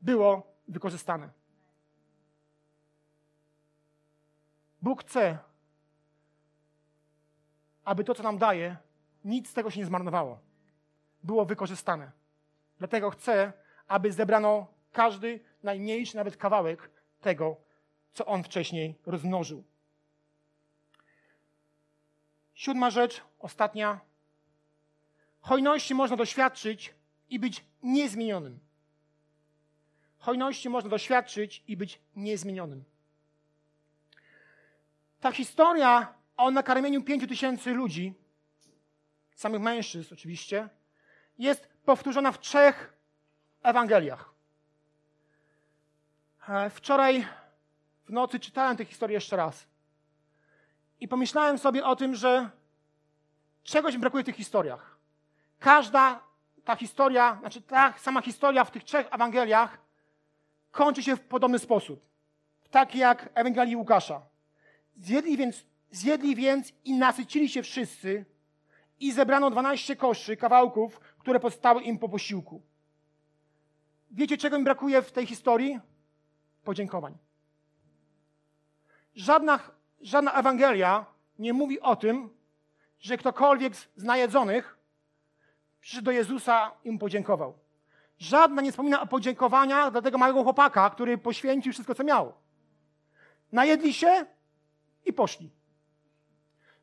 było 0.00 0.42
wykorzystane. 0.68 1.28
Bóg 4.82 5.00
chce, 5.00 5.38
aby 7.84 8.04
to, 8.04 8.14
co 8.14 8.22
nam 8.22 8.38
daje, 8.38 8.76
nic 9.24 9.50
z 9.50 9.54
tego 9.54 9.70
się 9.70 9.80
nie 9.80 9.86
zmarnowało. 9.86 10.38
Było 11.22 11.44
wykorzystane. 11.44 12.12
Dlatego 12.78 13.10
chce, 13.10 13.52
aby 13.88 14.12
zebrano 14.12 14.66
każdy 14.92 15.40
najmniejszy 15.62 16.16
nawet 16.16 16.36
kawałek 16.36 16.90
tego, 17.20 17.56
co 18.12 18.26
on 18.26 18.42
wcześniej 18.42 18.98
rozmnożył. 19.06 19.64
Siódma 22.54 22.90
rzecz, 22.90 23.22
ostatnia. 23.38 24.00
Hojności 25.44 25.94
można 25.94 26.16
doświadczyć 26.16 26.94
i 27.30 27.38
być 27.38 27.64
niezmienionym. 27.82 28.58
Hojności 30.18 30.68
można 30.68 30.90
doświadczyć 30.90 31.64
i 31.68 31.76
być 31.76 32.00
niezmienionym. 32.16 32.84
Ta 35.20 35.32
historia 35.32 36.14
o 36.36 36.50
nakarmieniu 36.50 37.02
pięciu 37.02 37.26
tysięcy 37.26 37.74
ludzi, 37.74 38.14
samych 39.34 39.60
mężczyzn 39.60 40.14
oczywiście, 40.14 40.68
jest 41.38 41.68
powtórzona 41.84 42.32
w 42.32 42.40
trzech 42.40 42.96
Ewangeliach. 43.62 44.34
E, 46.48 46.70
wczoraj 46.70 47.26
w 48.06 48.12
nocy 48.12 48.40
czytałem 48.40 48.76
tę 48.76 48.84
historię 48.84 49.14
jeszcze 49.14 49.36
raz. 49.36 49.66
I 51.00 51.08
pomyślałem 51.08 51.58
sobie 51.58 51.84
o 51.84 51.96
tym, 51.96 52.14
że 52.14 52.50
czegoś 53.62 53.94
mi 53.94 54.00
brakuje 54.00 54.22
w 54.24 54.26
tych 54.26 54.36
historiach. 54.36 54.93
Każda 55.58 56.20
ta 56.64 56.76
historia, 56.76 57.36
znaczy 57.40 57.62
ta 57.62 57.94
sama 57.98 58.22
historia 58.22 58.64
w 58.64 58.70
tych 58.70 58.84
trzech 58.84 59.06
Ewangeliach 59.10 59.78
kończy 60.70 61.02
się 61.02 61.16
w 61.16 61.20
podobny 61.20 61.58
sposób. 61.58 62.00
Tak 62.70 62.94
jak 62.94 63.30
Ewangelii 63.34 63.76
Łukasza. 63.76 64.22
Zjedli 64.96 65.36
więc, 65.36 65.64
zjedli 65.90 66.36
więc 66.36 66.72
i 66.84 66.92
nasycili 66.92 67.48
się 67.48 67.62
wszyscy 67.62 68.24
i 69.00 69.12
zebrano 69.12 69.50
dwanaście 69.50 69.96
koszy 69.96 70.36
kawałków, 70.36 71.00
które 71.18 71.40
pozostały 71.40 71.82
im 71.82 71.98
po 71.98 72.08
posiłku. 72.08 72.62
Wiecie, 74.10 74.36
czego 74.36 74.58
mi 74.58 74.64
brakuje 74.64 75.02
w 75.02 75.12
tej 75.12 75.26
historii? 75.26 75.80
Podziękowań. 76.64 77.18
Żadna, 79.14 79.60
żadna 80.00 80.32
Ewangelia 80.32 81.06
nie 81.38 81.52
mówi 81.52 81.80
o 81.80 81.96
tym, 81.96 82.30
że 83.00 83.16
ktokolwiek 83.16 83.76
z 83.76 84.04
najedzonych 84.04 84.78
przyszedł 85.84 86.04
do 86.04 86.10
Jezusa 86.10 86.72
i 86.84 86.90
mu 86.90 86.98
podziękował. 86.98 87.58
Żadna 88.18 88.62
nie 88.62 88.70
wspomina 88.70 89.02
o 89.02 89.06
podziękowaniach 89.06 89.92
dla 89.92 90.02
tego 90.02 90.18
małego 90.18 90.42
chłopaka, 90.42 90.90
który 90.90 91.18
poświęcił 91.18 91.72
wszystko, 91.72 91.94
co 91.94 92.04
miał. 92.04 92.32
Najedli 93.52 93.94
się 93.94 94.26
i 95.04 95.12
poszli. 95.12 95.50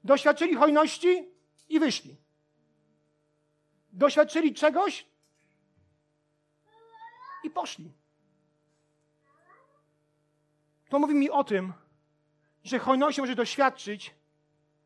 Doświadczyli 0.04 0.56
hojności 0.56 1.30
i 1.70 1.80
wyszli. 1.80 2.18
Doświadczyli 3.92 4.54
czegoś 4.54 5.06
i 7.44 7.50
poszli. 7.50 7.92
To 10.90 11.00
mówi 11.00 11.16
mi 11.16 11.30
o 11.30 11.44
tym, 11.44 11.74
że 12.64 12.80
hojności 12.80 13.22
może 13.22 13.36
doświadczyć 13.36 14.16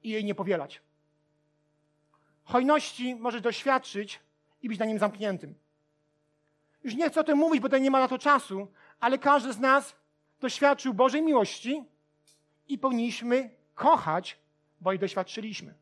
i 0.04 0.10
jej 0.10 0.26
nie 0.26 0.36
powielać. 0.36 0.85
Hojności 2.46 3.16
może 3.16 3.42
doświadczyć 3.42 4.20
i 4.62 4.70
być 4.70 4.80
na 4.80 4.86
nim 4.86 5.00
zamkniętym. 5.00 5.56
Już 6.84 6.96
nie 6.96 7.10
chcę 7.10 7.22
o 7.22 7.24
tym 7.24 7.38
mówić, 7.38 7.62
bo 7.62 7.68
tutaj 7.68 7.82
nie 7.82 7.92
ma 7.92 8.00
na 8.00 8.08
to 8.08 8.18
czasu, 8.18 8.68
ale 9.00 9.18
każdy 9.18 9.54
z 9.54 9.60
nas 9.60 9.96
doświadczył 10.40 10.94
Bożej 10.94 11.22
miłości 11.22 11.84
i 12.68 12.78
powinniśmy 12.78 13.50
kochać, 13.76 14.38
bo 14.82 14.92
jej 14.92 15.00
doświadczyliśmy. 15.00 15.74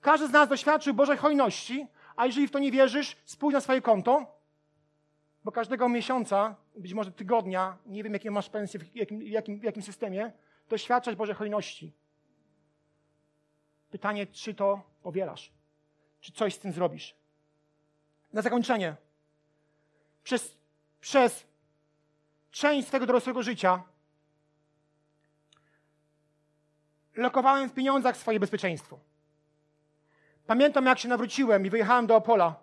Każdy 0.00 0.28
z 0.28 0.30
nas 0.30 0.48
doświadczył 0.48 0.94
Bożej 0.94 1.16
hojności, 1.16 1.86
a 2.16 2.26
jeżeli 2.26 2.48
w 2.48 2.50
to 2.50 2.58
nie 2.58 2.72
wierzysz, 2.72 3.16
spójrz 3.24 3.54
na 3.54 3.60
swoje 3.60 3.82
konto, 3.82 4.36
bo 5.44 5.52
każdego 5.52 5.88
miesiąca, 5.88 6.56
być 6.76 6.94
może 6.94 7.12
tygodnia, 7.12 7.76
nie 7.86 8.02
wiem 8.02 8.12
jakie 8.12 8.30
masz 8.30 8.48
pensje, 8.48 8.80
w 8.80 8.96
jakim, 8.96 9.22
jakim, 9.22 9.60
jakim 9.62 9.82
systemie, 9.82 10.32
doświadczasz 10.68 11.16
Bożej 11.16 11.34
hojności. 11.34 11.92
Pytanie, 13.90 14.26
czy 14.26 14.54
to 14.54 14.82
powielasz? 15.06 15.52
Czy 16.20 16.32
coś 16.32 16.54
z 16.54 16.58
tym 16.58 16.72
zrobisz? 16.72 17.14
Na 18.32 18.42
zakończenie. 18.42 18.96
Przez, 20.24 20.56
przez 21.00 21.46
część 22.50 22.88
swojego 22.88 23.06
dorosłego 23.06 23.42
życia 23.42 23.82
lokowałem 27.16 27.70
w 27.70 27.74
pieniądzach 27.74 28.16
swoje 28.16 28.40
bezpieczeństwo. 28.40 28.98
Pamiętam, 30.46 30.86
jak 30.86 30.98
się 30.98 31.08
nawróciłem 31.08 31.66
i 31.66 31.70
wyjechałem 31.70 32.06
do 32.06 32.16
Opola, 32.16 32.56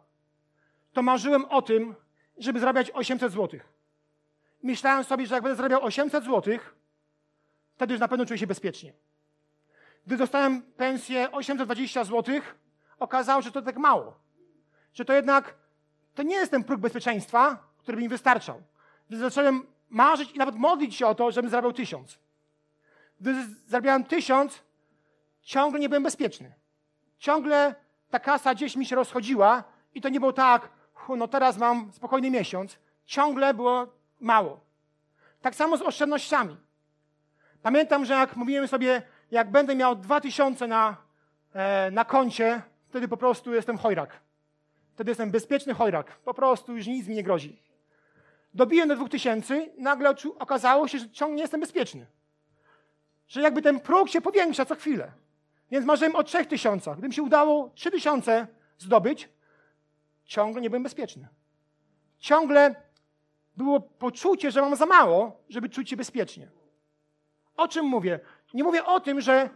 to 0.93 1.01
marzyłem 1.01 1.45
o 1.45 1.61
tym, 1.61 1.95
żeby 2.37 2.59
zarabiać 2.59 2.91
800 2.91 3.31
zł. 3.33 3.59
Myślałem 4.63 5.03
sobie, 5.03 5.25
że 5.27 5.35
jak 5.35 5.43
będę 5.43 5.55
zarabiał 5.55 5.83
800 5.83 6.23
zł, 6.23 6.57
wtedy 7.75 7.93
już 7.93 8.01
na 8.01 8.07
pewno 8.07 8.25
czuję 8.25 8.37
się 8.37 8.47
bezpiecznie. 8.47 8.93
Gdy 10.07 10.17
dostałem 10.17 10.61
pensję 10.61 11.31
820 11.31 12.03
zł, 12.03 12.35
okazało 12.99 13.41
się, 13.41 13.45
że 13.45 13.51
to 13.51 13.61
tak 13.61 13.77
mało. 13.77 14.19
Że 14.93 15.05
to 15.05 15.13
jednak, 15.13 15.55
to 16.15 16.23
nie 16.23 16.35
jest 16.35 16.51
ten 16.51 16.63
próg 16.63 16.81
bezpieczeństwa, 16.81 17.57
który 17.77 17.97
by 17.97 18.03
mi 18.03 18.09
wystarczał. 18.09 18.61
Więc 19.09 19.21
zacząłem 19.21 19.67
marzyć 19.89 20.31
i 20.31 20.37
nawet 20.37 20.55
modlić 20.55 20.95
się 20.95 21.07
o 21.07 21.15
to, 21.15 21.31
żebym 21.31 21.51
zarabiał 21.51 21.73
tysiąc. 21.73 22.19
Gdy 23.21 23.35
zarabiałem 23.67 24.03
tysiąc, 24.03 24.63
ciągle 25.41 25.79
nie 25.79 25.89
byłem 25.89 26.03
bezpieczny. 26.03 26.53
Ciągle 27.17 27.75
ta 28.09 28.19
kasa 28.19 28.55
gdzieś 28.55 28.75
mi 28.75 28.85
się 28.85 28.95
rozchodziła 28.95 29.63
i 29.95 30.01
to 30.01 30.09
nie 30.09 30.19
było 30.19 30.33
tak, 30.33 30.69
no 31.17 31.27
teraz 31.27 31.57
mam 31.57 31.93
spokojny 31.93 32.31
miesiąc. 32.31 32.79
Ciągle 33.05 33.53
było 33.53 33.87
mało. 34.19 34.59
Tak 35.41 35.55
samo 35.55 35.77
z 35.77 35.81
oszczędnościami. 35.81 36.57
Pamiętam, 37.61 38.05
że 38.05 38.13
jak 38.13 38.35
mówiłem 38.35 38.67
sobie, 38.67 39.01
jak 39.33 39.51
będę 39.51 39.75
miał 39.75 39.95
dwa 39.95 40.21
tysiące 40.21 40.67
na, 40.67 40.97
e, 41.53 41.91
na 41.91 42.05
koncie, 42.05 42.61
wtedy 42.89 43.07
po 43.07 43.17
prostu 43.17 43.53
jestem 43.53 43.77
chojrak. 43.77 44.19
Wtedy 44.93 45.11
jestem 45.11 45.31
bezpieczny 45.31 45.73
chojrak. 45.73 46.17
Po 46.19 46.33
prostu 46.33 46.75
już 46.77 46.87
nic 46.87 47.07
mi 47.07 47.15
nie 47.15 47.23
grozi. 47.23 47.61
Dobiłem 48.53 48.89
do 48.89 48.95
dwóch 48.95 49.09
tysięcy, 49.09 49.71
nagle 49.77 50.15
okazało 50.39 50.87
się, 50.87 50.99
że 50.99 51.09
ciągle 51.09 51.35
nie 51.35 51.41
jestem 51.41 51.59
bezpieczny. 51.59 52.05
Że 53.27 53.41
jakby 53.41 53.61
ten 53.61 53.79
próg 53.79 54.09
się 54.09 54.21
powiększa 54.21 54.65
co 54.65 54.75
chwilę. 54.75 55.11
Więc 55.71 55.85
marzyłem 55.85 56.15
o 56.15 56.23
trzech 56.23 56.47
tysiącach. 56.47 56.93
Gdybym 56.93 57.11
się 57.11 57.23
udało 57.23 57.69
trzy 57.75 57.91
tysiące 57.91 58.47
zdobyć, 58.77 59.29
ciągle 60.25 60.61
nie 60.61 60.69
byłem 60.69 60.83
bezpieczny. 60.83 61.27
Ciągle 62.19 62.75
było 63.57 63.79
poczucie, 63.79 64.51
że 64.51 64.61
mam 64.61 64.75
za 64.75 64.85
mało, 64.85 65.43
żeby 65.49 65.69
czuć 65.69 65.89
się 65.89 65.97
bezpiecznie. 65.97 66.47
O 67.57 67.67
czym 67.67 67.85
mówię? 67.85 68.19
Nie 68.53 68.63
mówię 68.63 68.85
o 68.85 68.99
tym, 68.99 69.21
że 69.21 69.49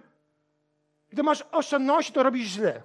gdy 1.09 1.23
masz 1.23 1.43
oszczędności, 1.51 2.13
to 2.13 2.23
robisz 2.23 2.47
źle. 2.47 2.83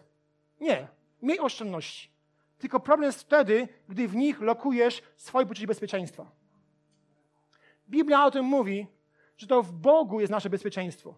Nie, 0.60 0.88
miej 1.22 1.40
oszczędności. 1.40 2.10
Tylko 2.58 2.80
problem 2.80 3.06
jest 3.06 3.20
wtedy, 3.20 3.68
gdy 3.88 4.08
w 4.08 4.16
nich 4.16 4.40
lokujesz 4.40 5.02
swoje 5.16 5.46
poczucie 5.46 5.66
bezpieczeństwa. 5.66 6.30
Biblia 7.88 8.24
o 8.24 8.30
tym 8.30 8.44
mówi, 8.44 8.86
że 9.36 9.46
to 9.46 9.62
w 9.62 9.72
Bogu 9.72 10.20
jest 10.20 10.30
nasze 10.30 10.50
bezpieczeństwo. 10.50 11.14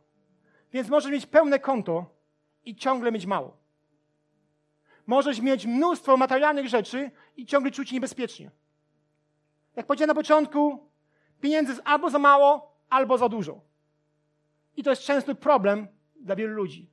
Więc 0.72 0.88
możesz 0.88 1.12
mieć 1.12 1.26
pełne 1.26 1.59
konto 1.59 2.07
i 2.64 2.76
ciągle 2.76 3.12
mieć 3.12 3.26
mało. 3.26 3.57
Możesz 5.07 5.40
mieć 5.40 5.66
mnóstwo 5.66 6.16
materialnych 6.16 6.68
rzeczy 6.68 7.11
i 7.36 7.47
ciągle 7.47 7.70
czuć 7.70 7.88
się 7.88 7.95
niebezpiecznie. 7.95 8.51
Jak 9.76 9.86
powiedziałem 9.86 10.09
na 10.09 10.14
początku, 10.14 10.88
pieniędzy 11.40 11.72
jest 11.72 11.82
albo 11.84 12.11
za 12.11 12.18
mało, 12.18 12.76
albo 12.90 13.18
za 13.18 13.28
dużo. 13.28 13.61
I 14.77 14.83
to 14.83 14.91
jest 14.91 15.03
częsty 15.03 15.35
problem 15.35 15.89
dla 16.20 16.37
wielu 16.37 16.55
ludzi. 16.55 16.91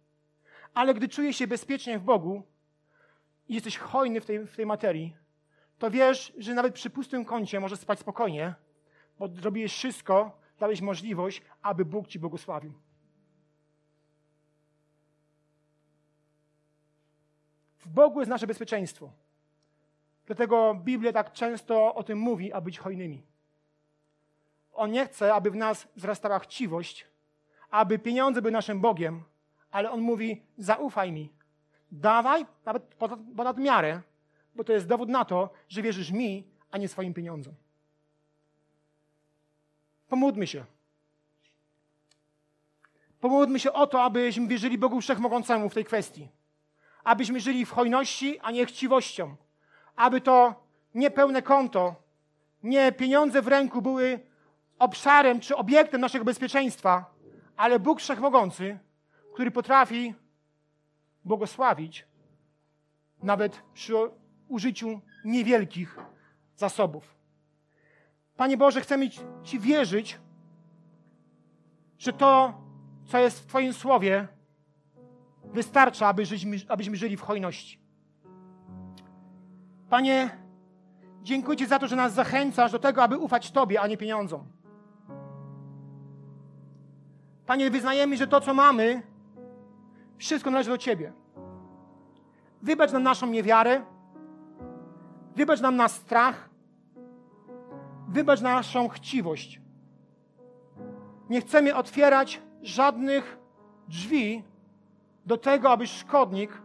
Ale 0.73 0.93
gdy 0.93 1.07
czujesz 1.07 1.35
się 1.35 1.47
bezpiecznie 1.47 1.99
w 1.99 2.03
Bogu 2.03 2.43
i 3.47 3.53
jesteś 3.53 3.77
hojny 3.77 4.21
w 4.21 4.25
tej, 4.25 4.47
w 4.47 4.55
tej 4.55 4.65
materii, 4.65 5.15
to 5.79 5.91
wiesz, 5.91 6.33
że 6.37 6.53
nawet 6.53 6.73
przy 6.73 6.89
pustym 6.89 7.25
kącie 7.25 7.59
możesz 7.59 7.79
spać 7.79 7.99
spokojnie, 7.99 8.55
bo 9.19 9.27
zrobiłeś 9.27 9.73
wszystko, 9.73 10.39
dałeś 10.59 10.81
możliwość, 10.81 11.41
aby 11.61 11.85
Bóg 11.85 12.07
ci 12.07 12.19
błogosławił. 12.19 12.73
W 17.77 17.87
Bogu 17.87 18.19
jest 18.19 18.29
nasze 18.29 18.47
bezpieczeństwo. 18.47 19.11
Dlatego 20.25 20.75
Biblia 20.75 21.13
tak 21.13 21.31
często 21.31 21.95
o 21.95 22.03
tym 22.03 22.19
mówi, 22.19 22.53
aby 22.53 22.65
być 22.65 22.79
hojnymi. 22.79 23.23
On 24.73 24.91
nie 24.91 25.05
chce, 25.05 25.33
aby 25.33 25.51
w 25.51 25.55
nas 25.55 25.87
wzrastała 25.95 26.39
chciwość, 26.39 27.07
aby 27.71 27.99
pieniądze 27.99 28.41
były 28.41 28.51
naszym 28.51 28.81
Bogiem, 28.81 29.23
ale 29.71 29.91
On 29.91 30.01
mówi: 30.01 30.41
zaufaj 30.57 31.11
mi, 31.11 31.29
dawaj 31.91 32.45
nawet 32.65 32.83
ponad 33.35 33.57
miarę, 33.57 34.01
bo 34.55 34.63
to 34.63 34.73
jest 34.73 34.87
dowód 34.87 35.09
na 35.09 35.25
to, 35.25 35.49
że 35.69 35.81
wierzysz 35.81 36.11
mi, 36.11 36.47
a 36.71 36.77
nie 36.77 36.87
swoim 36.87 37.13
pieniądzom. 37.13 37.53
Pomódmy 40.09 40.47
się. 40.47 40.65
Pomódmy 43.19 43.59
się 43.59 43.73
o 43.73 43.87
to, 43.87 44.03
abyśmy 44.03 44.47
wierzyli 44.47 44.77
Bogu 44.77 45.01
Wszechmogącemu 45.01 45.69
w 45.69 45.73
tej 45.73 45.85
kwestii. 45.85 46.29
Abyśmy 47.03 47.39
żyli 47.39 47.65
w 47.65 47.71
hojności, 47.71 48.39
a 48.39 48.51
nie 48.51 48.65
chciwością. 48.65 49.35
Aby 49.95 50.21
to 50.21 50.63
niepełne 50.95 51.41
konto, 51.41 51.95
nie 52.63 52.91
pieniądze 52.91 53.41
w 53.41 53.47
ręku 53.47 53.81
były 53.81 54.19
obszarem 54.79 55.39
czy 55.39 55.55
obiektem 55.55 56.01
naszego 56.01 56.25
bezpieczeństwa, 56.25 57.05
ale 57.61 57.79
Bóg 57.79 57.99
Wszechmogący, 57.99 58.79
który 59.33 59.51
potrafi 59.51 60.15
błogosławić 61.25 62.05
nawet 63.23 63.63
przy 63.73 63.93
użyciu 64.47 65.01
niewielkich 65.25 65.99
zasobów. 66.55 67.15
Panie 68.37 68.57
Boże, 68.57 68.81
chcemy 68.81 69.09
Ci 69.43 69.59
wierzyć, 69.59 70.19
że 71.97 72.13
to, 72.13 72.61
co 73.05 73.17
jest 73.17 73.39
w 73.39 73.45
Twoim 73.45 73.73
słowie, 73.73 74.27
wystarcza, 75.43 76.07
abyśmy, 76.07 76.57
abyśmy 76.67 76.95
żyli 76.95 77.17
w 77.17 77.21
hojności. 77.21 77.79
Panie, 79.89 80.29
dziękuję 81.21 81.57
Ci 81.57 81.65
za 81.65 81.79
to, 81.79 81.87
że 81.87 81.95
nas 81.95 82.13
zachęcasz 82.13 82.71
do 82.71 82.79
tego, 82.79 83.03
aby 83.03 83.17
ufać 83.17 83.51
Tobie, 83.51 83.81
a 83.81 83.87
nie 83.87 83.97
pieniądzom. 83.97 84.60
Panie, 87.51 87.71
wyznajemy, 87.71 88.17
że 88.17 88.27
to, 88.27 88.41
co 88.41 88.53
mamy, 88.53 89.01
wszystko 90.17 90.51
należy 90.51 90.69
do 90.69 90.77
Ciebie. 90.77 91.13
Wybacz 92.61 92.91
nam 92.91 93.03
naszą 93.03 93.27
niewiarę, 93.27 93.81
wybacz 95.35 95.61
nam 95.61 95.75
nasz 95.75 95.91
strach, 95.91 96.49
wybacz 98.07 98.41
naszą 98.41 98.87
chciwość. 98.89 99.61
Nie 101.29 101.41
chcemy 101.41 101.75
otwierać 101.75 102.41
żadnych 102.61 103.37
drzwi 103.87 104.43
do 105.25 105.37
tego, 105.37 105.71
aby 105.71 105.87
szkodnik 105.87 106.61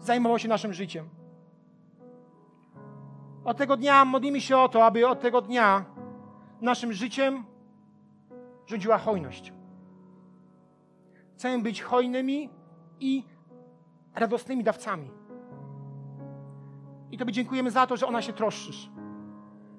zajmował 0.00 0.38
się 0.38 0.48
naszym 0.48 0.72
życiem. 0.72 1.08
Od 3.44 3.56
tego 3.56 3.76
dnia 3.76 4.04
modlimy 4.04 4.40
się 4.40 4.58
o 4.58 4.68
to, 4.68 4.84
aby 4.84 5.08
od 5.08 5.20
tego 5.20 5.40
dnia 5.40 5.84
naszym 6.60 6.92
życiem 6.92 7.44
rządziła 8.66 8.98
hojność. 8.98 9.52
Chcemy 11.36 11.62
być 11.62 11.82
hojnymi 11.82 12.50
i 13.00 13.24
radosnymi 14.14 14.64
dawcami. 14.64 15.10
I 17.10 17.18
Tobie 17.18 17.32
dziękujemy 17.32 17.70
za 17.70 17.86
to, 17.86 17.96
że 17.96 18.06
ona 18.06 18.22
się 18.22 18.32
troszczysz. 18.32 18.90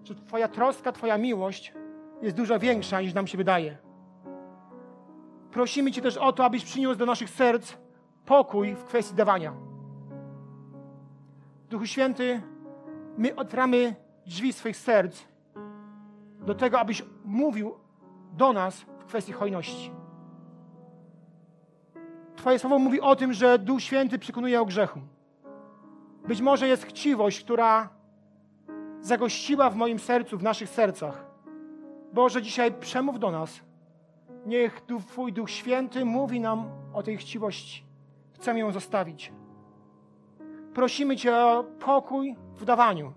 Że 0.03 0.15
Twoja 0.15 0.47
troska, 0.47 0.91
Twoja 0.91 1.17
miłość 1.17 1.73
jest 2.21 2.35
dużo 2.35 2.59
większa 2.59 3.01
niż 3.01 3.13
nam 3.13 3.27
się 3.27 3.37
wydaje. 3.37 3.77
Prosimy 5.51 5.91
Cię 5.91 6.01
też 6.01 6.17
o 6.17 6.33
to, 6.33 6.45
abyś 6.45 6.65
przyniósł 6.65 6.99
do 6.99 7.05
naszych 7.05 7.29
serc 7.29 7.73
pokój 8.25 8.75
w 8.75 8.83
kwestii 8.83 9.15
dawania. 9.15 9.53
Duchu 11.69 11.85
Święty, 11.85 12.41
my 13.17 13.35
otwieramy 13.35 13.95
drzwi 14.25 14.53
swoich 14.53 14.77
serc 14.77 15.23
do 16.39 16.55
tego, 16.55 16.79
abyś 16.79 17.03
mówił 17.25 17.75
do 18.33 18.53
nas 18.53 18.81
w 18.81 19.05
kwestii 19.05 19.33
hojności. 19.33 19.96
Twoje 22.37 22.59
słowo 22.59 22.79
mówi 22.79 23.01
o 23.01 23.15
tym, 23.15 23.33
że 23.33 23.59
Duch 23.59 23.81
Święty 23.81 24.19
przekonuje 24.19 24.61
o 24.61 24.65
grzechu. 24.65 24.99
Być 26.27 26.41
może 26.41 26.67
jest 26.67 26.85
chciwość, 26.85 27.43
która 27.43 27.89
zagościła 29.01 29.69
w 29.69 29.75
moim 29.75 29.99
sercu, 29.99 30.37
w 30.37 30.43
naszych 30.43 30.69
sercach. 30.69 31.25
Boże, 32.13 32.41
dzisiaj 32.41 32.71
przemów 32.73 33.19
do 33.19 33.31
nas. 33.31 33.61
Niech 34.45 34.81
Twój 35.07 35.33
Duch 35.33 35.49
Święty 35.49 36.05
mówi 36.05 36.39
nam 36.39 36.69
o 36.93 37.03
tej 37.03 37.17
chciwości. 37.17 37.83
Chcemy 38.33 38.59
ją 38.59 38.71
zostawić. 38.71 39.33
Prosimy 40.73 41.15
Cię 41.15 41.35
o 41.35 41.63
pokój 41.63 42.35
w 42.55 42.65
dawaniu. 42.65 43.13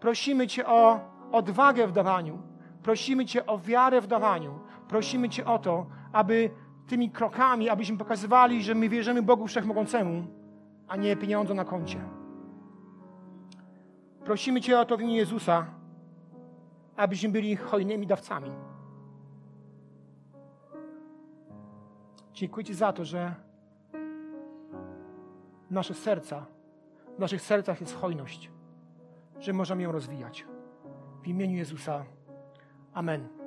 Prosimy 0.00 0.46
Cię 0.46 0.66
o 0.66 1.00
odwagę 1.32 1.86
w 1.86 1.92
dawaniu. 1.92 2.38
Prosimy 2.82 3.26
Cię 3.26 3.46
o 3.46 3.58
wiarę 3.58 4.00
w 4.00 4.06
dawaniu. 4.06 4.58
Prosimy 4.88 5.28
Cię 5.28 5.44
o 5.44 5.58
to, 5.58 5.86
aby 6.12 6.50
tymi 6.90 7.10
krokami, 7.10 7.68
abyśmy 7.68 7.98
pokazywali, 7.98 8.62
że 8.62 8.74
my 8.74 8.88
wierzymy 8.88 9.22
Bogu 9.22 9.46
Wszechmogącemu, 9.46 10.24
a 10.88 10.96
nie 10.96 11.16
pieniądze 11.16 11.54
na 11.54 11.64
koncie. 11.64 12.00
Prosimy 14.24 14.60
Cię 14.60 14.80
o 14.80 14.84
to 14.84 14.96
w 14.96 15.00
imię 15.00 15.16
Jezusa, 15.16 15.66
abyśmy 16.96 17.28
byli 17.28 17.56
hojnymi 17.56 18.06
dawcami. 18.06 18.50
Dziękuję 22.32 22.64
Ci 22.64 22.74
za 22.74 22.92
to, 22.92 23.04
że 23.04 23.34
nasze 25.70 25.94
serca, 25.94 26.46
w 27.16 27.18
naszych 27.18 27.42
sercach 27.42 27.80
jest 27.80 27.96
hojność, 27.96 28.50
że 29.38 29.52
możemy 29.52 29.82
ją 29.82 29.92
rozwijać. 29.92 30.46
W 31.22 31.28
imieniu 31.28 31.56
Jezusa. 31.56 32.04
Amen. 32.94 33.39